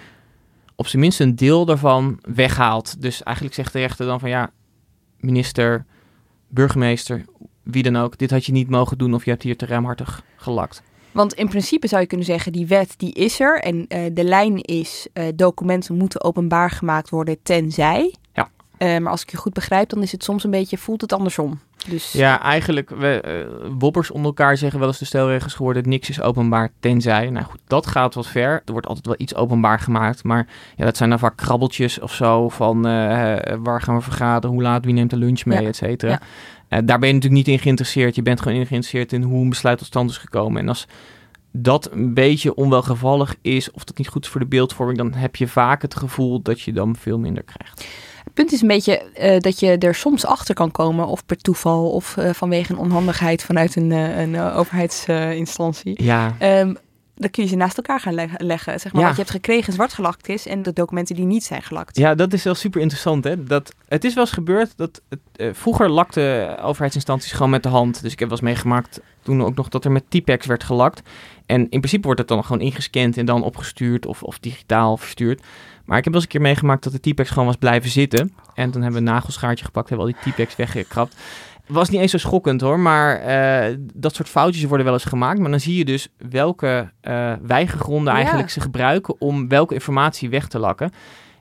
op 0.77 0.87
zijn 0.87 1.03
minst 1.03 1.21
een 1.21 1.37
deel 1.37 1.65
daarvan 1.65 2.19
weghaalt. 2.35 3.03
Dus 3.03 3.23
eigenlijk 3.23 3.57
zegt 3.57 3.73
de 3.73 3.79
rechter 3.79 4.07
dan 4.07 4.21
van 4.21 4.29
ja, 4.29 4.51
minister, 5.21 5.85
burgemeester, 6.49 7.25
wie 7.71 7.83
dan 7.83 7.97
ook, 7.97 8.19
dit 8.19 8.31
had 8.31 8.47
je 8.47 8.53
niet 8.53 8.71
mogen 8.71 8.99
doen 8.99 9.15
of 9.15 9.25
je 9.25 9.31
hebt 9.31 9.43
hier 9.43 9.57
te 9.57 9.67
ruimhartig 9.67 10.23
gelakt. 10.37 10.83
Want 11.13 11.33
in 11.35 11.49
principe 11.49 11.87
zou 11.89 12.01
je 12.01 12.07
kunnen 12.09 12.27
zeggen, 12.27 12.53
die 12.53 12.67
wet 12.67 12.95
die 12.97 13.13
is 13.15 13.41
er. 13.41 13.61
En 13.61 13.85
eh, 13.89 14.01
de 14.13 14.25
lijn 14.25 14.63
is, 14.63 15.07
eh, 15.13 15.25
documenten 15.35 15.97
moeten 15.97 16.23
openbaar 16.25 16.71
gemaakt 16.71 17.09
worden 17.11 17.37
tenzij. 17.43 18.15
Ja. 18.33 18.49
Eh, 18.79 18.99
maar 18.99 19.11
als 19.11 19.23
ik 19.23 19.31
je 19.31 19.37
goed 19.37 19.53
begrijp, 19.53 19.89
dan 19.89 20.03
is 20.03 20.13
het 20.13 20.25
soms 20.25 20.45
een 20.45 20.51
beetje, 20.51 20.79
voelt 20.79 21.01
het 21.01 21.13
andersom. 21.13 21.61
Dus 21.89 22.13
Ja, 22.13 22.43
eigenlijk, 22.43 22.91
we, 22.91 23.47
wobbers 23.79 24.11
onder 24.11 24.27
elkaar 24.27 24.57
zeggen 24.57 24.79
wel 24.79 24.89
eens 24.89 24.99
de 24.99 25.05
stelregels 25.05 25.55
geworden, 25.55 25.89
niks 25.89 26.09
is 26.09 26.21
openbaar 26.21 26.71
tenzij. 26.81 27.31
Nou 27.31 27.45
goed, 27.45 27.61
dat 27.67 27.87
gaat 27.87 28.15
wat 28.15 28.27
ver. 28.27 28.63
Er 28.65 28.73
wordt 28.73 28.87
altijd 28.87 29.07
wel 29.07 29.15
iets 29.19 29.35
openbaar 29.35 29.81
gemaakt, 29.81 30.25
maar 30.25 30.47
ja, 30.77 30.85
dat 30.85 30.97
zijn 30.97 31.11
dan 31.11 31.19
vaak 31.19 31.37
krabbeltjes 31.37 32.01
of 32.01 32.15
zo 32.15 32.49
van 32.49 32.83
waar 33.63 33.83
gaan 33.83 33.97
we 33.97 34.03
vergaderen, 34.03 34.55
hoe 34.55 34.63
laat, 34.63 34.85
wie 34.85 34.95
neemt 34.95 35.11
de 35.11 35.17
lunch 35.17 35.45
mee, 35.45 35.61
Ja, 35.63 35.69
et 35.69 35.77
cetera. 35.77 36.13
ja. 36.13 36.21
Eh, 36.69 36.79
daar 36.85 36.99
ben 36.99 37.09
je 37.09 37.15
natuurlijk 37.15 37.47
niet 37.47 37.55
in 37.57 37.63
geïnteresseerd. 37.63 38.15
Je 38.15 38.23
bent 38.23 38.41
gewoon 38.41 38.59
in 38.59 38.67
geïnteresseerd 38.67 39.13
in 39.13 39.23
hoe 39.23 39.43
een 39.43 39.49
besluit 39.49 39.79
tot 39.79 39.87
stand 39.87 40.11
is 40.11 40.17
gekomen. 40.17 40.63
En 40.63 40.69
als 40.69 40.87
dat 41.53 41.93
een 41.93 42.15
beetje 42.15 42.55
onwelgevallig 42.55 43.37
is, 43.43 43.71
of 43.71 43.85
dat 43.85 43.99
niet 43.99 44.09
goed 44.09 44.25
is 44.25 44.31
voor 44.31 44.41
de 44.41 44.47
beeldvorming, 44.47 44.99
dan 44.99 45.13
heb 45.13 45.37
je 45.37 45.49
vaak 45.49 45.83
het 45.83 45.97
gevoel 45.97 46.43
dat 46.43 46.61
je 46.61 46.73
dan 46.73 46.97
veel 46.97 47.19
minder 47.19 47.43
krijgt. 47.43 47.85
het 48.25 48.35
punt 48.35 48.53
is 48.53 48.61
een 48.61 48.69
beetje 48.69 48.99
eh, 48.99 49.41
dat 49.41 49.61
je 49.61 49.79
er 49.79 49.95
soms 49.95 50.27
achter 50.27 50.55
kan 50.55 50.71
komen, 50.71 51.07
of 51.07 51.27
per 51.27 51.37
toeval, 51.37 51.91
of 51.91 52.17
eh, 52.17 52.31
vanwege 52.33 52.73
een 52.73 52.79
onhandigheid 52.79 53.45
vanuit 53.45 53.77
een, 53.77 53.91
een 53.91 54.41
overheidsinstantie. 54.41 56.05
Ja, 56.05 56.35
Ehm, 56.39 56.75
dan 57.19 57.31
kun 57.31 57.43
je 57.43 57.49
ze 57.49 57.57
naast 57.57 57.77
elkaar 57.77 58.01
gaan 58.01 58.15
leg- 58.15 58.39
leggen. 58.39 58.81
Zeg 58.81 58.93
maar, 58.93 59.01
Ja. 59.01 59.07
wat 59.09 59.17
je 59.17 59.23
hebt 59.23 59.35
gekregen 59.35 59.73
zwart 59.73 59.93
gelakt 59.93 60.29
is 60.29 60.47
en 60.47 60.63
de 60.63 60.73
documenten 60.73 61.15
die 61.17 61.25
niet 61.25 61.45
zijn 61.45 61.63
gelakt. 61.63 61.97
Ja, 61.97 62.15
dat 62.15 62.33
is 62.33 62.43
wel 62.43 62.55
super 62.55 62.81
interessant. 62.81 63.25
Hè? 63.25 63.45
Dat, 63.45 63.75
het 63.89 64.05
is 64.05 64.15
wel 64.15 64.25
eens 64.25 64.33
gebeurd 64.33 64.73
dat 64.77 65.01
eh, 65.37 65.49
vroeger 65.53 65.89
lakten 65.91 66.59
overheidsinstanties 66.63 67.33
gewoon 67.33 67.51
met 67.51 67.63
de 67.63 67.69
hand. 67.69 68.03
Dus 68.03 68.13
ik 68.13 68.19
heb 68.19 68.29
wel 68.29 68.39
eens 68.39 68.47
meegemaakt 68.47 69.01
toen 69.23 69.43
ook 69.43 69.55
nog 69.55 69.69
dat 69.69 69.85
er 69.85 69.93
met 69.93 70.05
T-Pex 70.11 70.47
werd 70.47 70.65
gelakt. 70.65 71.03
En 71.47 71.61
in 71.61 71.69
principe 71.81 72.03
wordt 72.05 72.19
het 72.21 72.29
dan 72.29 72.45
gewoon 72.45 72.63
ingescand 72.63 73.17
en 73.17 73.27
dan 73.27 73.43
opgestuurd 73.43 74.07
of, 74.07 74.23
of 74.23 74.39
digitaal 74.39 74.97
verstuurd. 74.97 75.43
Maar 75.85 75.99
ik 75.99 76.05
heb 76.05 76.13
wel 76.13 76.23
eens 76.23 76.33
een 76.33 76.39
keer 76.39 76.49
meegemaakt 76.49 76.83
dat 76.85 76.93
de 77.03 77.11
T-Pex 77.11 77.31
gewoon 77.31 77.47
was 77.47 77.57
blijven 77.57 77.91
zitten. 77.91 78.35
En 78.55 78.71
toen 78.71 78.83
hebben 78.83 79.03
we 79.03 79.07
een 79.09 79.15
nagelschaartje 79.15 79.65
gepakt, 79.65 79.89
hebben 79.89 80.07
al 80.07 80.13
die 80.23 80.33
T-Pex 80.33 80.57
weggekrapt. 80.57 81.17
Was 81.69 81.89
niet 81.91 82.01
eens 82.01 82.11
zo 82.11 82.19
schokkend 82.19 82.61
hoor, 82.61 82.79
maar 82.81 83.17
eh, 83.17 83.75
dat 83.95 84.15
soort 84.15 84.29
foutjes 84.29 84.65
worden 84.65 84.85
wel 84.87 84.95
eens 84.95 85.05
gemaakt. 85.05 85.39
Maar 85.39 85.51
dan 85.51 85.61
zie 85.61 85.77
je 85.77 85.85
dus 85.85 86.09
welke 86.17 86.91
eh 87.01 87.33
weigergronden 87.43 88.13
Ja. 88.13 88.19
eigenlijk 88.19 88.51
ze 88.51 88.61
gebruiken 88.61 89.21
om 89.21 89.49
welke 89.49 89.75
informatie 89.75 90.31
weg 90.31 90.49
te 90.49 90.59
lakken. 90.59 90.91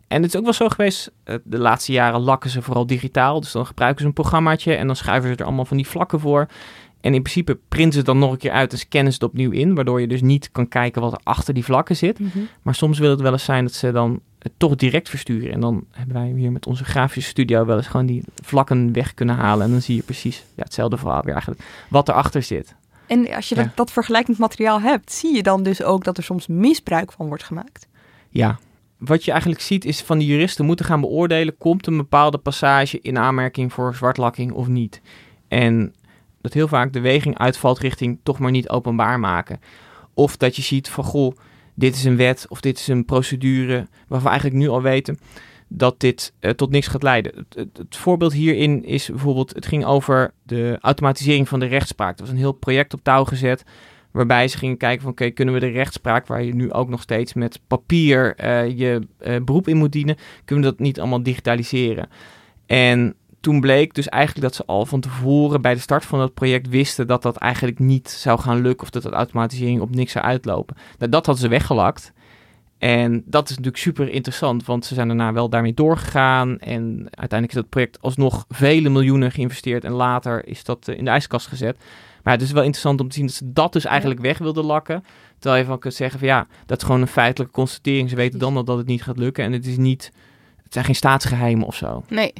En 0.07 0.21
het 0.21 0.31
is 0.33 0.37
ook 0.37 0.43
wel 0.43 0.53
zo 0.53 0.69
geweest, 0.69 1.11
eh, 1.23 1.35
de 1.43 1.57
laatste 1.57 1.91
jaren 1.91 2.19
lakken 2.19 2.49
ze 2.49 2.61
vooral 2.61 2.85
digitaal. 2.87 3.39
Dus 3.39 3.51
dan 3.51 3.65
gebruiken 3.65 4.01
ze 4.01 4.07
een 4.07 4.13
programmaatje 4.13 4.73
en 4.75 4.87
dan 4.87 4.95
schuiven 4.95 5.29
ze 5.29 5.35
er 5.35 5.45
allemaal 5.45 5.65
van 5.65 5.77
die 5.77 5.87
vlakken 5.87 6.19
voor. 6.19 6.47
En 7.01 7.13
in 7.13 7.21
principe 7.21 7.59
printen 7.67 7.91
ze 7.91 7.97
het 7.97 8.07
dan 8.07 8.19
nog 8.19 8.31
een 8.31 8.37
keer 8.37 8.51
uit 8.51 8.71
en 8.71 8.77
scannen 8.77 9.13
ze 9.13 9.19
het 9.21 9.29
opnieuw 9.29 9.51
in. 9.51 9.75
Waardoor 9.75 10.01
je 10.01 10.07
dus 10.07 10.21
niet 10.21 10.51
kan 10.51 10.67
kijken 10.67 11.01
wat 11.01 11.11
er 11.11 11.19
achter 11.23 11.53
die 11.53 11.63
vlakken 11.63 11.95
zit. 11.95 12.19
Mhm. 12.19 12.37
Maar 12.61 12.75
soms 12.75 12.99
wil 12.99 13.09
het 13.09 13.21
wel 13.21 13.31
eens 13.31 13.43
zijn 13.43 13.63
dat 13.63 13.73
ze 13.73 13.91
dan 13.91 14.19
het 14.39 14.51
toch 14.57 14.75
direct 14.75 15.09
versturen. 15.09 15.51
En 15.51 15.59
dan 15.59 15.85
hebben 15.91 16.15
wij 16.15 16.33
hier 16.35 16.51
met 16.51 16.65
onze 16.65 16.83
grafische 16.83 17.29
studio 17.29 17.65
wel 17.65 17.77
eens 17.77 17.87
gewoon 17.87 18.05
die 18.05 18.23
vlakken 18.43 18.93
weg 18.93 19.13
kunnen 19.13 19.35
halen. 19.35 19.65
En 19.65 19.71
dan 19.71 19.81
zie 19.81 19.95
je 19.95 20.01
precies 20.01 20.43
ja, 20.55 20.63
hetzelfde 20.63 20.97
verhaal 20.97 21.21
weer 21.21 21.33
eigenlijk. 21.33 21.63
Wat 21.89 22.09
erachter 22.09 22.43
zit. 22.43 22.75
En 23.07 23.33
als 23.33 23.49
je 23.49 23.55
Ja. 23.55 23.63
dat, 23.63 23.75
dat 23.75 23.91
vergelijkend 23.91 24.37
materiaal 24.37 24.81
hebt, 24.81 25.11
zie 25.11 25.35
je 25.35 25.43
dan 25.43 25.63
dus 25.63 25.83
ook 25.83 26.03
dat 26.03 26.17
er 26.17 26.23
soms 26.23 26.47
misbruik 26.47 27.11
van 27.11 27.27
wordt 27.27 27.43
gemaakt. 27.43 27.87
Ja. 28.29 28.59
Wat 28.97 29.25
je 29.25 29.31
eigenlijk 29.31 29.61
ziet 29.61 29.85
is 29.85 30.01
van 30.01 30.17
de 30.17 30.25
juristen 30.25 30.65
moeten 30.65 30.85
gaan 30.85 31.01
beoordelen... 31.01 31.57
komt 31.57 31.87
een 31.87 31.97
bepaalde 31.97 32.37
passage 32.37 33.01
in 33.01 33.17
aanmerking 33.17 33.73
voor 33.73 33.95
zwartlakking 33.95 34.51
of 34.51 34.67
niet. 34.67 35.01
En 35.47 35.93
dat 36.41 36.53
heel 36.53 36.67
vaak 36.67 36.93
de 36.93 36.99
weging 36.99 37.37
uitvalt 37.37 37.79
richting 37.79 38.19
toch 38.23 38.39
maar 38.39 38.51
niet 38.51 38.69
openbaar 38.69 39.19
maken. 39.19 39.59
Of 40.13 40.37
dat 40.37 40.55
je 40.55 40.61
ziet 40.61 40.89
van 40.89 41.03
goh, 41.03 41.35
dit 41.77 41.95
is 41.95 42.03
een 42.03 42.17
wet 42.17 42.45
of 42.49 42.61
dit 42.61 42.77
is 42.77 42.87
een 42.87 43.05
procedure... 43.05 43.87
waarvan 44.07 44.21
we 44.21 44.27
eigenlijk 44.27 44.59
nu 44.59 44.67
al 44.67 44.81
weten 44.81 45.17
dat 45.67 45.99
dit 45.99 46.33
eh, 46.39 46.51
tot 46.51 46.69
niks 46.69 46.87
gaat 46.87 47.03
leiden. 47.03 47.45
Het, 47.49 47.69
het, 47.77 47.95
voorbeeld 47.95 48.33
hierin 48.33 48.85
is 48.85 49.09
bijvoorbeeld... 49.09 49.55
het 49.55 49.65
ging 49.65 49.85
over 49.85 50.33
de 50.43 50.77
automatisering 50.81 51.47
van 51.47 51.59
de 51.59 51.65
rechtspraak. 51.65 52.17
Er 52.17 52.23
was 52.23 52.31
een 52.31 52.37
heel 52.37 52.51
project 52.51 52.93
op 52.93 53.03
touw 53.03 53.23
gezet... 53.23 53.63
Waarbij 54.11 54.47
ze 54.47 54.57
gingen 54.57 54.77
kijken 54.77 55.01
van 55.01 55.11
oké, 55.11 55.29
kunnen 55.29 55.53
we 55.53 55.59
de 55.59 55.67
rechtspraak, 55.67 56.27
waar 56.27 56.43
je 56.43 56.55
nu 56.55 56.71
ook 56.71 56.89
nog 56.89 57.01
steeds 57.01 57.33
met 57.33 57.59
papier 57.67 58.35
eh, 58.35 58.77
je 58.77 59.07
eh, 59.17 59.35
beroep 59.43 59.67
in 59.67 59.77
moet 59.77 59.91
dienen, 59.91 60.15
kunnen 60.45 60.65
we 60.65 60.71
dat 60.71 60.79
niet 60.79 60.99
allemaal 60.99 61.23
digitaliseren? 61.23 62.09
En 62.65 63.15
toen 63.39 63.59
bleek 63.59 63.93
dus 63.93 64.09
eigenlijk 64.09 64.43
dat 64.43 64.55
ze 64.55 64.65
al 64.65 64.85
van 64.85 64.99
tevoren 64.99 65.61
bij 65.61 65.73
de 65.73 65.79
start 65.79 66.05
van 66.05 66.19
dat 66.19 66.33
project 66.33 66.69
wisten 66.69 67.07
dat 67.07 67.21
dat 67.21 67.37
eigenlijk 67.37 67.79
niet 67.79 68.09
zou 68.09 68.39
gaan 68.39 68.61
lukken 68.61 68.83
of 68.83 68.89
dat 68.89 69.03
de 69.03 69.09
automatisering 69.09 69.81
op 69.81 69.95
niks 69.95 70.11
zou 70.11 70.25
uitlopen. 70.25 70.75
Nou, 70.97 71.11
dat 71.11 71.25
hadden 71.25 71.43
ze 71.43 71.49
weggelakt. 71.49 72.13
En 72.77 73.23
dat 73.25 73.43
is 73.43 73.49
natuurlijk 73.49 73.83
super 73.83 74.09
interessant, 74.09 74.65
want 74.65 74.85
ze 74.85 74.93
zijn 74.93 75.07
daarna 75.07 75.33
wel 75.33 75.49
daarmee 75.49 75.73
doorgegaan. 75.73 76.59
En 76.59 77.07
uiteindelijk 77.11 77.49
is 77.49 77.61
dat 77.61 77.69
project 77.69 78.01
alsnog 78.01 78.45
vele 78.49 78.89
miljoenen 78.89 79.31
geïnvesteerd. 79.31 79.83
En 79.83 79.91
later 79.91 80.47
is 80.47 80.63
dat 80.63 80.87
eh, 80.87 80.97
in 80.97 81.05
de 81.05 81.09
ijskast 81.09 81.47
gezet. 81.47 81.77
Maar 82.23 82.33
het 82.33 82.41
is 82.41 82.51
wel 82.51 82.63
interessant 82.63 83.01
om 83.01 83.07
te 83.07 83.15
zien 83.15 83.25
dat 83.25 83.35
ze 83.35 83.53
dat 83.53 83.73
dus 83.73 83.85
eigenlijk 83.85 84.19
weg 84.19 84.37
wilden 84.37 84.65
lakken. 84.65 85.03
Terwijl 85.39 85.61
je 85.61 85.67
van 85.67 85.79
kunt 85.79 85.93
zeggen 85.93 86.19
van 86.19 86.27
ja, 86.27 86.47
dat 86.65 86.77
is 86.77 86.83
gewoon 86.83 87.01
een 87.01 87.07
feitelijke 87.07 87.53
constatering. 87.53 88.09
Ze 88.09 88.15
weten 88.15 88.39
dan 88.39 88.57
al 88.57 88.63
dat 88.63 88.77
het 88.77 88.87
niet 88.87 89.03
gaat 89.03 89.17
lukken. 89.17 89.43
En 89.43 89.51
het 89.51 89.65
is 89.65 89.77
niet, 89.77 90.11
het 90.63 90.73
zijn 90.73 90.85
geen 90.85 90.95
staatsgeheimen 90.95 91.67
of 91.67 91.75
zo. 91.75 92.03
Nee. 92.09 92.33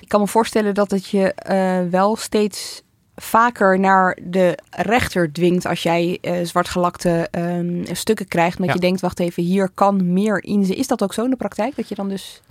Ik 0.00 0.08
kan 0.08 0.20
me 0.20 0.26
voorstellen 0.26 0.74
dat 0.74 0.90
het 0.90 1.08
je 1.08 1.32
eh, 1.34 1.80
wel 1.90 2.16
steeds 2.16 2.82
vaker 3.16 3.80
naar 3.80 4.18
de 4.22 4.58
rechter 4.70 5.32
dwingt 5.32 5.66
als 5.66 5.82
jij 5.82 6.18
eh, 6.20 6.34
zwartgelakte 6.42 7.28
ehm, 7.30 7.84
stukken 7.94 8.28
krijgt. 8.28 8.52
Omdat 8.58 8.68
Ja. 8.68 8.74
je 8.74 8.86
denkt, 8.86 9.00
wacht 9.00 9.20
even, 9.20 9.42
hier 9.42 9.68
kan 9.74 10.12
meer 10.12 10.44
in. 10.44 10.76
Is 10.76 10.86
dat 10.86 11.02
ook 11.02 11.14
zo 11.14 11.24
in 11.24 11.30
de 11.30 11.36
praktijk? 11.36 11.76
Dat 11.76 11.88
je 11.88 11.94
dan 11.94 12.08
dus... 12.08 12.42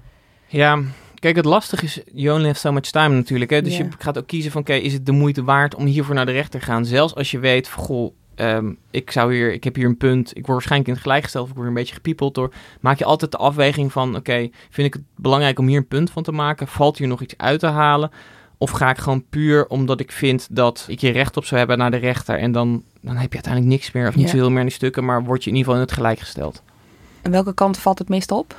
Ja, 0.47 0.82
kijk, 1.19 1.36
het 1.36 1.45
lastige 1.45 1.86
is, 1.86 2.01
you 2.13 2.36
only 2.36 2.47
have 2.47 2.60
so 2.60 2.71
much 2.71 2.89
time 2.91 3.15
natuurlijk. 3.15 3.51
Hè? 3.51 3.62
Dus 3.62 3.77
je 3.77 3.88
gaat 3.99 4.17
ook 4.17 4.27
kiezen 4.27 4.51
van, 4.51 4.62
oké, 4.62 4.73
is 4.73 4.93
het 4.93 5.06
de 5.06 5.12
moeite 5.12 5.43
waard 5.43 5.75
om 5.75 5.86
hiervoor 5.86 6.15
naar 6.15 6.25
de 6.25 6.32
rechter 6.32 6.60
te 6.60 6.65
gaan? 6.65 6.86
Zelfs 6.86 7.15
als 7.15 7.32
je 7.32 7.39
weet 7.39 7.67
van, 7.67 7.84
goh, 7.84 8.13
ehm, 8.38 8.71
ik, 8.91 9.12
zou 9.12 9.34
hier, 9.34 9.54
ik 9.54 9.63
heb 9.63 9.76
hier 9.76 9.86
een 9.86 9.97
punt, 9.97 10.30
ik 10.30 10.36
word 10.45 10.47
waarschijnlijk 10.47 10.88
in 10.89 10.93
het 10.95 11.04
gelijk 11.04 11.23
gesteld, 11.23 11.43
of 11.43 11.50
ik 11.50 11.56
word 11.56 11.67
een 11.67 11.73
beetje 11.73 11.93
gepiepeld 11.93 12.36
door. 12.36 12.54
Maak 12.80 12.97
je 12.97 13.06
altijd 13.06 13.32
de 13.32 13.38
afweging 13.38 13.91
van, 13.91 14.15
oké, 14.15 14.50
vind 14.69 14.88
ik 14.88 14.93
het 14.93 15.04
belangrijk 15.15 15.60
om 15.60 15.67
hier 15.67 15.78
een 15.78 15.88
punt 15.88 16.10
van 16.12 16.23
te 16.23 16.32
maken? 16.32 16.67
Valt 16.67 16.97
hier 16.97 17.08
nog 17.08 17.21
iets 17.21 17.34
uit 17.38 17.60
te 17.60 17.67
halen? 17.67 18.12
Of 18.58 18.69
ga 18.71 18.89
ik 18.89 18.97
gewoon 18.97 19.26
puur 19.30 19.67
omdat 19.67 20.00
ik 20.00 20.12
vind 20.12 20.47
dat 20.52 20.86
ik 20.88 21.02
hier 21.02 21.12
recht 21.12 21.38
op 21.38 21.45
zou 21.45 21.60
hebben 21.60 21.78
naar 21.78 21.91
de 21.91 21.97
rechter 21.97 22.39
en 22.39 22.52
dan, 22.52 22.84
dan 23.02 23.15
heb 23.15 23.30
je 23.30 23.36
uiteindelijk 23.36 23.73
niks 23.73 23.91
meer 23.91 24.08
of 24.08 24.15
niet 24.15 24.26
Ja. 24.26 24.32
zoveel 24.32 24.50
meer 24.50 24.60
in 24.60 24.65
die 24.65 24.73
stukken, 24.76 25.06
maar 25.06 25.23
word 25.23 25.43
je 25.43 25.50
in 25.50 25.56
ieder 25.56 25.71
geval 25.71 25.76
in 25.84 25.88
het 25.88 25.97
gelijk 25.97 26.19
gesteld. 26.19 26.62
En 27.21 27.32
welke 27.32 27.54
kant 27.54 27.78
valt 27.78 28.00
het 28.00 28.10
meest 28.10 28.32
op? 28.32 28.56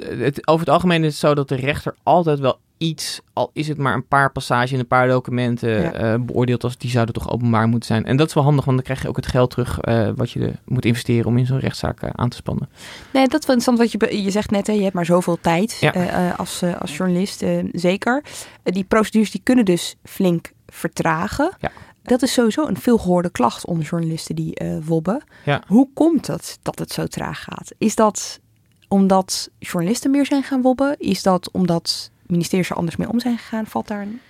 het, 0.00 0.46
over 0.48 0.60
het 0.66 0.74
algemeen 0.74 1.04
is 1.04 1.10
het 1.10 1.16
zo 1.20 1.34
dat 1.34 1.48
de 1.48 1.54
rechter 1.54 1.94
altijd 2.02 2.38
wel 2.38 2.58
iets, 2.78 3.20
al 3.32 3.50
is 3.52 3.68
het 3.68 3.78
maar 3.78 3.94
een 3.94 4.06
paar 4.06 4.32
passages 4.32 4.72
in 4.72 4.78
een 4.78 4.86
paar 4.86 5.08
documenten, 5.08 5.70
Ja. 5.82 5.92
eh, 5.92 6.14
beoordeelt 6.20 6.64
als 6.64 6.76
die 6.78 6.90
zouden 6.90 7.14
toch 7.14 7.30
openbaar 7.30 7.66
moeten 7.68 7.86
zijn. 7.88 8.04
En 8.04 8.16
dat 8.16 8.28
is 8.28 8.34
wel 8.34 8.42
handig, 8.44 8.64
want 8.64 8.76
dan 8.76 8.86
krijg 8.86 9.02
je 9.02 9.08
ook 9.08 9.16
het 9.16 9.26
geld 9.26 9.50
terug 9.50 9.80
eh, 9.80 10.10
wat 10.16 10.30
je 10.30 10.52
moet 10.64 10.84
investeren 10.84 11.26
om 11.26 11.38
in 11.38 11.46
zo'n 11.46 11.58
rechtszaak 11.58 12.02
eh, 12.02 12.10
aan 12.12 12.28
te 12.28 12.36
spannen. 12.36 12.68
Nee, 13.12 13.28
dat 13.28 13.40
is 13.40 13.46
wel 13.46 13.56
interessant 13.56 13.78
wat 13.78 14.10
je, 14.10 14.22
je 14.22 14.30
zegt 14.30 14.50
net. 14.50 14.66
Hè, 14.66 14.72
je 14.72 14.82
hebt 14.82 14.94
maar 14.94 15.04
zoveel 15.04 15.38
tijd 15.40 15.76
Ja. 15.80 16.30
als, 16.36 16.62
als 16.78 16.96
journalist, 16.96 17.44
zeker. 17.72 18.24
Die 18.62 18.84
procedures 18.84 19.30
die 19.30 19.40
kunnen 19.44 19.64
dus 19.64 19.96
flink 20.04 20.52
vertragen. 20.66 21.50
Ja. 21.60 21.70
Dat 22.02 22.22
is 22.22 22.32
sowieso 22.32 22.66
een 22.66 22.76
veelgehoorde 22.76 23.30
klacht 23.30 23.66
onder 23.66 23.84
journalisten 23.86 24.34
die 24.34 24.58
wobben. 24.84 25.22
Ja. 25.44 25.62
Hoe 25.66 25.88
komt 25.94 26.26
het 26.26 26.58
dat 26.62 26.78
het 26.78 26.92
zo 26.92 27.06
traag 27.06 27.42
gaat? 27.42 27.72
Is 27.78 27.94
dat 27.94 28.40
omdat 28.88 29.50
journalisten 29.58 30.10
meer 30.10 30.26
zijn 30.26 30.42
gaan 30.42 30.62
wobben? 30.62 30.94
Is 30.98 31.22
dat 31.22 31.50
omdat 31.52 32.10
ministeries 32.26 32.70
er 32.70 32.76
anders 32.76 32.96
mee 32.96 33.08
om 33.08 33.20
zijn 33.20 33.38
gegaan? 33.38 33.66
Valt 33.66 33.88
daar 33.88 34.02
een... 34.02 34.20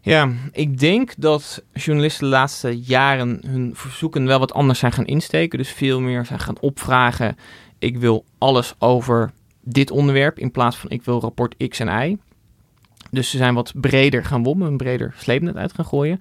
Ja, 0.00 0.30
ik 0.52 0.78
denk 0.78 1.14
dat 1.16 1.62
journalisten 1.72 2.24
de 2.24 2.30
laatste 2.30 2.80
jaren 2.80 3.40
hun 3.46 3.70
verzoeken 3.74 4.26
wel 4.26 4.38
wat 4.38 4.52
anders 4.52 4.78
zijn 4.78 4.92
gaan 4.92 5.04
insteken. 5.04 5.58
Dus 5.58 5.70
veel 5.70 6.00
meer 6.00 6.24
zijn 6.24 6.38
gaan 6.38 6.60
opvragen. 6.60 7.36
Ik 7.78 7.98
wil 7.98 8.24
alles 8.38 8.74
over 8.78 9.32
dit 9.60 9.90
onderwerp 9.90 10.38
in 10.38 10.50
plaats 10.50 10.76
van 10.76 10.90
ik 10.90 11.02
wil 11.02 11.20
rapport 11.20 11.68
X 11.68 11.78
en 11.80 12.08
Y. 12.08 12.16
Dus 13.10 13.30
ze 13.30 13.36
zijn 13.36 13.54
wat 13.54 13.72
breder 13.74 14.24
gaan 14.24 14.42
wommen, 14.42 14.68
een 14.68 14.76
breder 14.76 15.14
sleepnet 15.16 15.56
uit 15.56 15.72
gaan 15.72 15.84
gooien. 15.84 16.20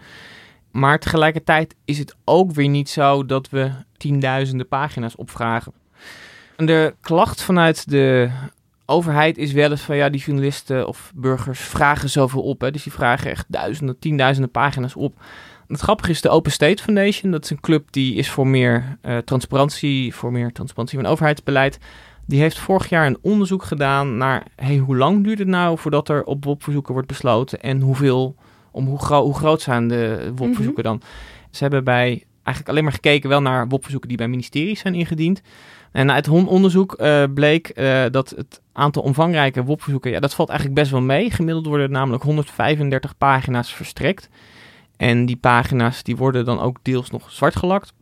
Maar 0.71 0.99
tegelijkertijd 0.99 1.75
is 1.85 1.97
het 1.97 2.15
ook 2.23 2.51
weer 2.51 2.69
niet 2.69 2.89
zo 2.89 3.25
dat 3.25 3.49
we 3.49 3.71
tienduizenden 3.97 4.67
pagina's 4.67 5.17
opvragen. 5.17 5.73
En 6.55 6.65
de 6.65 6.95
klacht 7.01 7.41
vanuit 7.41 7.89
de 7.89 8.29
overheid 8.85 9.37
is 9.37 9.51
wel 9.51 9.71
eens 9.71 9.81
van 9.81 9.95
ja, 9.95 10.09
die 10.09 10.21
journalisten 10.21 10.87
of 10.87 11.11
burgers 11.15 11.59
vragen 11.59 12.09
zoveel 12.09 12.41
op. 12.41 12.61
Hè. 12.61 12.71
Dus 12.71 12.83
die 12.83 12.91
vragen 12.91 13.31
echt 13.31 13.45
duizenden, 13.47 13.99
tienduizenden 13.99 14.51
pagina's 14.51 14.95
op. 14.95 15.19
Het 15.67 15.79
grappige 15.79 16.11
is 16.11 16.21
de 16.21 16.29
Open 16.29 16.51
State 16.51 16.83
Foundation. 16.83 17.31
Dat 17.31 17.43
is 17.43 17.49
een 17.49 17.59
club 17.59 17.91
die 17.91 18.15
is 18.15 18.29
voor 18.29 18.47
meer 18.47 18.97
eh, 19.01 19.17
transparantie, 19.17 20.15
voor 20.15 20.31
meer 20.31 20.51
transparantie 20.51 20.99
van 20.99 21.07
overheidsbeleid. 21.07 21.79
Die 22.27 22.39
heeft 22.39 22.59
vorig 22.59 22.89
jaar 22.89 23.05
een 23.05 23.17
onderzoek 23.21 23.63
gedaan 23.63 24.17
naar 24.17 24.47
hey, 24.55 24.77
hoe 24.77 24.97
lang 24.97 25.23
duurt 25.23 25.39
het 25.39 25.47
nou 25.47 25.77
voordat 25.77 26.09
er 26.09 26.23
op 26.23 26.45
WOP-verzoeken 26.45 26.93
wordt 26.93 27.07
besloten 27.07 27.61
en 27.61 27.81
hoeveel, 27.81 28.35
om 28.71 28.85
hoe, 28.87 28.99
gro- 28.99 29.23
hoe 29.23 29.35
groot 29.35 29.61
zijn 29.61 29.87
de 29.87 30.31
WOP-verzoeken 30.35 30.83
dan. 30.83 31.01
Ze 31.51 31.61
hebben 31.61 31.83
bij 31.83 32.23
eigenlijk 32.33 32.69
alleen 32.69 32.83
maar 32.83 32.93
gekeken 32.93 33.29
wel 33.29 33.41
naar 33.41 33.67
WOP-verzoeken 33.67 34.09
die 34.09 34.17
bij 34.17 34.27
ministeries 34.27 34.79
zijn 34.79 34.95
ingediend. 34.95 35.41
En 35.95 36.11
uit 36.11 36.27
onderzoek 36.27 36.93
eh, 36.93 37.23
bleek 37.33 37.69
eh, 37.69 38.03
dat 38.11 38.29
het 38.29 38.61
aantal 38.71 39.03
omvangrijke 39.03 39.63
WOP-verzoeken, 39.63 40.11
ja, 40.11 40.19
dat 40.19 40.33
valt 40.33 40.49
eigenlijk 40.49 40.79
best 40.79 40.91
wel 40.91 41.01
mee. 41.01 41.31
Gemiddeld 41.31 41.65
worden 41.65 41.91
namelijk 41.91 42.23
135 42.23 43.17
pagina's 43.17 43.73
verstrekt. 43.73 44.29
En 44.97 45.25
die 45.25 45.37
pagina's 45.37 46.03
die 46.03 46.15
worden 46.15 46.45
dan 46.45 46.59
ook 46.59 46.77
deels 46.81 47.09
nog 47.09 47.31
zwart 47.31 47.55
gelakt. 47.55 47.93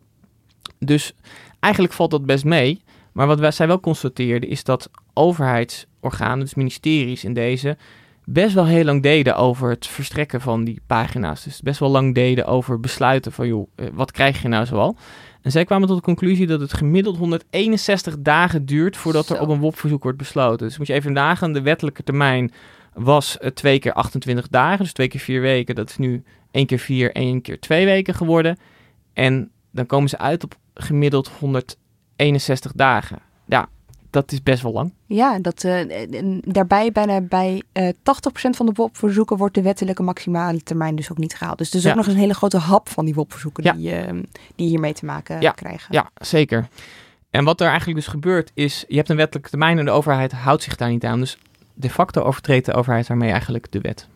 Dus 0.79 1.13
eigenlijk 1.59 1.93
valt 1.93 2.11
dat 2.11 2.25
best 2.25 2.45
mee. 2.45 2.81
Maar 3.11 3.27
wat 3.27 3.39
wij, 3.39 3.51
zij 3.51 3.67
wel 3.67 3.79
constateerden 3.79 4.49
is 4.49 4.63
dat 4.63 4.89
overheidsorganen, 5.13 6.39
dus 6.39 6.53
ministeries 6.55 7.23
in 7.23 7.33
deze, 7.33 7.77
best 8.25 8.53
wel 8.53 8.65
heel 8.65 8.83
lang 8.83 9.01
deden 9.01 9.35
over 9.35 9.69
het 9.69 9.87
verstrekken 9.87 10.41
van 10.41 10.63
die 10.63 10.81
pagina's. 10.87 11.43
Dus 11.43 11.61
best 11.61 11.79
wel 11.79 11.89
lang 11.89 12.15
deden 12.15 12.45
over 12.45 12.79
besluiten 12.79 13.31
van, 13.31 13.47
joh, 13.47 13.67
eh, 13.75 13.87
wat 13.93 14.11
krijg 14.11 14.41
je 14.41 14.47
nou 14.47 14.65
zoal? 14.65 14.95
En 15.43 15.51
zij 15.51 15.65
kwamen 15.65 15.87
tot 15.87 15.97
de 15.97 16.03
conclusie 16.03 16.47
dat 16.47 16.59
het 16.59 16.73
gemiddeld 16.73 17.17
161 17.17 18.15
dagen 18.19 18.65
duurt 18.65 18.97
voordat 18.97 19.29
er 19.29 19.39
op 19.39 19.49
een 19.49 19.59
WOP-verzoek 19.59 20.03
wordt 20.03 20.17
besloten. 20.17 20.67
Dus 20.67 20.77
moet 20.77 20.87
je 20.87 20.93
even 20.93 21.13
nagaan, 21.13 21.53
de 21.53 21.61
wettelijke 21.61 22.03
termijn 22.03 22.51
was 22.93 23.37
eh, 23.37 23.49
twee 23.49 23.79
keer 23.79 23.93
28 23.93 24.47
dagen, 24.47 24.83
dus 24.83 24.93
twee 24.93 25.07
keer 25.07 25.19
vier 25.19 25.41
weken. 25.41 25.75
Dat 25.75 25.89
is 25.89 25.97
nu 25.97 26.23
één 26.51 26.65
keer 26.65 26.79
vier, 26.79 27.11
één 27.11 27.41
keer 27.41 27.59
twee 27.59 27.85
weken 27.85 28.13
geworden. 28.13 28.57
En 29.13 29.51
dan 29.71 29.85
komen 29.85 30.09
ze 30.09 30.17
uit 30.17 30.43
op 30.43 30.55
gemiddeld 30.73 31.27
161 31.39 32.71
dagen. 32.71 33.19
Ja, 33.45 33.69
dat 34.13 34.31
is 34.31 34.43
best 34.43 34.61
wel 34.61 34.71
lang. 34.71 34.93
Ja, 35.05 35.39
dat, 35.39 35.63
uh, 35.63 36.13
en 36.19 36.39
daarbij 36.45 36.91
bijna 36.91 37.21
bij 37.21 37.61
uh, 37.73 37.87
80% 37.87 37.93
van 38.33 38.65
de 38.65 38.71
WOP-verzoeken 38.75 39.37
wordt 39.37 39.55
de 39.55 39.61
wettelijke 39.61 40.03
maximale 40.03 40.61
termijn 40.63 40.95
dus 40.95 41.11
ook 41.11 41.17
niet 41.17 41.35
gehaald. 41.35 41.57
Dus 41.57 41.69
er 41.69 41.75
is 41.75 41.83
Ja. 41.83 41.89
ook 41.89 41.95
nog 41.95 42.05
eens 42.05 42.13
een 42.15 42.19
hele 42.21 42.33
grote 42.33 42.57
hap 42.57 42.89
van 42.89 43.05
die 43.05 43.13
WOP-verzoeken 43.13 43.63
Ja. 43.63 43.73
die, 43.73 43.91
eh, 43.95 44.13
die 44.55 44.67
hiermee 44.67 44.93
te 44.93 45.05
maken 45.05 45.41
Ja. 45.41 45.51
krijgen. 45.51 45.87
Ja, 45.93 46.09
zeker. 46.21 46.67
En 47.29 47.43
wat 47.43 47.61
er 47.61 47.67
eigenlijk 47.67 47.97
dus 47.97 48.07
gebeurt 48.07 48.51
is, 48.53 48.85
je 48.87 48.95
hebt 48.95 49.09
een 49.09 49.15
wettelijke 49.17 49.49
termijn 49.49 49.79
en 49.79 49.85
de 49.85 49.91
overheid 49.91 50.31
houdt 50.31 50.63
zich 50.63 50.75
daar 50.75 50.89
niet 50.89 51.05
aan. 51.05 51.19
Dus 51.19 51.37
de 51.73 51.89
facto 51.89 52.21
overtreedt 52.21 52.65
de 52.65 52.73
overheid 52.73 53.07
daarmee 53.07 53.31
eigenlijk 53.31 53.71
de 53.71 53.81
wet. 53.81 54.07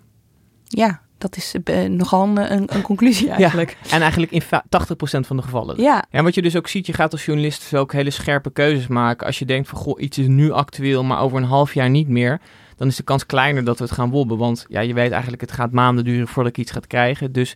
Ja, 0.63 1.01
dat 1.18 1.36
is 1.38 1.55
eh, 1.63 1.89
nogal 1.89 2.24
een, 2.28 2.51
een, 2.53 2.76
een 2.76 2.82
conclusie 2.82 3.30
eigenlijk. 3.39 3.78
En 3.91 4.01
eigenlijk 4.01 4.32
in 4.32 4.41
fa- 4.41 4.63
80% 4.65 4.70
van 4.99 5.38
de 5.38 5.43
gevallen. 5.43 5.82
Ja. 5.82 6.05
En 6.09 6.24
wat 6.24 6.36
je 6.36 6.41
dus 6.41 6.55
ook 6.55 6.68
ziet, 6.68 6.86
je 6.86 6.93
gaat 6.93 7.11
als 7.11 7.26
journalist 7.26 7.59
dus 7.70 7.80
ook 7.80 7.91
hele 7.93 8.09
scherpe 8.09 8.51
keuzes 8.51 8.88
maken. 8.88 9.28
Als 9.28 9.39
je 9.39 9.45
denkt 9.45 9.68
van, 9.70 9.78
goh, 9.78 10.01
iets 10.01 10.18
is 10.18 10.28
nu 10.28 10.51
actueel, 10.51 11.03
maar 11.03 11.20
over 11.22 11.38
een 11.38 11.43
half 11.43 11.74
jaar 11.74 11.89
niet 11.89 12.07
meer. 12.07 12.41
Dan 12.76 12.88
is 12.88 12.95
de 12.95 13.03
kans 13.03 13.26
kleiner 13.26 13.63
dat 13.63 13.78
we 13.78 13.84
het 13.84 13.93
gaan 13.93 14.09
wobben. 14.09 14.38
Want 14.38 14.65
ja, 14.70 14.80
je 14.80 14.93
weet 14.93 15.11
eigenlijk, 15.11 15.41
het 15.41 15.51
gaat 15.51 15.72
maanden 15.72 16.03
duren 16.03 16.28
voordat 16.28 16.51
ik 16.51 16.57
iets 16.57 16.72
gaat 16.72 16.88
krijgen. 16.88 17.32
Dus 17.32 17.55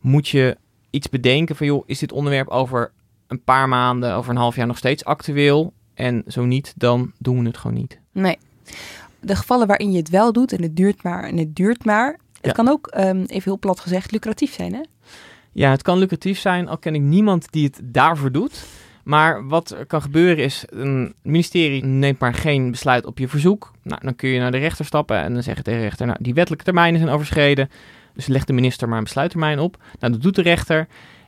moet 0.00 0.28
je 0.28 0.56
iets 0.90 1.08
bedenken 1.08 1.56
van, 1.56 1.66
joh, 1.66 1.82
is 1.86 1.98
dit 1.98 2.12
onderwerp 2.12 2.48
over 2.48 2.92
een 3.26 3.42
paar 3.42 3.68
maanden, 3.68 4.14
over 4.14 4.30
een 4.30 4.36
half 4.36 4.56
jaar 4.56 4.66
nog 4.66 4.76
steeds 4.78 5.04
actueel? 5.04 5.72
En 5.94 6.22
zo 6.26 6.44
niet, 6.44 6.74
dan 6.76 7.12
doen 7.18 7.40
we 7.40 7.46
het 7.46 7.56
gewoon 7.56 7.76
niet. 7.76 7.98
Nee. 8.12 8.38
De 9.20 9.36
gevallen 9.36 9.66
waarin 9.66 9.92
je 9.92 9.98
het 9.98 10.08
wel 10.10 10.32
doet 10.32 10.52
en 10.52 10.62
het 10.62 10.76
duurt 10.76 11.02
maar 11.02 11.24
en 11.24 11.36
het 11.36 11.56
duurt 11.56 11.84
maar. 11.84 12.18
Het 12.46 12.56
kan 12.56 12.68
ook, 12.68 12.86
ehm, 12.86 13.20
even 13.20 13.42
heel 13.42 13.58
plat 13.58 13.80
gezegd, 13.80 14.12
lucratief 14.12 14.52
zijn 14.54 14.74
hè? 14.74 14.80
Ja, 15.52 15.70
het 15.70 15.82
kan 15.82 15.98
lucratief 15.98 16.38
zijn, 16.38 16.68
al 16.68 16.78
ken 16.78 16.94
ik 16.94 17.00
niemand 17.00 17.46
die 17.50 17.64
het 17.64 17.80
daarvoor 17.82 18.32
doet. 18.32 18.64
Maar 19.04 19.46
wat 19.46 19.70
er 19.70 19.86
kan 19.86 20.02
gebeuren 20.02 20.44
is, 20.44 20.64
een 20.68 21.14
ministerie 21.22 21.84
neemt 21.84 22.18
maar 22.18 22.34
geen 22.34 22.70
besluit 22.70 23.06
op 23.06 23.18
je 23.18 23.28
verzoek. 23.28 23.72
Nou, 23.82 24.00
dan 24.04 24.16
kun 24.16 24.28
je 24.28 24.40
naar 24.40 24.50
de 24.50 24.58
rechter 24.58 24.84
stappen 24.84 25.22
en 25.22 25.32
dan 25.34 25.42
zeggen 25.42 25.64
tegen 25.64 25.80
de 25.80 25.86
rechter, 25.86 26.06
nou, 26.06 26.18
die 26.22 26.34
wettelijke 26.34 26.64
termijnen 26.64 27.00
zijn 27.00 27.12
overschreden. 27.12 27.70
Dus 28.14 28.26
legt 28.26 28.46
de 28.46 28.52
minister 28.52 28.88
maar 28.88 28.98
een 28.98 29.04
besluittermijn 29.04 29.58
op. 29.58 29.76
Nou, 30.00 30.12
dat 30.12 30.22
doet 30.22 30.34
de 30.34 30.42
rechter. 30.42 30.86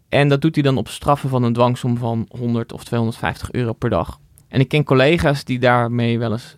En 0.09 0.29
dat 0.29 0.41
doet 0.41 0.55
hij 0.55 0.65
dan 0.65 0.77
op 0.77 0.89
straffen 0.89 1.29
van 1.29 1.43
een 1.43 1.53
dwangsom 1.53 1.97
van 1.97 2.27
100 2.29 2.73
of 2.73 2.85
250 2.85 3.53
euro 3.53 3.73
per 3.73 3.91
dag. 3.91 4.19
En 4.49 4.61
ik 4.61 4.69
ken 4.69 4.85
collega's 4.85 5.45
die 5.45 5.59
daarmee 5.59 6.19
wel 6.19 6.33
eens 6.33 6.57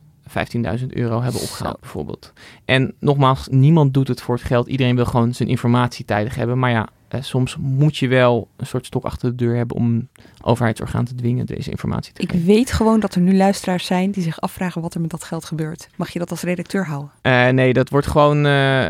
15.000 0.80 0.86
euro 0.88 1.20
hebben 1.22 1.40
opgehaald, 1.40 1.80
bijvoorbeeld. 1.80 2.32
En 2.64 2.94
nogmaals, 3.00 3.48
niemand 3.50 3.94
doet 3.94 4.08
het 4.08 4.20
voor 4.22 4.34
het 4.34 4.44
geld. 4.44 4.68
Iedereen 4.68 4.96
wil 4.96 5.04
gewoon 5.04 5.34
zijn 5.34 5.48
informatie 5.48 6.04
tijdig 6.04 6.34
hebben. 6.34 6.58
Maar 6.58 6.70
ja, 6.70 6.88
eh, 7.08 7.22
soms 7.22 7.56
moet 7.56 7.96
je 7.96 8.08
wel 8.08 8.48
een 8.56 8.66
soort 8.66 8.86
stok 8.86 9.04
achter 9.04 9.30
de 9.30 9.34
deur 9.44 9.56
hebben 9.56 9.76
om 9.76 9.84
een 9.86 10.08
overheidsorgaan 10.42 11.04
te 11.04 11.14
dwingen 11.14 11.46
deze 11.46 11.70
informatie 11.70 12.12
te 12.12 12.22
Ik 12.22 12.30
geven. 12.30 12.46
weet 12.46 12.72
gewoon 12.72 13.00
dat 13.00 13.14
er 13.14 13.20
nu 13.20 13.36
luisteraars 13.36 13.86
zijn 13.86 14.10
die 14.10 14.22
zich 14.22 14.40
afvragen 14.40 14.82
wat 14.82 14.94
er 14.94 15.00
met 15.00 15.10
dat 15.10 15.24
geld 15.24 15.44
gebeurt. 15.44 15.88
Mag 15.96 16.10
je 16.10 16.18
dat 16.18 16.30
als 16.30 16.42
redacteur 16.42 16.86
houden? 16.86 17.10
Eh, 17.22 17.48
nee, 17.48 17.72
dat 17.72 17.88
wordt 17.88 18.06
gewoon, 18.06 18.46
eh, 18.46 18.88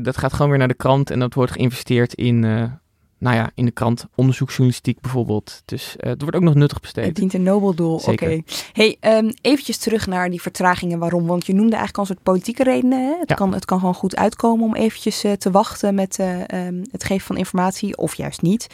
dat 0.00 0.16
gaat 0.16 0.32
gewoon 0.32 0.48
weer 0.48 0.58
naar 0.58 0.68
de 0.68 0.74
krant 0.74 1.10
en 1.10 1.18
dat 1.18 1.34
wordt 1.34 1.52
geïnvesteerd 1.52 2.14
in, 2.14 2.44
nou 3.18 3.36
ja, 3.36 3.50
in 3.54 3.64
de 3.64 3.70
krant 3.70 4.06
onderzoeksjournalistiek 4.14 5.00
bijvoorbeeld. 5.00 5.62
Dus 5.64 5.96
eh, 5.96 6.10
het 6.10 6.20
wordt 6.20 6.36
ook 6.36 6.42
nog 6.42 6.54
nuttig 6.54 6.80
besteed. 6.80 7.04
Het 7.04 7.14
dient 7.16 7.34
een 7.34 7.42
nobel 7.42 7.74
doel. 7.74 8.00
Oké. 8.06 8.40
Hey, 8.72 8.96
ehm, 9.00 9.30
eventjes 9.40 9.76
terug 9.78 10.06
naar 10.06 10.30
die 10.30 10.40
vertragingen. 10.42 10.98
Waarom? 10.98 11.26
Want 11.26 11.46
je 11.46 11.52
noemde 11.52 11.76
eigenlijk 11.76 11.96
al 11.96 12.02
een 12.02 12.08
soort 12.10 12.22
politieke 12.22 12.62
redenen. 12.62 12.98
Hè? 12.98 13.18
Het, 13.18 13.28
Ja. 13.28 13.34
kan, 13.34 13.54
het 13.54 13.64
kan 13.64 13.78
gewoon 13.78 13.94
goed 13.94 14.16
uitkomen 14.16 14.64
om 14.64 14.74
eventjes 14.74 15.24
eh, 15.24 15.32
te 15.32 15.50
wachten 15.50 15.94
met 15.94 16.18
eh, 16.18 16.48
ehm, 16.48 16.84
het 16.90 17.04
geven 17.04 17.26
van 17.26 17.36
informatie, 17.36 17.96
of 17.96 18.14
juist 18.14 18.42
niet. 18.42 18.66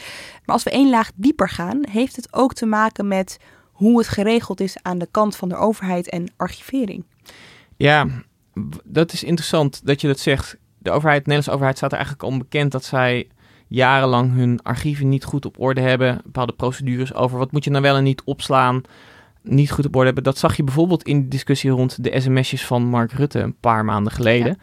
Maar 0.44 0.54
als 0.54 0.64
we 0.64 0.70
één 0.70 0.90
laag 0.90 1.10
dieper 1.14 1.48
gaan, 1.48 1.80
heeft 1.90 2.16
het 2.16 2.32
ook 2.32 2.54
te 2.54 2.66
maken 2.66 3.08
met 3.08 3.38
hoe 3.72 3.98
het 3.98 4.08
geregeld 4.08 4.60
is 4.60 4.76
aan 4.82 4.98
de 4.98 5.08
kant 5.10 5.36
van 5.36 5.48
de 5.48 5.56
overheid 5.56 6.08
en 6.08 6.32
archivering. 6.36 7.04
Ja, 7.76 8.06
dat 8.84 9.12
is 9.12 9.22
interessant 9.24 9.80
dat 9.86 10.00
je 10.00 10.06
dat 10.06 10.18
zegt. 10.18 10.56
De 10.78 10.90
overheid, 10.90 11.24
de 11.24 11.30
Nederlandse 11.30 11.50
overheid 11.50 11.76
staat 11.76 11.90
er 11.90 11.96
eigenlijk 11.98 12.32
al 12.32 12.38
bekend 12.38 12.72
dat 12.72 12.84
zij 12.84 13.28
jarenlang 13.74 14.34
hun 14.34 14.60
archieven 14.62 15.08
niet 15.08 15.24
goed 15.24 15.46
op 15.46 15.60
orde 15.60 15.80
hebben. 15.80 16.20
Bepaalde 16.24 16.52
procedures 16.52 17.14
over 17.14 17.38
wat 17.38 17.52
moet 17.52 17.64
je 17.64 17.70
nou 17.70 17.82
wel 17.82 17.96
en 17.96 18.02
niet 18.02 18.22
opslaan. 18.24 18.82
Niet 19.42 19.70
goed 19.70 19.86
op 19.86 19.94
orde 19.94 20.06
hebben. 20.06 20.24
Dat 20.24 20.38
zag 20.38 20.56
je 20.56 20.64
bijvoorbeeld 20.64 21.02
in 21.02 21.22
de 21.22 21.28
discussie 21.28 21.70
rond 21.70 22.04
de 22.04 22.20
sms'jes 22.20 22.66
van 22.66 22.84
Mark 22.84 23.12
Rutte 23.12 23.38
een 23.38 23.56
paar 23.60 23.84
maanden 23.84 24.12
geleden. 24.12 24.58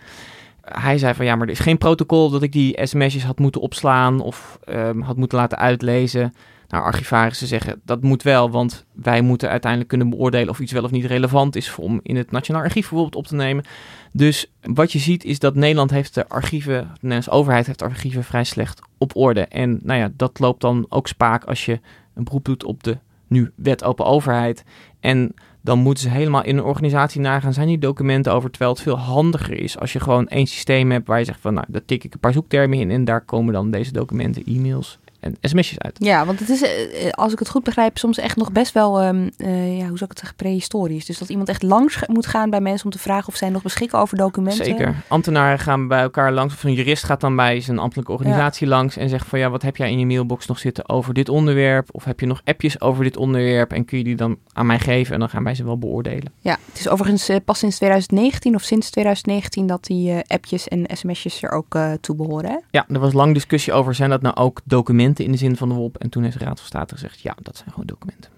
Hij 0.62 0.97
zei 0.97 1.14
van 1.14 1.26
ja, 1.26 1.36
maar 1.36 1.47
er 1.47 1.53
is 1.53 1.60
geen 1.60 1.78
protocol 1.78 2.30
dat 2.30 2.43
ik 2.43 2.51
die 2.51 2.80
sms'jes 2.84 3.24
had 3.24 3.39
moeten 3.39 3.62
opslaan 3.62 4.20
of 4.20 4.60
ehm, 4.64 4.99
had 4.99 5.18
moeten 5.18 5.38
laten 5.38 5.57
uitlezen. 5.57 6.34
Nou, 6.70 6.84
archivarissen 6.84 7.47
zeggen 7.47 7.82
dat 7.86 8.01
moet 8.01 8.24
wel, 8.24 8.51
want 8.51 8.86
wij 8.93 9.22
moeten 9.22 9.49
uiteindelijk 9.49 9.89
kunnen 9.89 10.09
beoordelen 10.09 10.49
of 10.49 10.59
iets 10.59 10.72
wel 10.72 10.84
of 10.84 10.91
niet 10.91 11.05
relevant 11.05 11.55
is 11.55 11.76
om 11.76 11.99
in 12.03 12.15
het 12.15 12.32
Nationaal 12.32 12.61
Archief 12.61 12.89
bijvoorbeeld 12.89 13.15
op 13.15 13.28
te 13.28 13.36
nemen. 13.36 13.63
Dus 14.11 14.51
wat 14.61 14.91
je 14.91 14.99
ziet 14.99 15.24
is 15.24 15.39
dat 15.39 15.55
Nederland 15.55 15.91
heeft 15.91 16.13
de 16.13 16.28
archieven, 16.28 16.91
de 17.01 17.22
overheid 17.30 17.65
heeft 17.65 17.82
archieven 17.82 18.24
vrij 18.24 18.43
slecht 18.43 18.82
op 18.97 19.15
orde. 19.15 19.41
En 19.41 19.80
nou 19.84 19.99
ja, 19.99 20.11
dat 20.15 20.39
loopt 20.39 20.61
dan 20.61 20.86
ook 20.89 21.07
spaak 21.07 21.43
als 21.43 21.65
je 21.65 21.80
een 22.13 22.24
beroep 22.24 22.45
doet 22.45 22.63
op 22.63 22.84
de 22.84 22.97
nu 23.28 23.51
wet 23.55 23.84
open 23.84 24.05
overheid. 24.05 24.63
En 24.99 25.34
dan 25.61 25.80
moeten 25.80 26.03
ze 26.03 26.09
helemaal 26.09 26.43
in 26.43 26.57
een 26.57 26.63
organisatie 26.63 27.22
nagaan, 27.22 27.53
zijn 27.53 27.67
die 27.67 27.78
documenten 27.78 28.34
over, 28.34 28.49
terwijl 28.49 28.72
het 28.72 28.82
veel 28.82 28.97
handiger 28.97 29.59
is 29.59 29.80
als 29.80 29.93
je 29.93 29.99
gewoon 29.99 30.28
één 30.28 30.47
systeem 30.47 30.91
hebt 30.91 31.07
waar 31.07 31.20
je 31.20 31.26
zegt 31.26 31.41
van, 31.41 31.53
nou, 31.53 31.65
daar 31.70 31.86
tik 31.86 32.03
ik 32.03 32.13
een 32.13 32.20
paar 32.20 32.34
zoektermen 32.34 32.80
in 32.80 32.91
en 32.91 33.05
daar 33.05 33.22
komen 33.22 33.53
dan 33.53 33.72
deze 33.72 33.91
documenten, 33.91 34.43
e-mails 34.45 34.99
en 35.20 35.38
sms'jes 35.41 35.80
uit. 35.80 35.95
Ja, 35.99 36.26
want 36.26 36.39
het 36.39 36.49
is, 36.49 36.61
eh, 36.61 37.05
eh, 37.05 37.11
als 37.11 37.34
ik 37.34 37.39
het 37.39 37.49
goed 37.49 37.63
begrijp, 37.63 37.97
soms 37.97 38.17
echt 38.17 38.36
nog 38.36 38.51
best 38.51 38.74
wel, 38.74 38.99
ehm, 38.99 39.30
eh, 39.38 39.78
ja, 39.78 39.88
hoe 39.88 39.97
zou 39.97 40.03
ik 40.03 40.09
het 40.09 40.20
zeggen, 40.20 40.38
prehistorisch. 40.38 41.05
Dus 41.05 41.17
dat 41.17 41.30
iemand 41.30 41.49
echt 41.49 41.63
langs 41.63 41.99
moet 42.07 42.28
gaan 42.28 42.49
bij 42.49 42.61
mensen 42.61 42.86
om 42.86 42.91
te 42.91 42.99
vragen 42.99 43.28
of 43.28 43.36
zij 43.36 43.49
nog 43.49 43.61
beschikken 43.61 43.99
over 43.99 44.17
documenten. 44.17 44.65
Zeker. 44.65 44.95
Ambtenaren 45.07 45.59
gaan 45.59 45.88
bij 45.88 46.01
elkaar 46.01 46.32
langs. 46.34 46.53
Of 46.53 46.63
een 46.63 46.74
jurist 46.74 47.03
gaat 47.03 47.22
dan 47.22 47.36
bij 47.36 47.61
zijn 47.61 47.80
ambtelijke 47.80 48.11
organisatie 48.11 48.67
langs 48.67 48.97
en 48.97 49.09
zegt 49.09 49.28
van 49.28 49.39
ja, 49.39 49.49
wat 49.49 49.61
heb 49.61 49.78
jij 49.78 49.91
in 49.91 49.99
je 49.99 50.05
mailbox 50.05 50.45
nog 50.45 50.59
zitten 50.59 50.89
over 50.89 51.13
dit 51.13 51.30
onderwerp? 51.30 51.89
Of 51.91 52.03
heb 52.03 52.20
je 52.20 52.26
nog 52.26 52.41
appjes 52.43 52.82
over 52.82 53.03
dit 53.03 53.17
onderwerp? 53.17 53.74
En 53.74 53.86
kun 53.86 53.97
je 53.97 54.03
die 54.03 54.15
dan 54.15 54.38
aan 54.53 54.65
mij 54.65 54.80
geven 54.80 55.13
en 55.13 55.20
dan 55.20 55.30
gaan 55.30 55.43
wij 55.43 55.55
ze 55.55 55.63
wel 55.63 55.78
beoordelen. 55.78 56.34
Ja, 56.39 56.57
het 56.65 56.80
is 56.80 56.89
overigens 56.89 57.30
pas 57.45 57.59
sinds 57.59 57.76
2019 57.76 58.55
of 58.55 58.61
sinds 58.61 58.89
2019 58.89 59.67
dat 59.67 59.84
die 59.84 60.13
appjes 60.28 60.67
en 60.67 60.86
sms'jes 60.93 61.43
er 61.43 61.51
ook 61.51 61.78
toe 62.01 62.15
behoren. 62.15 62.49
Hè? 62.49 62.57
Ja, 62.72 62.86
er 62.89 62.99
was 62.99 63.13
lang 63.13 63.34
discussie 63.34 63.74
over, 63.74 63.95
zijn 63.95 64.09
dat 64.09 64.22
nou 64.22 64.36
ook 64.36 64.61
documenten 64.63 65.09
in 65.18 65.32
de 65.32 65.38
zin 65.38 65.55
van 65.55 65.70
de 65.70 65.76
WOP? 65.76 65.97
En 65.97 66.10
toen 66.10 66.24
heeft 66.24 66.39
de 66.39 66.45
Raad 66.45 66.57
van 66.60 66.68
State 66.68 66.93
gezegd, 66.93 67.20
ja, 67.20 67.36
dat 67.41 67.57
zijn 67.57 67.70
gewoon 67.70 67.86
documenten. 67.86 68.32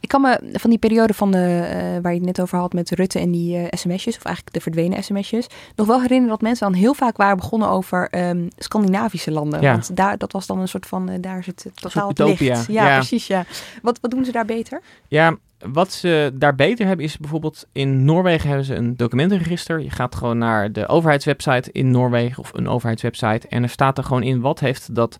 Ik 0.00 0.08
kan 0.08 0.20
me 0.20 0.40
van 0.52 0.70
die 0.70 0.78
periode 0.78 1.14
van 1.14 1.30
de, 1.30 1.38
eh, 1.38 2.02
waar 2.02 2.12
je 2.12 2.18
het 2.18 2.26
net 2.26 2.40
over 2.40 2.58
had 2.58 2.72
met 2.72 2.90
Rutte 2.90 3.18
en 3.18 3.30
die 3.30 3.56
eh, 3.56 3.78
sms'jes, 3.78 4.16
of 4.16 4.24
eigenlijk 4.24 4.54
de 4.54 4.60
verdwenen 4.60 5.02
sms'jes, 5.04 5.46
nog 5.76 5.86
wel 5.86 6.00
herinneren 6.00 6.30
dat 6.30 6.40
mensen 6.40 6.70
dan 6.70 6.80
heel 6.80 6.94
vaak 6.94 7.16
waren 7.16 7.36
begonnen 7.36 7.68
over 7.68 8.08
ehm, 8.10 8.48
Scandinavische 8.56 9.30
landen. 9.30 9.60
Ja. 9.60 9.72
Want 9.72 9.96
daar, 9.96 10.18
dat 10.18 10.32
was 10.32 10.46
dan 10.46 10.58
een 10.58 10.68
soort 10.68 10.86
van, 10.86 11.08
eh, 11.08 11.16
daar 11.20 11.44
zit 11.44 11.62
het 11.62 11.76
totaal 11.76 12.08
het 12.08 12.18
licht. 12.18 12.38
Ja, 12.66 12.86
Ja. 12.86 12.96
precies. 12.96 13.26
Ja. 13.26 13.44
Wat, 13.82 13.98
wat 14.00 14.10
doen 14.10 14.24
ze 14.24 14.32
daar 14.32 14.44
beter? 14.44 14.80
Ja, 15.08 15.36
wat 15.58 15.92
ze 15.92 16.32
daar 16.34 16.54
beter 16.54 16.86
hebben 16.86 17.04
is 17.04 17.18
bijvoorbeeld 17.18 17.66
in 17.72 18.04
Noorwegen 18.04 18.48
hebben 18.48 18.66
ze 18.66 18.74
een 18.74 18.96
documentenregister. 18.96 19.80
Je 19.80 19.90
gaat 19.90 20.14
gewoon 20.14 20.38
naar 20.38 20.72
de 20.72 20.88
overheidswebsite 20.88 21.72
in 21.72 21.90
Noorwegen 21.90 22.38
of 22.38 22.50
een 22.54 22.68
overheidswebsite 22.68 23.48
en 23.48 23.62
er 23.62 23.68
staat 23.68 23.98
er 23.98 24.04
gewoon 24.04 24.22
in 24.22 24.40
wat 24.40 24.60
heeft 24.60 24.94
dat 24.94 25.18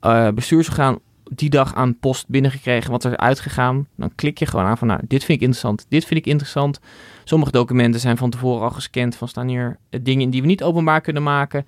eh 0.00 0.28
bestuursorgaan 0.28 0.98
die 1.34 1.50
dag 1.50 1.74
aan 1.74 1.98
post 1.98 2.28
binnengekregen, 2.28 2.90
wat 2.90 3.04
er 3.04 3.16
uitgegaan. 3.16 3.86
Dan 3.96 4.14
klik 4.14 4.38
je 4.38 4.46
gewoon 4.46 4.64
aan 4.64 4.78
van 4.78 4.88
nou, 4.88 5.00
dit 5.08 5.24
vind 5.24 5.38
ik 5.38 5.46
interessant, 5.46 5.86
dit 5.88 6.04
vind 6.04 6.20
ik 6.20 6.26
interessant. 6.26 6.80
Sommige 7.24 7.52
documenten 7.52 8.00
zijn 8.00 8.16
van 8.16 8.30
tevoren 8.30 8.62
al 8.62 8.70
gescand 8.70 9.16
van 9.16 9.28
staan 9.28 9.48
hier 9.48 9.78
dingen 9.90 10.22
in 10.22 10.30
die 10.30 10.40
we 10.40 10.46
niet 10.46 10.62
openbaar 10.62 11.00
kunnen 11.00 11.22
maken. 11.22 11.66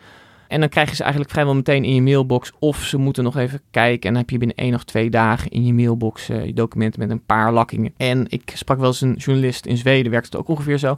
En 0.51 0.61
dan 0.61 0.69
krijg 0.69 0.89
je 0.89 0.95
ze 0.95 1.03
eigenlijk 1.03 1.33
vrijwel 1.33 1.55
meteen 1.55 1.85
in 1.85 1.95
je 1.95 2.03
mailbox. 2.03 2.53
Of 2.59 2.85
ze 2.85 2.97
moeten 2.97 3.25
nog 3.25 3.37
even 3.37 3.61
kijken. 3.71 4.09
En 4.09 4.13
dan 4.13 4.23
heb 4.23 4.31
je 4.31 4.39
binnen 4.39 4.57
één 4.57 4.75
of 4.75 4.85
twee 4.85 5.11
dagen 5.11 5.51
in 5.51 5.67
je 5.67 5.75
mailbox 5.75 6.29
eh, 6.29 6.45
je 6.45 6.53
documenten 6.53 7.01
met 7.01 7.11
een 7.11 7.25
paar 7.25 7.53
lakkingen. 7.53 7.93
En 7.97 8.27
ik 8.29 8.53
sprak 8.55 8.79
wel 8.79 8.87
eens 8.87 9.01
een 9.01 9.15
journalist 9.15 9.67
in 9.67 9.77
Zweden, 9.77 10.11
werkt 10.11 10.27
het 10.27 10.37
ook 10.37 10.49
ongeveer 10.49 10.79
zo. 10.79 10.93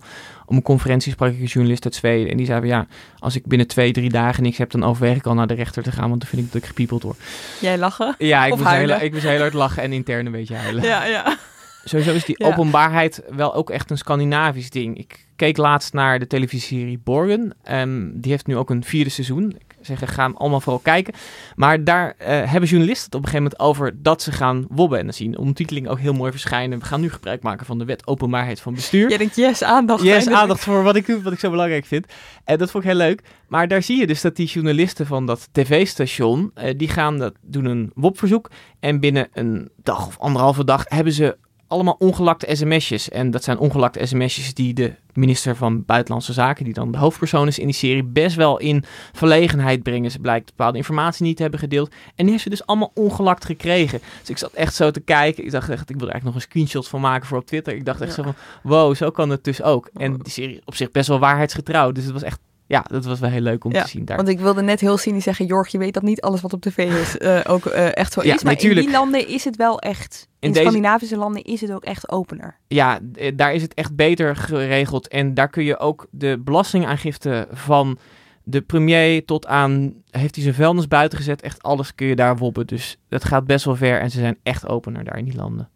Op 0.46 0.57
een 0.57 0.62
conferentie 0.62 1.12
sprak 1.12 1.32
ik 1.32 1.40
een 1.40 1.44
journalist 1.44 1.84
uit 1.84 1.94
Zweden. 1.94 2.30
En 2.30 2.36
die 2.36 2.46
zei 2.46 2.59
van 2.59 2.68
ja, 2.68 2.86
als 3.18 3.36
ik 3.36 3.46
binnen 3.46 3.66
twee, 3.66 3.92
drie 3.92 4.11
dagen 4.11 4.42
niks 4.42 4.59
heb, 4.59 4.70
dan 4.70 4.84
overweeg 4.84 5.16
ik 5.16 5.26
al 5.26 5.34
naar 5.34 5.46
de 5.46 5.55
rechter 5.55 5.82
te 5.82 5.92
gaan. 5.92 6.09
Want 6.09 6.20
dan 6.20 6.30
vind 6.30 6.42
ik 6.42 6.53
dat 6.53 6.62
ik 6.62 6.68
gepiepeld 6.68 7.03
word. 7.03 7.18
Jij 7.61 7.78
lachen? 7.78 8.14
Ja, 8.18 8.44
ik 8.46 8.57
moest, 8.57 8.68
heel, 8.68 8.90
ik 8.90 9.12
moest 9.12 9.24
heel 9.24 9.40
hard 9.40 9.53
lachen 9.53 9.82
en 9.82 9.92
intern 9.92 10.26
een 10.26 10.32
beetje 10.32 10.55
huilen. 10.55 10.82
Ja, 10.82 11.05
ja. 11.05 11.36
Sowieso 11.85 12.12
is 12.12 12.24
die 12.24 12.35
Ja. 12.39 12.47
openbaarheid 12.47 13.22
wel 13.28 13.55
ook 13.55 13.70
echt 13.70 13.91
een 13.91 13.99
Scandinavisch 13.99 14.70
ding. 14.70 14.99
Ik 14.99 15.26
keek 15.37 15.57
laatst 15.57 15.93
naar 15.93 16.18
de 16.18 16.26
televisieserie 16.26 16.99
Borgen. 17.05 17.55
Ehm, 17.62 18.11
die 18.14 18.30
heeft 18.30 18.47
nu 18.47 18.57
ook 18.57 18.70
een 18.70 18.85
vierde 18.85 19.11
seizoen. 19.11 19.51
Ik 19.51 19.74
zeggen, 19.80 20.09
ga 20.09 20.22
hem 20.22 20.37
allemaal 20.37 20.61
vooral 20.61 20.80
kijken. 20.83 21.14
Maar 21.57 21.85
daar 21.85 22.14
eh, 22.18 22.51
hebben 22.51 22.68
journalisten 22.68 23.05
het 23.05 23.14
op 23.14 23.22
een 23.22 23.28
gegeven 23.28 23.43
moment 23.43 23.61
over 23.61 24.03
dat 24.03 24.22
ze 24.22 24.33
gaan 24.33 24.66
wobben. 24.68 24.99
En 24.99 25.05
dan 25.05 25.14
zien 25.14 25.30
de 25.30 25.39
ondertiteling 25.39 25.89
ook 25.89 25.99
heel 25.99 26.12
mooi 26.12 26.30
verschijnen. 26.30 26.78
We 26.78 26.85
gaan 26.85 27.01
nu 27.01 27.11
gebruik 27.11 27.43
maken 27.43 27.66
van 27.66 27.78
de 27.78 27.85
wet 27.85 28.07
openbaarheid 28.07 28.61
van 28.61 28.74
bestuur. 28.74 29.09
Jij 29.09 29.18
denkt, 29.18 29.37
yes, 29.37 29.62
aandacht. 29.62 30.03
Yes, 30.03 30.12
eindelijk. 30.12 30.41
aandacht 30.41 30.61
voor 30.61 30.83
wat 30.83 30.97
ik, 30.97 31.07
wat 31.22 31.33
ik 31.33 31.39
zo 31.39 31.51
belangrijk 31.51 31.85
vind. 31.85 32.07
En 32.45 32.59
dat 32.59 32.70
vond 32.70 32.85
ik 32.85 32.91
heel 32.91 32.99
leuk. 32.99 33.22
Maar 33.49 33.68
daar 33.68 33.83
zie 33.83 33.99
je 33.99 34.07
dus 34.07 34.20
dat 34.20 34.37
die 34.37 34.47
journalisten 34.47 35.07
van 35.07 35.26
dat 35.26 35.49
tv-station, 35.53 36.51
eh, 36.55 36.74
die 36.76 36.89
gaan 36.89 37.18
dat, 37.18 37.35
doen 37.41 37.64
een 37.64 37.91
WOP-verzoek. 37.95 38.51
En 38.80 39.01
binnen 39.01 39.28
een 39.33 39.70
dag 39.83 40.07
of 40.07 40.18
anderhalve 40.18 40.64
dag 40.64 40.85
hebben 40.89 41.12
ze 41.12 41.37
allemaal 41.72 41.96
ongelakte 41.98 42.54
sms'jes. 42.54 43.08
En 43.08 43.30
dat 43.30 43.44
zijn 43.44 43.58
ongelakte 43.58 44.06
sms'jes 44.06 44.54
die 44.54 44.74
de 44.74 44.94
minister 45.12 45.56
van 45.56 45.84
Buitenlandse 45.84 46.32
Zaken, 46.32 46.64
die 46.64 46.74
dan 46.74 46.92
de 46.92 46.98
hoofdpersoon 46.98 47.46
is 47.46 47.58
in 47.58 47.66
die 47.66 47.74
serie, 47.74 48.04
best 48.04 48.36
wel 48.36 48.58
in 48.58 48.84
verlegenheid 49.12 49.82
brengen. 49.82 50.10
Ze 50.10 50.18
blijkt 50.18 50.46
bepaalde 50.46 50.78
informatie 50.78 51.24
niet 51.24 51.36
te 51.36 51.42
hebben 51.42 51.60
gedeeld. 51.60 51.88
En 51.90 52.24
die 52.24 52.30
heeft 52.30 52.42
ze 52.42 52.50
dus 52.50 52.66
allemaal 52.66 52.90
ongelakt 52.94 53.44
gekregen. 53.44 54.00
Dus 54.20 54.30
ik 54.30 54.38
zat 54.38 54.52
echt 54.52 54.74
zo 54.74 54.90
te 54.90 55.00
kijken. 55.00 55.44
Ik 55.44 55.50
dacht 55.50 55.68
echt, 55.68 55.90
ik 55.90 55.96
wil 55.96 56.06
er 56.06 56.12
eigenlijk 56.12 56.24
nog 56.24 56.34
een 56.34 56.50
screenshot 56.50 56.88
van 56.88 57.00
maken 57.00 57.26
voor 57.26 57.38
op 57.38 57.46
Twitter. 57.46 57.74
Ik 57.74 57.84
dacht 57.84 58.00
echt 58.00 58.14
zo 58.14 58.22
van, 58.22 58.34
wow, 58.62 58.94
zo 58.94 59.10
kan 59.10 59.30
het 59.30 59.44
dus 59.44 59.62
ook. 59.62 59.90
En 59.94 60.16
die 60.16 60.32
serie 60.32 60.62
op 60.64 60.74
zich 60.74 60.90
best 60.90 61.08
wel 61.08 61.18
waarheidsgetrouw. 61.18 61.92
Dus 61.92 62.04
het 62.04 62.12
was 62.12 62.22
echt, 62.22 62.38
ja, 62.72 62.84
dat 62.88 63.04
was 63.04 63.18
wel 63.20 63.30
heel 63.30 63.40
leuk 63.40 63.64
om 63.64 63.72
Ja, 63.72 63.82
te 63.82 63.88
zien 63.88 64.04
daar. 64.04 64.16
Want 64.16 64.28
ik 64.28 64.40
wilde 64.40 64.62
net 64.62 64.80
heel 64.80 64.96
cynisch 64.96 65.24
zeggen, 65.24 65.46
Jorg, 65.46 65.68
je 65.68 65.78
weet 65.78 65.94
dat 65.94 66.02
niet 66.02 66.20
alles 66.20 66.40
wat 66.40 66.52
op 66.52 66.60
tv 66.60 66.78
is 66.78 67.18
eh, 67.18 67.40
ook 67.48 67.66
eh, 67.66 67.96
echt 67.96 68.12
zo 68.12 68.22
Ja, 68.24 68.34
is. 68.34 68.42
Maar 68.42 68.52
natuurlijk. 68.52 68.80
in 68.80 68.86
die 68.86 68.96
landen 68.98 69.28
is 69.28 69.44
het 69.44 69.56
wel 69.56 69.78
echt, 69.80 70.28
in, 70.38 70.48
In 70.48 70.52
deze- 70.52 70.60
Scandinavische 70.64 71.16
landen 71.16 71.42
is 71.42 71.60
het 71.60 71.72
ook 71.72 71.84
echt 71.84 72.10
opener. 72.10 72.56
ja, 72.68 72.98
eh, 73.14 73.32
daar 73.36 73.54
is 73.54 73.62
het 73.62 73.74
echt 73.74 73.96
beter 73.96 74.36
geregeld. 74.36 75.08
En 75.08 75.34
daar 75.34 75.48
kun 75.48 75.64
je 75.64 75.78
ook 75.78 76.06
de 76.10 76.40
belastingaangifte 76.44 77.48
van 77.52 77.98
de 78.44 78.60
premier 78.60 79.24
tot 79.24 79.46
aan... 79.46 79.94
heeft 80.10 80.34
hij 80.34 80.44
zijn 80.44 80.54
vuilnis 80.56 80.88
buiten 80.88 81.18
gezet. 81.18 81.42
Echt 81.42 81.62
alles 81.62 81.94
kun 81.94 82.06
je 82.06 82.16
daar 82.16 82.36
wobben. 82.36 82.66
Dus 82.66 82.96
dat 83.08 83.24
gaat 83.24 83.46
best 83.46 83.64
wel 83.64 83.76
ver. 83.76 84.00
En 84.00 84.10
ze 84.10 84.18
zijn 84.18 84.38
echt 84.42 84.68
opener 84.68 85.04
daar 85.04 85.18
in 85.18 85.24
die 85.24 85.36
landen. 85.36 85.68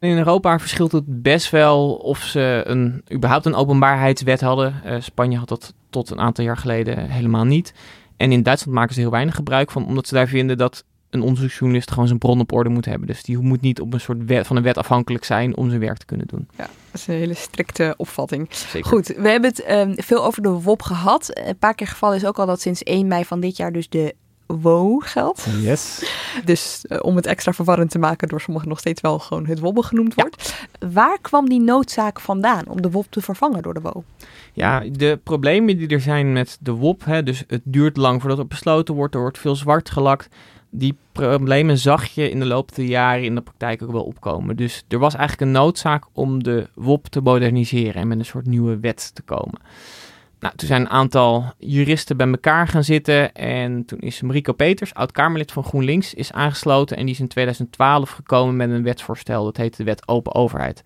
In 0.00 0.16
Europa 0.16 0.58
verschilt 0.58 0.92
het 0.92 1.22
best 1.22 1.50
wel 1.50 1.94
of 1.94 2.18
ze 2.18 2.62
een, 2.66 3.04
überhaupt 3.12 3.46
een 3.46 3.54
openbaarheidswet 3.54 4.40
hadden. 4.40 4.74
Spanje 5.02 5.38
had 5.38 5.48
dat 5.48 5.74
tot 5.94 6.10
een 6.10 6.20
aantal 6.20 6.44
jaar 6.44 6.56
geleden 6.56 7.10
helemaal 7.10 7.44
niet. 7.44 7.74
En 8.16 8.32
in 8.32 8.42
Duitsland 8.42 8.78
maken 8.78 8.94
ze 8.94 9.00
heel 9.00 9.10
weinig 9.10 9.34
gebruik 9.34 9.70
van, 9.70 9.86
omdat 9.86 10.06
ze 10.06 10.14
daar 10.14 10.28
vinden 10.28 10.58
dat 10.58 10.84
een 11.10 11.22
onderzoeksjournalist 11.22 11.90
gewoon 11.90 12.06
zijn 12.06 12.18
bron 12.18 12.40
op 12.40 12.52
orde 12.52 12.70
moet 12.70 12.84
hebben. 12.84 13.06
Dus 13.06 13.22
die 13.22 13.38
moet 13.38 13.60
niet 13.60 13.80
op 13.80 13.92
een 13.92 14.00
soort 14.00 14.24
wet, 14.24 14.46
van 14.46 14.56
een 14.56 14.62
wet 14.62 14.78
afhankelijk 14.78 15.24
zijn 15.24 15.56
om 15.56 15.68
zijn 15.68 15.80
werk 15.80 15.98
te 15.98 16.06
kunnen 16.06 16.26
doen. 16.26 16.48
Dat 16.56 16.68
is 16.92 17.06
een 17.06 17.14
hele 17.14 17.34
strikte 17.34 17.94
opvatting. 17.96 18.48
Zeker. 18.50 18.90
Goed, 18.90 19.06
we 19.06 19.28
hebben 19.28 19.50
het 19.50 19.62
ehm, 19.62 19.94
veel 19.96 20.24
over 20.24 20.42
de 20.42 20.48
WOP 20.48 20.82
gehad. 20.82 21.30
Een 21.46 21.58
paar 21.58 21.74
keer 21.74 21.86
gevallen 21.86 22.16
is 22.16 22.26
ook 22.26 22.38
al 22.38 22.46
dat 22.46 22.60
sinds 22.60 22.82
1 22.82 23.06
mei 23.06 23.24
van 23.24 23.40
dit 23.40 23.56
jaar 23.56 23.72
dus 23.72 23.88
de 23.88 24.14
WO 24.46 24.98
geldt. 24.98 25.46
Yes. 25.60 26.04
Dus 26.44 26.84
eh, 26.86 26.98
om 27.02 27.16
het 27.16 27.26
extra 27.26 27.52
verwarrend 27.52 27.90
te 27.90 27.98
maken 27.98 28.28
door 28.28 28.40
sommigen 28.40 28.68
nog 28.68 28.78
steeds 28.78 29.00
wel 29.00 29.18
gewoon 29.18 29.46
het 29.46 29.58
WOBBE 29.58 29.82
genoemd 29.82 30.14
wordt. 30.14 30.54
Waar 30.92 31.18
kwam 31.20 31.48
die 31.48 31.60
noodzaak 31.60 32.20
vandaan 32.20 32.68
om 32.68 32.82
de 32.82 32.90
WOP 32.90 33.06
te 33.10 33.20
vervangen 33.20 33.62
door 33.62 33.74
de 33.74 33.80
WO? 33.80 34.04
Ja, 34.52 34.80
de 34.90 35.20
problemen 35.22 35.78
die 35.78 35.88
er 35.88 36.00
zijn 36.00 36.32
met 36.32 36.58
de 36.60 36.72
WOP, 36.72 37.04
hè, 37.04 37.22
dus 37.22 37.44
het 37.46 37.62
duurt 37.64 37.96
lang 37.96 38.20
voordat 38.20 38.38
er 38.38 38.46
besloten 38.46 38.94
wordt, 38.94 39.14
er 39.14 39.20
wordt 39.20 39.38
veel 39.38 39.56
zwart 39.56 39.90
gelakt. 39.90 40.28
Die 40.70 40.96
problemen 41.12 41.78
zag 41.78 42.06
je 42.06 42.30
in 42.30 42.38
de 42.38 42.46
loop 42.46 42.74
der 42.74 42.84
jaren 42.84 43.24
in 43.24 43.34
de 43.34 43.40
praktijk 43.40 43.82
ook 43.82 43.92
wel 43.92 44.04
opkomen. 44.04 44.56
Dus 44.56 44.84
er 44.88 44.98
was 44.98 45.14
eigenlijk 45.14 45.46
een 45.46 45.62
noodzaak 45.62 46.04
om 46.12 46.42
de 46.42 46.68
WOP 46.74 47.06
te 47.06 47.20
moderniseren 47.20 47.94
en 47.94 48.08
met 48.08 48.18
een 48.18 48.24
soort 48.24 48.46
nieuwe 48.46 48.78
wet 48.80 49.14
te 49.14 49.22
komen. 49.22 49.60
Nou, 50.44 50.56
toen 50.56 50.68
zijn 50.68 50.80
een 50.80 50.88
aantal 50.88 51.52
juristen 51.58 52.16
bij 52.16 52.28
elkaar 52.28 52.68
gaan 52.68 52.84
zitten 52.84 53.34
en 53.34 53.84
toen 53.84 53.98
is 53.98 54.20
Mariko 54.20 54.52
Peters, 54.52 54.94
oud-Kamerlid 54.94 55.52
van 55.52 55.64
GroenLinks, 55.64 56.14
is 56.14 56.32
aangesloten 56.32 56.96
en 56.96 57.04
die 57.04 57.14
is 57.14 57.20
in 57.20 57.28
2012 57.28 58.10
gekomen 58.10 58.56
met 58.56 58.70
een 58.70 58.82
wetsvoorstel, 58.82 59.44
dat 59.44 59.56
heette 59.56 59.76
de 59.76 59.84
Wet 59.84 60.08
Open 60.08 60.34
Overheid. 60.34 60.82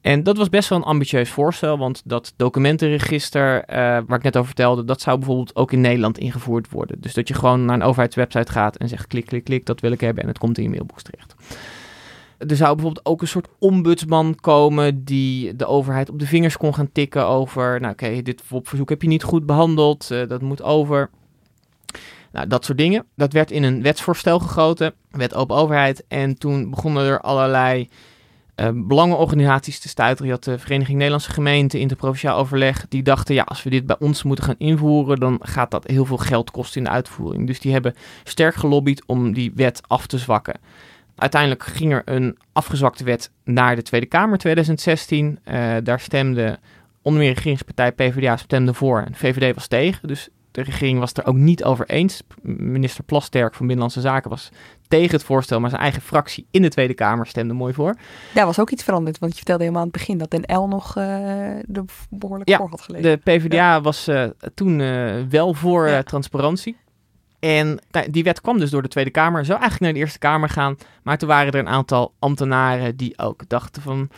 En 0.00 0.22
dat 0.22 0.36
was 0.36 0.48
best 0.48 0.68
wel 0.68 0.78
een 0.78 0.84
ambitieus 0.84 1.30
voorstel, 1.30 1.78
want 1.78 2.02
dat 2.04 2.32
documentenregister 2.36 3.64
eh, 3.64 3.76
waar 3.78 4.18
ik 4.18 4.22
net 4.22 4.36
over 4.36 4.46
vertelde, 4.46 4.84
dat 4.84 5.00
zou 5.00 5.18
bijvoorbeeld 5.18 5.56
ook 5.56 5.72
in 5.72 5.80
Nederland 5.80 6.18
ingevoerd 6.18 6.70
worden. 6.70 7.00
Dus 7.00 7.14
dat 7.14 7.28
je 7.28 7.34
gewoon 7.34 7.64
naar 7.64 7.74
een 7.74 7.82
overheidswebsite 7.82 8.52
gaat 8.52 8.76
en 8.76 8.88
zegt 8.88 9.06
klik, 9.06 9.26
klik, 9.26 9.44
klik, 9.44 9.66
dat 9.66 9.80
wil 9.80 9.92
ik 9.92 10.00
hebben 10.00 10.22
en 10.22 10.28
het 10.28 10.38
komt 10.38 10.58
in 10.58 10.64
je 10.64 10.70
mailbox 10.70 11.02
terecht. 11.02 11.34
Er 12.48 12.56
zou 12.56 12.74
bijvoorbeeld 12.74 13.06
ook 13.06 13.20
een 13.20 13.28
soort 13.28 13.48
ombudsman 13.58 14.34
komen 14.40 15.04
die 15.04 15.56
de 15.56 15.66
overheid 15.66 16.10
op 16.10 16.18
de 16.18 16.26
vingers 16.26 16.56
kon 16.56 16.74
gaan 16.74 16.92
tikken 16.92 17.26
over, 17.26 17.80
nou 17.80 17.92
oké, 17.92 18.22
dit 18.22 18.42
verzoek 18.62 18.88
heb 18.88 19.02
je 19.02 19.08
niet 19.08 19.22
goed 19.22 19.46
behandeld, 19.46 20.10
eh, 20.10 20.28
dat 20.28 20.42
moet 20.42 20.62
over. 20.62 21.10
Nou, 22.32 22.46
dat 22.46 22.64
soort 22.64 22.78
dingen. 22.78 23.06
Dat 23.16 23.32
werd 23.32 23.50
in 23.50 23.62
een 23.62 23.82
wetsvoorstel 23.82 24.38
gegoten, 24.38 24.94
wet 25.10 25.34
open 25.34 25.56
overheid. 25.56 26.04
En 26.08 26.38
toen 26.38 26.70
begonnen 26.70 27.06
er 27.06 27.20
allerlei 27.20 27.88
eh, 28.54 28.68
belangenorganisaties 28.74 29.78
te 29.78 29.88
stuiteren. 29.88 30.26
Je 30.26 30.32
had 30.32 30.44
de 30.44 30.58
Vereniging 30.58 30.96
Nederlandse 30.96 31.30
Gemeenten, 31.30 31.80
Interprovinciaal 31.80 32.38
Overleg. 32.38 32.86
Die 32.88 33.02
dachten, 33.02 33.34
ja, 33.34 33.42
als 33.42 33.62
we 33.62 33.70
dit 33.70 33.86
bij 33.86 33.96
ons 33.98 34.22
moeten 34.22 34.44
gaan 34.44 34.54
invoeren, 34.58 35.20
dan 35.20 35.38
gaat 35.42 35.70
dat 35.70 35.86
heel 35.86 36.04
veel 36.04 36.16
geld 36.16 36.50
kosten 36.50 36.78
in 36.78 36.84
de 36.84 36.90
uitvoering. 36.90 37.46
Dus 37.46 37.60
die 37.60 37.72
hebben 37.72 37.94
sterk 38.24 38.54
gelobbyd 38.54 39.02
om 39.06 39.32
die 39.32 39.52
wet 39.54 39.80
af 39.86 40.06
te 40.06 40.18
zwakken. 40.18 40.60
Uiteindelijk 41.16 41.62
ging 41.64 41.92
er 41.92 42.02
een 42.04 42.38
afgezwakte 42.52 43.04
wet 43.04 43.30
naar 43.44 43.76
de 43.76 43.82
Tweede 43.82 44.06
Kamer 44.06 44.38
2016. 44.38 45.38
Eh, 45.44 45.74
daar 45.82 46.00
stemde 46.00 46.58
onder 47.02 47.20
meer 47.20 47.28
de 47.30 47.34
regeringspartij 47.36 47.92
PvdA 47.92 48.36
stemde 48.36 48.74
voor 48.74 49.00
en 49.00 49.14
VVD 49.14 49.54
was 49.54 49.66
tegen. 49.66 50.08
Dus 50.08 50.28
de 50.50 50.62
regering 50.62 50.98
was 50.98 51.08
het 51.08 51.18
er 51.18 51.26
ook 51.26 51.36
niet 51.36 51.64
over 51.64 51.88
eens. 51.88 52.22
Minister 52.42 53.04
Plasterk 53.04 53.54
van 53.54 53.66
Binnenlandse 53.66 54.00
Zaken 54.00 54.30
was 54.30 54.48
tegen 54.88 55.10
het 55.10 55.24
voorstel, 55.24 55.60
maar 55.60 55.70
zijn 55.70 55.82
eigen 55.82 56.02
fractie 56.02 56.46
in 56.50 56.62
de 56.62 56.68
Tweede 56.68 56.94
Kamer 56.94 57.26
stemde 57.26 57.54
mooi 57.54 57.74
voor. 57.74 57.96
Daar 58.34 58.46
was 58.46 58.58
ook 58.58 58.70
iets 58.70 58.82
veranderd, 58.84 59.18
want 59.18 59.30
je 59.32 59.36
vertelde 59.38 59.62
helemaal 59.62 59.82
aan 59.84 59.90
het 59.92 59.98
begin 59.98 60.18
dat 60.18 60.30
Den 60.30 60.56
L 60.56 60.66
nog 60.68 60.96
eh 60.96 61.04
er 61.56 61.84
behoorlijk 62.10 62.48
Ja, 62.48 62.56
voor 62.56 62.68
had 62.68 62.80
gelegen. 62.80 63.10
De 63.10 63.16
PvdA 63.32 63.80
was 63.80 64.08
eh, 64.08 64.24
toen 64.54 64.78
wel 65.28 65.54
voor 65.54 65.88
Ja. 65.88 66.02
transparantie. 66.02 66.76
En 67.42 67.78
die 68.10 68.24
wet 68.24 68.40
kwam 68.40 68.58
dus 68.58 68.70
door 68.70 68.82
de 68.82 68.88
Tweede 68.88 69.10
Kamer, 69.10 69.44
zou 69.44 69.60
eigenlijk 69.60 69.80
naar 69.80 69.92
de 69.92 69.98
Eerste 69.98 70.18
Kamer 70.18 70.48
gaan. 70.48 70.76
Maar 71.02 71.18
toen 71.18 71.28
waren 71.28 71.52
er 71.52 71.58
een 71.58 71.68
aantal 71.68 72.12
ambtenaren 72.18 72.96
die 72.96 73.18
ook 73.18 73.48
dachten 73.48 73.82
van... 73.82 74.08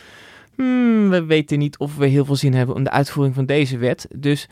"Hmm, 0.55 1.09
we 1.09 1.25
weten 1.25 1.59
niet 1.59 1.77
of 1.77 1.95
we 1.95 2.05
heel 2.05 2.25
veel 2.25 2.35
zin 2.35 2.53
hebben 2.53 2.75
om 2.75 2.83
de 2.83 2.89
uitvoering 2.89 3.35
van 3.35 3.45
deze 3.45 3.77
wet. 3.77 4.07
Dus 4.15 4.49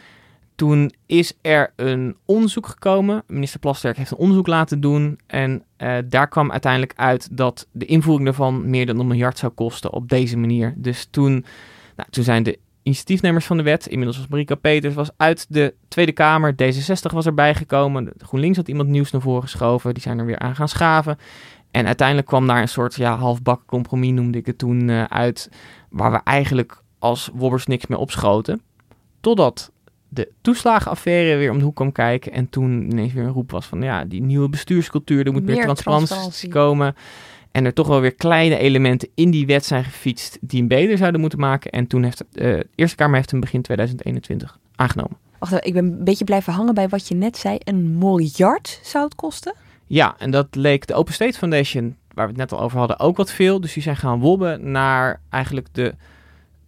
toen 0.56 0.94
is 1.06 1.34
er 1.42 1.74
een 1.76 2.16
onderzoek 2.26 2.68
gekomen. 2.68 3.24
Minister 3.28 3.60
Plasterk 3.60 3.98
heeft 3.98 4.12
een 4.12 4.18
onderzoek 4.18 4.48
laten 4.48 4.82
doen. 4.82 5.20
En 5.28 5.64
eh, 5.78 5.98
daar 6.06 6.28
kwam 6.28 6.52
uiteindelijk 6.52 6.94
uit 6.96 7.38
dat 7.38 7.68
de 7.72 7.86
invoering 7.86 8.26
daarvan 8.26 8.70
meer 8.70 8.86
dan 8.86 9.00
een 9.00 9.08
miljard 9.08 9.38
zou 9.38 9.52
kosten 9.52 9.94
op 9.94 10.10
deze 10.10 10.38
manier. 10.38 10.74
Dus 10.78 11.08
toen, 11.10 11.46
nou, 11.96 12.10
toen 12.10 12.24
zijn 12.24 12.44
de 12.44 12.60
initiatiefnemers 12.84 13.46
van 13.46 13.58
de 13.58 13.64
wet, 13.64 13.88
inmiddels 13.88 14.18
was 14.18 14.28
Marika 14.28 14.56
Peters, 14.56 14.94
was 14.94 15.10
uit 15.18 15.46
de 15.50 15.74
Tweede 15.88 16.12
Kamer. 16.12 16.54
D66 16.54 17.14
was 17.14 17.26
erbij 17.26 17.56
gekomen. 17.56 18.06
De 18.06 18.26
GroenLinks 18.26 18.58
had 18.58 18.68
iemand 18.68 18.90
nieuws 18.90 19.12
naar 19.12 19.22
voren 19.22 19.42
geschoven. 19.42 19.94
Die 19.94 20.04
zijn 20.04 20.20
er 20.20 20.26
weer 20.26 20.40
aan 20.40 20.56
gaan 20.56 20.70
schaven. 20.70 21.18
En 21.72 21.86
uiteindelijk 21.86 22.28
kwam 22.28 22.48
daar 22.48 22.62
een 22.62 22.68
soort 22.68 22.96
ja, 22.96 23.16
halfbak 23.18 23.66
compromis, 23.66 24.12
noemde 24.12 24.38
ik 24.38 24.46
het 24.46 24.58
toen, 24.58 24.90
eh, 24.90 25.04
uit. 25.04 25.50
Waar 25.90 26.12
we 26.12 26.20
eigenlijk 26.24 26.82
als 27.00 27.30
wobbers 27.34 27.66
niks 27.66 27.88
meer 27.88 27.98
opschoten. 27.98 28.62
Totdat 29.20 29.72
de 30.10 30.32
toeslagenaffaire 30.42 31.38
weer 31.38 31.52
om 31.52 31.58
de 31.58 31.64
hoek 31.64 31.76
kwam 31.76 31.92
kijken. 31.92 32.32
En 32.32 32.50
toen 32.50 32.92
ineens 32.92 33.14
weer 33.14 33.24
een 33.24 33.32
roep 33.32 33.52
was 33.52 33.66
van 33.66 33.82
ja, 33.82 34.06
die 34.06 34.22
nieuwe 34.22 34.50
bestuurscultuur, 34.50 35.26
er 35.26 35.32
moet 35.32 35.44
meer, 35.44 35.56
Meer 35.56 35.64
transparantie, 35.64 36.08
transparantie. 36.08 36.50
komen. 36.50 36.96
En 37.54 37.66
er 37.66 37.74
toch 37.74 37.88
wel 37.88 38.02
weer 38.02 38.16
kleine 38.16 38.58
elementen 38.58 39.10
in 39.16 39.32
die 39.32 39.46
wet 39.46 39.66
zijn 39.66 39.84
gefietst 39.84 40.38
die 40.42 40.60
hem 40.60 40.68
beter 40.68 40.98
zouden 40.98 41.22
moeten 41.22 41.40
maken. 41.40 41.72
En 41.72 41.88
toen 41.88 42.04
heeft 42.04 42.22
eh, 42.22 42.28
de 42.32 42.68
Eerste 42.76 42.96
Kamer 42.96 43.16
heeft 43.16 43.32
hem 43.32 43.40
begin 43.40 43.62
2021 43.62 44.60
aangenomen. 44.76 45.18
Wacht 45.40 45.66
ik 45.66 45.74
ben 45.74 45.86
een 45.86 46.04
beetje 46.04 46.24
blijven 46.24 46.54
hangen 46.54 46.74
bij 46.74 46.90
wat 46.90 47.08
je 47.08 47.16
net 47.16 47.38
zei. 47.38 47.58
Een 47.64 47.98
miljard 47.98 48.80
zou 48.84 49.04
het 49.04 49.16
kosten? 49.16 49.56
Ja, 49.86 50.16
en 50.18 50.32
dat 50.32 50.56
leek 50.56 50.88
de 50.88 50.94
Open 50.94 51.14
State 51.14 51.38
Foundation, 51.38 51.96
waar 52.14 52.26
we 52.26 52.32
het 52.32 52.40
net 52.40 52.52
al 52.52 52.60
over 52.60 52.78
hadden, 52.78 53.00
ook 53.00 53.18
wat 53.18 53.32
veel. 53.32 53.62
Dus 53.62 53.74
die 53.74 53.84
zijn 53.84 53.98
gaan 53.98 54.20
wobben 54.20 54.72
naar 54.72 55.22
eigenlijk 55.30 55.68
de 55.72 55.96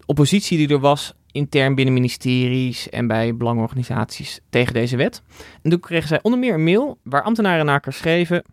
oppositie 0.06 0.58
die 0.58 0.68
er 0.68 0.80
was 0.80 1.14
intern 1.32 1.76
binnen 1.76 1.94
ministeries 1.94 2.90
en 2.90 3.08
bij 3.08 3.36
belangenorganisaties 3.36 4.40
tegen 4.50 4.74
deze 4.74 4.98
wet. 4.98 5.22
En 5.62 5.70
toen 5.70 5.80
kregen 5.80 6.08
zij 6.08 6.20
onder 6.22 6.40
meer 6.40 6.54
een 6.54 6.64
mail 6.64 6.98
waar 7.04 7.24
ambtenaren 7.24 7.66
naar 7.66 7.74
elkaar 7.74 7.94
schreven. 7.94 8.44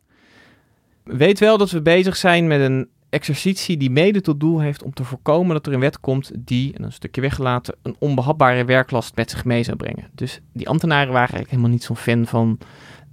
Weet 1.05 1.39
wel 1.39 1.59
dat 1.59 1.71
we 1.71 1.83
bezig 1.83 2.17
zijn 2.17 2.47
met 2.47 2.61
een 2.61 2.89
exercitie 3.11 3.77
die 3.77 3.91
mede 3.91 4.21
tot 4.21 4.41
doel 4.41 4.61
heeft 4.61 4.83
om 4.83 4.93
te 4.95 5.05
voorkomen 5.05 5.55
dat 5.55 5.67
er 5.67 5.73
een 5.73 5.81
wet 5.81 6.01
komt 6.01 6.31
die, 6.39 6.75
en 6.75 6.83
een 6.83 6.93
stukje 6.93 7.21
weggelaten, 7.21 7.75
een 7.83 7.97
onbehapbare 7.99 8.65
werklast 8.65 9.15
met 9.17 9.31
zich 9.31 9.45
mee 9.45 9.63
zou 9.63 9.77
brengen. 9.77 10.05
Dus 10.15 10.41
die 10.53 10.69
ambtenaren 10.69 11.07
waren 11.07 11.19
eigenlijk 11.19 11.51
helemaal 11.51 11.71
niet 11.71 11.83
zo'n 11.85 11.97
fan 11.97 12.27
van 12.27 12.59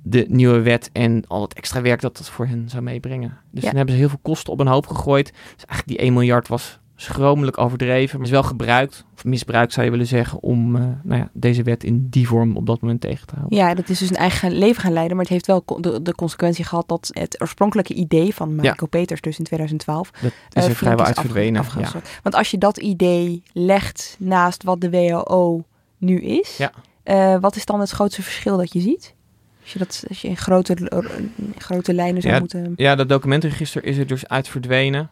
de 0.03 0.25
nieuwe 0.29 0.61
wet 0.61 0.89
en 0.93 1.23
al 1.27 1.41
het 1.41 1.53
extra 1.53 1.81
werk 1.81 2.01
dat 2.01 2.17
dat 2.17 2.29
voor 2.29 2.45
hen 2.47 2.69
zou 2.69 2.83
meebrengen. 2.83 3.37
Dus 3.51 3.63
Ja. 3.63 3.67
toen 3.67 3.77
hebben 3.77 3.95
ze 3.95 4.01
heel 4.01 4.09
veel 4.09 4.19
kosten 4.21 4.53
op 4.53 4.59
een 4.59 4.67
hoop 4.67 4.87
gegooid. 4.87 5.25
Dus 5.55 5.65
eigenlijk 5.65 5.87
die 5.87 5.97
1 5.97 6.13
miljard 6.13 6.47
was 6.47 6.79
schromelijk 7.01 7.57
overdreven, 7.57 8.17
maar 8.17 8.25
is 8.25 8.33
wel 8.33 8.43
gebruikt, 8.43 9.05
of 9.15 9.25
misbruikt 9.25 9.73
zou 9.73 9.85
je 9.85 9.91
willen 9.91 10.07
zeggen, 10.07 10.41
om 10.41 10.75
uh, 10.75 10.81
nou 11.03 11.19
ja, 11.19 11.29
deze 11.33 11.63
wet 11.63 11.83
in 11.83 12.07
die 12.09 12.27
vorm 12.27 12.57
op 12.57 12.65
dat 12.65 12.81
moment 12.81 13.01
tegen 13.01 13.27
te 13.27 13.35
houden. 13.35 13.57
Ja, 13.57 13.73
dat 13.73 13.89
is 13.89 13.99
dus 13.99 14.09
een 14.09 14.15
eigen 14.15 14.51
leven 14.51 14.81
gaan 14.81 14.93
leiden, 14.93 15.15
maar 15.15 15.25
het 15.25 15.33
heeft 15.33 15.47
wel 15.47 15.63
de, 15.81 16.01
de 16.01 16.15
consequentie 16.15 16.65
gehad 16.65 16.87
dat 16.87 17.09
het 17.13 17.41
oorspronkelijke 17.41 17.93
idee 17.93 18.33
van 18.33 18.55
Michael 18.55 18.75
ja. 18.79 18.85
Peters 18.85 19.21
dus 19.21 19.37
in 19.37 19.43
2012 19.43 20.11
dat 20.11 20.31
is 20.53 20.63
er 20.63 20.69
uh, 20.69 20.75
vrijwel 20.75 21.05
uit 21.05 21.19
verdwenen. 21.19 21.63
Ja. 21.79 21.91
Want 22.23 22.35
als 22.35 22.51
je 22.51 22.57
dat 22.57 22.77
idee 22.77 23.43
legt 23.53 24.15
naast 24.19 24.63
wat 24.63 24.81
de 24.81 24.89
WHO 24.89 25.63
nu 25.97 26.21
is, 26.21 26.57
ja. 26.57 26.71
uh, 27.03 27.41
wat 27.41 27.55
is 27.55 27.65
dan 27.65 27.79
het 27.79 27.89
grootste 27.89 28.21
verschil 28.21 28.57
dat 28.57 28.73
je 28.73 28.79
ziet? 28.79 29.13
Als 29.61 29.73
je, 29.73 29.79
dat, 29.79 30.03
als 30.07 30.21
je 30.21 30.27
in 30.27 30.37
grote, 30.37 30.73
in 31.35 31.53
grote 31.57 31.93
lijnen 31.93 32.21
zou 32.21 32.39
moeten... 32.39 32.73
Ja, 32.75 32.95
dat 32.95 33.09
documentenregister 33.09 33.83
is 33.83 33.97
er 33.97 34.07
dus 34.07 34.27
uit 34.27 34.47
verdwenen 34.47 35.11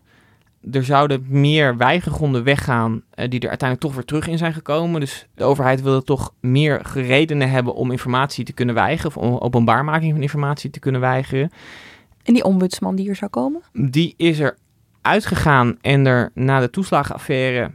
er 0.72 0.84
zouden 0.84 1.26
meer 1.28 1.78
weigergronden 1.78 2.44
weggaan 2.44 2.92
uh, 2.92 3.30
die 3.30 3.40
er 3.40 3.50
uiteindelijk 3.50 3.80
toch 3.80 3.94
weer 3.94 4.06
terug 4.06 4.28
in 4.28 4.38
zijn 4.38 4.54
gekomen. 4.54 5.00
Dus 5.00 5.28
de 5.36 5.44
overheid 5.44 5.82
wilde 5.82 6.04
toch 6.04 6.34
meer 6.40 6.82
redenen 6.94 7.50
hebben 7.50 7.76
om 7.76 7.92
informatie 7.92 8.46
te 8.46 8.54
kunnen 8.54 8.76
weigeren 8.76 9.16
of 9.16 9.18
om 9.18 9.38
openbaarmaking 9.38 10.12
van 10.14 10.22
informatie 10.22 10.70
te 10.70 10.80
kunnen 10.80 11.02
weigeren. 11.02 11.52
En 12.24 12.34
die 12.34 12.44
ombudsman 12.44 12.96
die 12.96 13.10
er 13.10 13.16
zou 13.16 13.32
komen? 13.32 13.62
Die 13.74 14.14
is 14.18 14.40
er 14.40 14.58
uitgegaan 15.02 15.78
en 15.82 16.06
er 16.06 16.32
na 16.34 16.60
de 16.60 16.70
toeslagenaffaire 16.70 17.72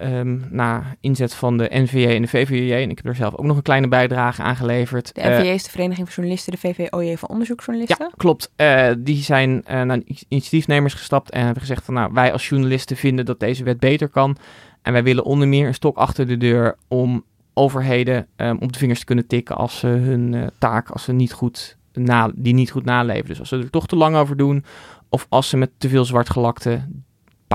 Um, 0.00 0.46
na 0.50 0.96
inzet 1.00 1.34
van 1.34 1.56
de 1.56 1.68
NVJ 1.70 2.06
en 2.06 2.22
de 2.22 2.28
VVJ. 2.28 2.72
En 2.72 2.90
ik 2.90 2.96
heb 2.96 3.06
er 3.06 3.14
zelf 3.14 3.34
ook 3.36 3.44
nog 3.44 3.56
een 3.56 3.62
kleine 3.62 3.88
bijdrage 3.88 4.42
aan 4.42 4.56
geleverd. 4.56 5.14
De 5.14 5.20
NVJ 5.20 5.48
is 5.48 5.64
de 5.64 5.70
Vereniging 5.70 6.06
van 6.06 6.14
Journalisten, 6.16 6.52
de 6.52 6.58
VVOJ 6.58 7.16
van 7.16 7.28
Onderzoeksjournalisten. 7.28 8.06
Ja, 8.06 8.12
klopt. 8.16 8.52
Uh, 8.56 8.90
die 8.98 9.22
zijn 9.22 9.50
uh, 9.70 9.82
naar 9.82 10.00
initiatiefnemers 10.28 10.94
gestapt 10.94 11.30
en 11.30 11.44
hebben 11.44 11.60
gezegd 11.60 11.84
van 11.84 11.94
nou, 11.94 12.12
wij 12.12 12.32
als 12.32 12.48
journalisten 12.48 12.96
vinden 12.96 13.24
dat 13.24 13.40
deze 13.40 13.64
wet 13.64 13.80
beter 13.80 14.08
kan. 14.08 14.36
En 14.82 14.92
wij 14.92 15.02
willen 15.02 15.24
onder 15.24 15.48
meer 15.48 15.66
een 15.66 15.74
stok 15.74 15.96
achter 15.96 16.26
de 16.26 16.36
deur 16.36 16.76
om 16.88 17.24
overheden 17.54 18.26
um, 18.36 18.56
op 18.60 18.72
de 18.72 18.78
vingers 18.78 18.98
te 18.98 19.04
kunnen 19.04 19.26
tikken 19.26 19.56
als 19.56 19.78
ze 19.78 19.86
hun 19.86 20.50
taak, 20.58 20.90
als 20.90 21.04
ze 21.04 21.12
niet 21.12 21.32
goed 21.32 21.76
na, 21.92 22.30
die 22.34 22.54
niet 22.54 22.70
goed 22.70 22.84
naleven. 22.84 23.26
Dus 23.26 23.38
als 23.38 23.48
ze 23.48 23.56
er 23.56 23.70
toch 23.70 23.86
te 23.86 23.96
lang 23.96 24.16
over 24.16 24.36
doen, 24.36 24.64
of 25.08 25.26
als 25.28 25.48
ze 25.48 25.56
met 25.56 25.70
te 25.78 25.88
veel 25.88 26.04
zwartgelakte 26.04 26.82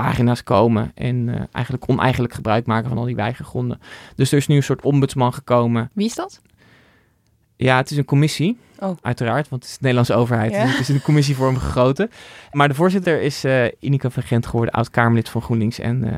pagina's 0.01 0.43
komen 0.43 0.91
en 0.95 1.27
uh, 1.27 1.35
eigenlijk 1.51 1.89
oneigenlijk 1.89 2.33
gebruik 2.33 2.65
maken 2.65 2.89
van 2.89 2.97
al 2.97 3.05
die 3.05 3.15
weigergronden. 3.15 3.79
Dus 4.15 4.31
er 4.31 4.37
is 4.37 4.47
nu 4.47 4.55
een 4.55 4.63
soort 4.63 4.83
ombudsman 4.83 5.33
gekomen. 5.33 5.89
Wie 5.93 6.05
is 6.05 6.15
dat? 6.15 6.41
Ja, 7.55 7.77
het 7.77 7.91
is 7.91 7.97
een 7.97 8.05
commissie, 8.05 8.57
oh. 8.79 8.97
uiteraard, 9.01 9.49
want 9.49 9.61
het 9.61 9.71
is 9.71 9.77
de 9.77 9.83
Nederlandse 9.83 10.13
overheid. 10.13 10.51
Ja. 10.51 10.61
Dus 10.61 10.71
het 10.71 10.79
is 10.79 10.89
een 10.89 11.01
commissievorm 11.01 11.57
gegoten. 11.57 12.09
Maar 12.51 12.67
de 12.67 12.73
voorzitter 12.73 13.21
is 13.21 13.45
uh, 13.45 13.65
Ineke 13.79 14.09
van 14.09 14.23
Gent 14.23 14.45
geworden, 14.45 14.73
oud-Kamerlid 14.73 15.29
van 15.29 15.41
GroenLinks 15.41 15.79
en 15.79 16.03
uh, 16.03 16.13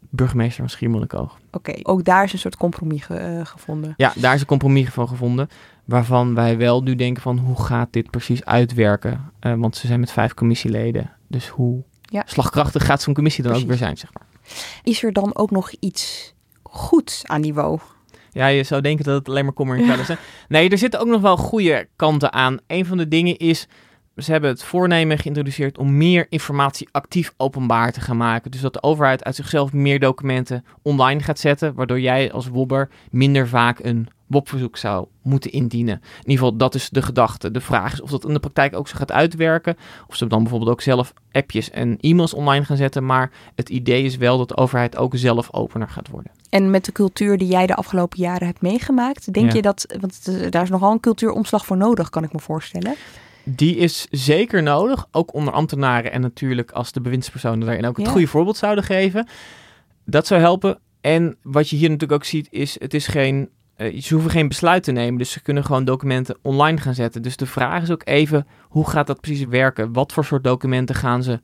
burgemeester 0.00 0.60
van 0.60 0.68
Schiermonnikoog. 0.68 1.38
Oké, 1.50 1.70
okay. 1.70 1.80
ook 1.82 2.04
daar 2.04 2.24
is 2.24 2.32
een 2.32 2.38
soort 2.38 2.56
compromis 2.56 3.04
ge 3.04 3.40
gevonden. 3.44 3.94
Ja, 3.96 4.12
daar 4.16 4.34
is 4.34 4.40
een 4.40 4.46
compromis 4.46 4.88
van 4.88 5.08
gevonden, 5.08 5.48
waarvan 5.84 6.34
wij 6.34 6.56
wel 6.56 6.82
nu 6.82 6.94
denken 6.94 7.22
van 7.22 7.38
hoe 7.38 7.62
gaat 7.62 7.92
dit 7.92 8.10
precies 8.10 8.44
uitwerken? 8.44 9.30
want 9.40 9.76
ze 9.76 9.86
zijn 9.86 10.00
met 10.00 10.12
vijf 10.12 10.34
commissieleden, 10.34 11.10
dus 11.28 11.48
hoe 11.48 11.82
ja. 12.12 12.22
slagkrachtig 12.26 12.84
gaat 12.84 13.02
zo'n 13.02 13.14
commissie 13.14 13.42
dan 13.42 13.52
Precies. 13.52 13.70
ook 13.70 13.76
weer 13.78 13.86
zijn, 13.86 13.98
zeg 13.98 14.10
maar. 14.12 14.26
Is 14.82 15.02
er 15.02 15.12
dan 15.12 15.36
ook 15.36 15.50
nog 15.50 15.70
iets 15.80 16.34
goeds 16.62 17.26
aan 17.26 17.40
niveau? 17.40 17.78
Ja, 18.30 18.46
je 18.46 18.62
zou 18.62 18.80
denken 18.80 19.04
dat 19.04 19.14
het 19.14 19.28
alleen 19.28 19.44
maar 19.44 19.52
kommer 19.52 19.76
en 19.76 19.84
kwel 19.84 19.98
is. 19.98 20.08
Hè? 20.08 20.14
Nee, 20.48 20.68
er 20.68 20.78
zitten 20.78 21.00
ook 21.00 21.06
nog 21.06 21.20
wel 21.20 21.36
goede 21.36 21.88
kanten 21.96 22.32
aan. 22.32 22.58
Een 22.66 22.86
van 22.86 22.96
de 22.96 23.08
dingen 23.08 23.36
is, 23.36 23.66
ze 24.16 24.32
hebben 24.32 24.50
het 24.50 24.62
voornemen 24.62 25.18
geïntroduceerd 25.18 25.78
om 25.78 25.96
meer 25.96 26.26
informatie 26.28 26.88
actief 26.90 27.34
openbaar 27.36 27.92
te 27.92 28.00
gaan 28.00 28.16
maken. 28.16 28.50
Dus 28.50 28.60
dat 28.60 28.72
de 28.72 28.82
overheid 28.82 29.24
uit 29.24 29.34
zichzelf 29.34 29.72
meer 29.72 29.98
documenten 29.98 30.64
online 30.82 31.20
gaat 31.20 31.38
zetten, 31.38 31.74
waardoor 31.74 32.00
jij 32.00 32.32
als 32.32 32.48
wobber 32.48 32.88
minder 33.10 33.48
vaak 33.48 33.78
een 33.78 34.08
WOP-verzoek 34.32 34.76
zou 34.76 35.06
moeten 35.22 35.52
indienen. 35.52 35.94
In 35.94 36.18
ieder 36.18 36.44
geval, 36.44 36.56
dat 36.56 36.74
is 36.74 36.88
de 36.90 37.02
gedachte. 37.02 37.50
De 37.50 37.60
vraag 37.60 37.92
is 37.92 38.00
of 38.00 38.10
dat 38.10 38.26
in 38.26 38.32
de 38.32 38.40
praktijk 38.40 38.76
ook 38.76 38.88
zo 38.88 38.96
gaat 38.96 39.12
uitwerken. 39.12 39.76
Of 40.08 40.16
ze 40.16 40.26
dan 40.26 40.42
bijvoorbeeld 40.42 40.70
ook 40.70 40.80
zelf 40.80 41.12
appjes 41.32 41.70
en 41.70 41.98
e-mails 42.00 42.34
online 42.34 42.64
gaan 42.64 42.76
zetten. 42.76 43.06
Maar 43.06 43.30
het 43.54 43.68
idee 43.68 44.04
is 44.04 44.16
wel 44.16 44.38
dat 44.38 44.48
de 44.48 44.56
overheid 44.56 44.96
ook 44.96 45.12
zelf 45.16 45.52
opener 45.52 45.88
gaat 45.88 46.08
worden. 46.08 46.32
En 46.50 46.70
met 46.70 46.84
de 46.84 46.92
cultuur 46.92 47.38
die 47.38 47.48
jij 47.48 47.66
de 47.66 47.74
afgelopen 47.74 48.18
jaren 48.18 48.46
hebt 48.46 48.60
meegemaakt, 48.60 49.32
denk 49.32 49.48
ja. 49.48 49.54
je 49.54 49.62
dat, 49.62 49.96
want 50.00 50.52
daar 50.52 50.62
is 50.62 50.70
nogal 50.70 50.92
een 50.92 51.00
cultuuromslag 51.00 51.66
voor 51.66 51.76
nodig, 51.76 52.10
kan 52.10 52.24
ik 52.24 52.32
me 52.32 52.40
voorstellen. 52.40 52.94
Die 53.44 53.76
is 53.76 54.06
zeker 54.10 54.62
nodig, 54.62 55.06
ook 55.10 55.34
onder 55.34 55.52
ambtenaren 55.52 56.12
en 56.12 56.20
natuurlijk 56.20 56.70
als 56.70 56.92
de 56.92 57.00
bewindspersonen 57.00 57.66
daarin 57.66 57.86
ook 57.86 57.96
het 57.96 58.06
ja. 58.06 58.12
goede 58.12 58.26
voorbeeld 58.26 58.56
zouden 58.56 58.84
geven. 58.84 59.28
Dat 60.04 60.26
zou 60.26 60.40
helpen. 60.40 60.78
En 61.00 61.36
wat 61.42 61.68
je 61.68 61.76
hier 61.76 61.90
natuurlijk 61.90 62.20
ook 62.20 62.28
ziet 62.28 62.48
is, 62.50 62.76
het 62.80 62.94
is 62.94 63.06
geen 63.06 63.48
uh, 63.76 64.00
ze 64.00 64.14
hoeven 64.14 64.30
geen 64.30 64.48
besluit 64.48 64.82
te 64.82 64.92
nemen, 64.92 65.18
dus 65.18 65.30
ze 65.30 65.42
kunnen 65.42 65.64
gewoon 65.64 65.84
documenten 65.84 66.36
online 66.42 66.78
gaan 66.78 66.94
zetten. 66.94 67.22
Dus 67.22 67.36
de 67.36 67.46
vraag 67.46 67.82
is 67.82 67.90
ook 67.90 68.02
even, 68.04 68.46
hoe 68.68 68.88
gaat 68.90 69.06
dat 69.06 69.20
precies 69.20 69.44
werken? 69.44 69.92
Wat 69.92 70.12
voor 70.12 70.24
soort 70.24 70.44
documenten 70.44 70.94
gaan 70.94 71.22
ze 71.22 71.40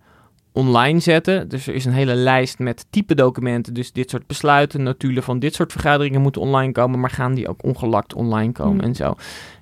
online 0.53 1.01
zetten? 1.01 1.49
Dus 1.49 1.67
er 1.67 1.75
is 1.75 1.85
een 1.85 1.93
hele 1.93 2.15
lijst 2.15 2.59
met 2.59 2.87
type 2.91 3.15
documenten. 3.15 3.75
Dus 3.75 3.93
dit 3.93 4.11
soort 4.11 4.27
besluiten, 4.27 4.83
notulen 4.83 5.23
van 5.23 5.39
dit 5.39 5.55
soort 5.55 5.73
vergaderingen 5.73 6.21
moeten 6.21 6.41
online 6.41 6.73
komen, 6.73 7.01
maar 7.01 7.11
gaan 7.11 7.35
die 7.35 7.49
ook 7.49 7.65
ongelakt 7.65 8.15
online 8.15 8.53
komen 8.53 8.75
mm. 8.75 8.81
en 8.81 8.95
zo. 8.95 9.15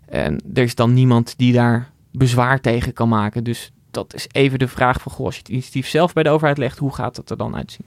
En 0.07 0.41
er 0.55 0.63
is 0.63 0.75
dan 0.75 0.93
niemand 0.95 1.39
die 1.39 1.53
daar 1.53 1.91
bezwaar 2.13 2.61
tegen 2.61 2.93
kan 2.93 3.09
maken. 3.09 3.45
Dus 3.45 3.73
dat 3.97 4.15
is 4.15 4.27
even 4.33 4.59
de 4.59 4.69
vraag 4.69 5.01
van, 5.01 5.13
goh, 5.13 5.27
als 5.27 5.35
je 5.35 5.41
het 5.41 5.51
initiatief 5.51 5.89
zelf 5.89 6.13
bij 6.13 6.23
de 6.23 6.31
overheid 6.31 6.59
legt, 6.59 6.79
hoe 6.79 6.95
gaat 6.95 7.17
dat 7.17 7.31
er 7.31 7.37
dan 7.37 7.57
uitzien? 7.57 7.87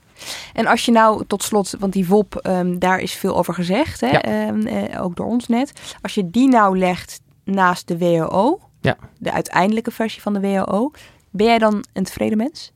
En 0.53 0.65
als 0.65 0.85
je 0.85 0.91
nou 0.91 1.23
tot 1.27 1.43
slot, 1.43 1.75
want 1.79 1.93
die 1.93 2.07
WOP, 2.07 2.39
um, 2.47 2.79
daar 2.79 2.99
is 2.99 3.13
veel 3.13 3.37
over 3.37 3.53
gezegd, 3.53 4.01
hè? 4.01 4.09
Ja. 4.09 4.47
Um, 4.47 4.67
uh, 4.67 5.03
ook 5.03 5.15
door 5.15 5.25
ons 5.25 5.47
net. 5.47 5.95
Als 6.01 6.13
je 6.13 6.29
die 6.29 6.49
nou 6.49 6.77
legt 6.77 7.21
naast 7.43 7.87
de 7.87 7.97
WHO, 7.97 8.59
ja. 8.81 8.97
de 9.17 9.31
uiteindelijke 9.31 9.91
versie 9.91 10.21
van 10.21 10.33
de 10.33 10.39
WHO, 10.39 10.91
ben 11.29 11.45
jij 11.45 11.57
dan 11.57 11.85
een 11.93 12.03
tevreden 12.03 12.37
mens? 12.37 12.71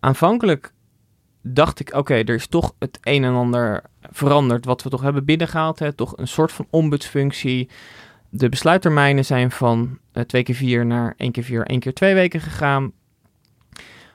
Aanvankelijk 0.00 0.72
dacht 1.42 1.80
ik, 1.80 1.88
oké, 1.88 1.98
okay, 1.98 2.22
er 2.22 2.34
is 2.34 2.46
toch 2.46 2.74
het 2.78 2.98
een 3.02 3.24
en 3.24 3.34
ander 3.34 3.82
veranderd 4.10 4.64
wat 4.64 4.82
we 4.82 4.88
toch 4.88 5.02
hebben 5.02 5.24
binnengehaald. 5.24 5.78
Hè? 5.78 5.92
Toch 5.92 6.16
een 6.16 6.28
soort 6.28 6.52
van 6.52 6.66
ombudsfunctie. 6.70 7.68
De 8.28 8.48
besluittermijnen 8.48 9.24
zijn 9.24 9.50
van 9.50 9.98
twee 10.26 10.42
keer 10.42 10.54
vier 10.54 10.86
naar 10.86 11.14
één 11.16 11.32
keer 11.32 11.44
vier, 11.44 11.66
één 11.66 11.80
keer 11.80 11.94
twee 11.94 12.14
weken 12.14 12.40
gegaan. 12.40 12.92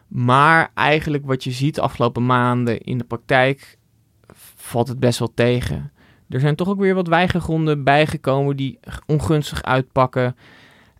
Maar 0.07 0.71
eigenlijk 0.73 1.25
wat 1.25 1.43
je 1.43 1.51
ziet 1.51 1.79
afgelopen 1.79 2.25
maanden 2.25 2.81
in 2.81 2.97
de 2.97 3.03
praktijk 3.03 3.77
valt 4.55 4.87
het 4.87 4.99
best 4.99 5.19
wel 5.19 5.31
tegen. 5.33 5.91
Er 6.29 6.39
zijn 6.39 6.55
toch 6.55 6.67
ook 6.67 6.79
weer 6.79 6.95
wat 6.95 7.07
weigergronden 7.07 7.83
bijgekomen 7.83 8.55
die 8.55 8.79
ongunstig 9.05 9.63
uitpakken. 9.63 10.35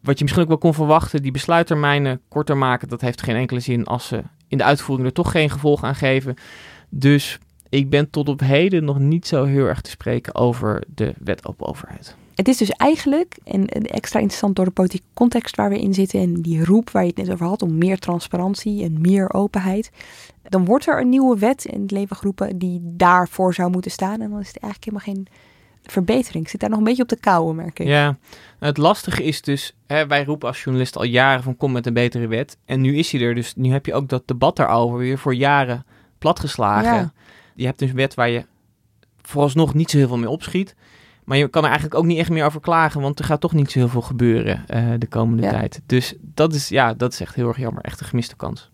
Wat 0.01 0.17
je 0.17 0.23
misschien 0.23 0.43
ook 0.43 0.49
wel 0.49 0.57
kon 0.57 0.73
verwachten, 0.73 1.21
die 1.21 1.31
besluittermijnen 1.31 2.21
korter 2.27 2.57
maken, 2.57 2.87
dat 2.87 3.01
heeft 3.01 3.21
geen 3.21 3.35
enkele 3.35 3.59
zin 3.59 3.85
als 3.85 4.07
ze 4.07 4.23
in 4.47 4.57
de 4.57 4.63
uitvoering 4.63 5.07
er 5.07 5.13
toch 5.13 5.31
geen 5.31 5.49
gevolg 5.49 5.83
aan 5.83 5.95
geven. 5.95 6.35
Dus 6.89 7.39
ik 7.69 7.89
ben 7.89 8.09
tot 8.09 8.29
op 8.29 8.39
heden 8.39 8.83
nog 8.83 8.99
niet 8.99 9.27
zo 9.27 9.43
heel 9.43 9.65
erg 9.65 9.81
te 9.81 9.89
spreken 9.89 10.35
over 10.35 10.83
de 10.87 11.13
wet 11.23 11.47
op 11.47 11.61
overheid. 11.61 12.15
Het 12.35 12.47
is 12.47 12.57
dus 12.57 12.69
eigenlijk, 12.69 13.37
en 13.43 13.67
extra 13.67 14.19
interessant 14.19 14.55
door 14.55 14.65
de 14.65 14.71
politieke 14.71 15.07
context 15.13 15.55
waar 15.55 15.69
we 15.69 15.79
in 15.79 15.93
zitten 15.93 16.19
en 16.19 16.41
die 16.41 16.65
roep 16.65 16.89
waar 16.89 17.01
je 17.01 17.07
het 17.07 17.17
net 17.17 17.31
over 17.31 17.45
had, 17.45 17.61
om 17.61 17.77
meer 17.77 17.99
transparantie 17.99 18.83
en 18.83 19.01
meer 19.01 19.33
openheid. 19.33 19.91
Dan 20.43 20.65
wordt 20.65 20.87
er 20.87 21.01
een 21.01 21.09
nieuwe 21.09 21.39
wet 21.39 21.65
in 21.65 21.81
het 21.81 21.91
leven 21.91 22.15
geroepen 22.15 22.57
die 22.57 22.79
daarvoor 22.83 23.53
zou 23.53 23.71
moeten 23.71 23.91
staan. 23.91 24.21
En 24.21 24.29
dan 24.29 24.39
is 24.39 24.47
het 24.47 24.57
eigenlijk 24.57 24.85
helemaal 24.85 25.15
geen 25.15 25.27
verbetering. 25.83 26.43
Ik 26.43 26.49
zit 26.49 26.59
daar 26.59 26.69
nog 26.69 26.79
een 26.79 26.85
beetje 26.85 27.03
op 27.03 27.09
de 27.09 27.19
kouwen, 27.19 27.55
merk 27.55 27.79
ik. 27.79 27.87
Ja, 27.87 28.17
het 28.59 28.77
lastige 28.77 29.23
is 29.23 29.41
dus, 29.41 29.75
hè, 29.87 30.07
wij 30.07 30.23
roepen 30.23 30.47
als 30.47 30.63
journalisten 30.63 31.01
al 31.01 31.07
jaren 31.07 31.43
van 31.43 31.57
kom 31.57 31.71
met 31.71 31.85
een 31.85 31.93
betere 31.93 32.27
wet. 32.27 32.57
En 32.65 32.81
nu 32.81 32.97
is 32.97 33.11
hij 33.11 33.21
er, 33.21 33.35
dus 33.35 33.55
nu 33.55 33.71
heb 33.71 33.85
je 33.85 33.93
ook 33.93 34.09
dat 34.09 34.27
debat 34.27 34.55
daarover 34.55 34.97
weer 34.97 35.17
voor 35.17 35.35
jaren 35.35 35.85
platgeslagen. 36.17 36.93
Ja. 36.93 37.13
Je 37.55 37.65
hebt 37.65 37.79
dus 37.79 37.89
een 37.89 37.95
wet 37.95 38.13
waar 38.13 38.29
je 38.29 38.45
vooralsnog 39.21 39.73
niet 39.73 39.89
zo 39.89 39.97
heel 39.97 40.07
veel 40.07 40.17
mee 40.17 40.29
opschiet. 40.29 40.75
Maar 41.25 41.37
je 41.37 41.47
kan 41.47 41.61
er 41.63 41.69
eigenlijk 41.69 41.99
ook 41.99 42.05
niet 42.05 42.17
echt 42.17 42.29
meer 42.29 42.45
over 42.45 42.59
klagen, 42.61 43.01
want 43.01 43.19
er 43.19 43.25
gaat 43.25 43.41
toch 43.41 43.53
niet 43.53 43.71
zo 43.71 43.79
heel 43.79 43.87
veel 43.89 44.01
gebeuren 44.01 44.65
uh, 44.73 44.93
de 44.97 45.07
komende 45.07 45.43
Ja. 45.43 45.49
tijd. 45.49 45.81
Dus 45.85 46.13
dat 46.21 46.53
is, 46.53 46.69
ja, 46.69 46.93
dat 46.93 47.13
is 47.13 47.19
echt 47.21 47.35
heel 47.35 47.47
erg 47.47 47.57
jammer. 47.57 47.83
Echt 47.83 47.99
een 47.99 48.05
gemiste 48.05 48.35
kans. 48.35 48.71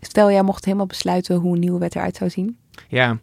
Stel, 0.00 0.30
jij 0.30 0.42
mocht 0.42 0.64
helemaal 0.64 0.86
besluiten 0.86 1.36
hoe 1.36 1.54
een 1.54 1.60
nieuwe 1.60 1.78
wet 1.78 1.94
eruit 1.96 2.16
zou 2.16 2.30
zien. 2.30 2.58
Ja, 2.88 3.18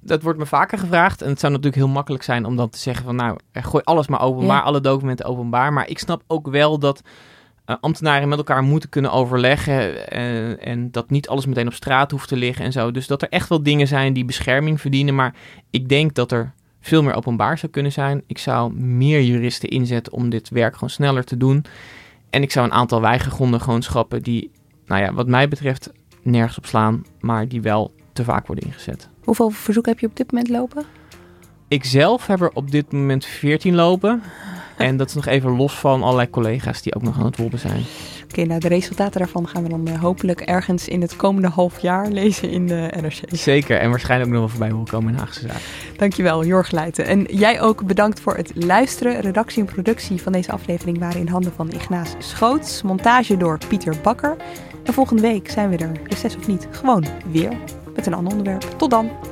dat 0.00 0.22
wordt 0.22 0.38
me 0.38 0.46
vaker 0.46 0.78
gevraagd. 0.78 1.22
En 1.22 1.28
het 1.28 1.40
zou 1.40 1.52
natuurlijk 1.52 1.82
heel 1.82 1.92
makkelijk 1.92 2.22
zijn 2.24 2.44
om 2.44 2.56
dan 2.56 2.68
te 2.68 2.78
zeggen 2.78 3.04
van... 3.04 3.16
nou, 3.16 3.38
eh, 3.52 3.64
gooi 3.64 3.82
alles 3.84 4.06
maar 4.08 4.20
openbaar, 4.20 4.56
Ja. 4.56 4.62
alle 4.62 4.80
documenten 4.80 5.26
openbaar. 5.26 5.72
Maar 5.72 5.88
ik 5.88 5.98
snap 5.98 6.22
ook 6.26 6.48
wel 6.48 6.78
dat 6.78 7.02
eh, 7.64 7.76
ambtenaren 7.80 8.28
met 8.28 8.38
elkaar 8.38 8.62
moeten 8.62 8.88
kunnen 8.88 9.12
overleggen... 9.12 10.08
eh, 10.10 10.66
en 10.66 10.90
dat 10.90 11.10
niet 11.10 11.28
alles 11.28 11.46
meteen 11.46 11.66
op 11.66 11.74
straat 11.74 12.10
hoeft 12.10 12.28
te 12.28 12.36
liggen 12.36 12.64
en 12.64 12.72
zo. 12.72 12.90
Dus 12.90 13.06
dat 13.06 13.22
er 13.22 13.28
echt 13.28 13.48
wel 13.48 13.62
dingen 13.62 13.86
zijn 13.86 14.12
die 14.12 14.24
bescherming 14.24 14.80
verdienen. 14.80 15.14
Maar 15.14 15.34
ik 15.70 15.88
denk 15.88 16.14
dat 16.14 16.32
er 16.32 16.52
veel 16.82 17.02
meer 17.02 17.14
openbaar 17.14 17.58
zou 17.58 17.72
kunnen 17.72 17.92
zijn. 17.92 18.22
Ik 18.26 18.38
zou 18.38 18.74
meer 18.74 19.22
juristen 19.22 19.68
inzetten 19.68 20.12
om 20.12 20.30
dit 20.30 20.48
werk 20.48 20.74
gewoon 20.74 20.90
sneller 20.90 21.24
te 21.24 21.36
doen. 21.36 21.64
En 22.30 22.42
ik 22.42 22.50
zou 22.50 22.66
een 22.66 22.72
aantal 22.72 23.00
weigergronden 23.00 23.60
gewoon 23.60 23.82
schrappen 23.82 24.22
die, 24.22 24.50
nou 24.86 25.02
ja, 25.02 25.12
wat 25.12 25.26
mij 25.26 25.48
betreft 25.48 25.92
nergens 26.22 26.58
op 26.58 26.66
slaan, 26.66 27.04
maar 27.20 27.48
die 27.48 27.62
wel 27.62 27.94
te 28.12 28.24
vaak 28.24 28.46
worden 28.46 28.64
ingezet. 28.64 29.08
Hoeveel 29.24 29.50
verzoeken 29.50 29.92
heb 29.92 30.00
je 30.00 30.06
op 30.06 30.16
dit 30.16 30.32
moment 30.32 30.50
lopen? 30.50 30.84
Ik 31.68 31.84
zelf 31.84 32.26
heb 32.26 32.40
er 32.40 32.50
op 32.54 32.70
dit 32.70 32.92
moment 32.92 33.24
14 33.24 33.74
lopen. 33.74 34.22
En 34.76 34.96
dat 34.96 35.08
is 35.08 35.14
nog 35.14 35.26
even 35.26 35.56
los 35.56 35.74
van 35.74 36.02
allerlei 36.02 36.30
collega's 36.30 36.82
die 36.82 36.94
ook 36.94 37.02
nog 37.02 37.18
aan 37.18 37.24
het 37.24 37.36
wolpen 37.36 37.58
zijn. 37.58 37.84
Oké, 38.32 38.44
nou 38.44 38.60
de 38.60 38.68
resultaten 38.68 39.20
daarvan 39.20 39.48
gaan 39.48 39.62
we 39.62 39.68
dan 39.68 39.86
eh, 39.86 40.00
hopelijk 40.00 40.40
ergens 40.40 40.88
in 40.88 41.00
het 41.00 41.16
komende 41.16 41.48
half 41.48 41.80
jaar 41.80 42.08
lezen 42.08 42.50
in 42.50 42.66
de 42.66 42.92
NRC. 43.00 43.20
Zeker, 43.28 43.78
en 43.78 43.90
waarschijnlijk 43.90 44.30
ook 44.30 44.36
nog 44.36 44.44
wel 44.44 44.58
voorbij 44.58 44.76
wil 44.76 44.98
komen 44.98 45.12
in 45.12 45.18
Haagse 45.18 45.48
Zaak. 45.48 45.60
Dankjewel, 45.96 46.44
Jorg 46.44 46.70
Leijten. 46.70 47.06
En 47.06 47.26
jij 47.30 47.60
ook 47.60 47.86
bedankt 47.86 48.20
voor 48.20 48.36
het 48.36 48.52
luisteren. 48.54 49.20
Redactie 49.20 49.62
en 49.62 49.72
productie 49.72 50.22
van 50.22 50.32
deze 50.32 50.52
aflevering 50.52 50.98
waren 50.98 51.20
in 51.20 51.28
handen 51.28 51.52
van 51.52 51.70
Ignaas 51.70 52.14
Schoots. 52.18 52.82
Montage 52.82 53.36
door 53.36 53.58
Pieter 53.68 53.94
Bakker. 54.02 54.36
En 54.84 54.92
volgende 54.92 55.22
week 55.22 55.50
zijn 55.50 55.70
we 55.70 55.76
er, 55.76 55.92
reces 56.04 56.36
of 56.36 56.46
niet, 56.46 56.68
gewoon 56.70 57.04
weer 57.26 57.52
met 57.94 58.06
een 58.06 58.14
ander 58.14 58.32
onderwerp. 58.32 58.74
Tot 58.76 58.90
dan! 58.90 59.31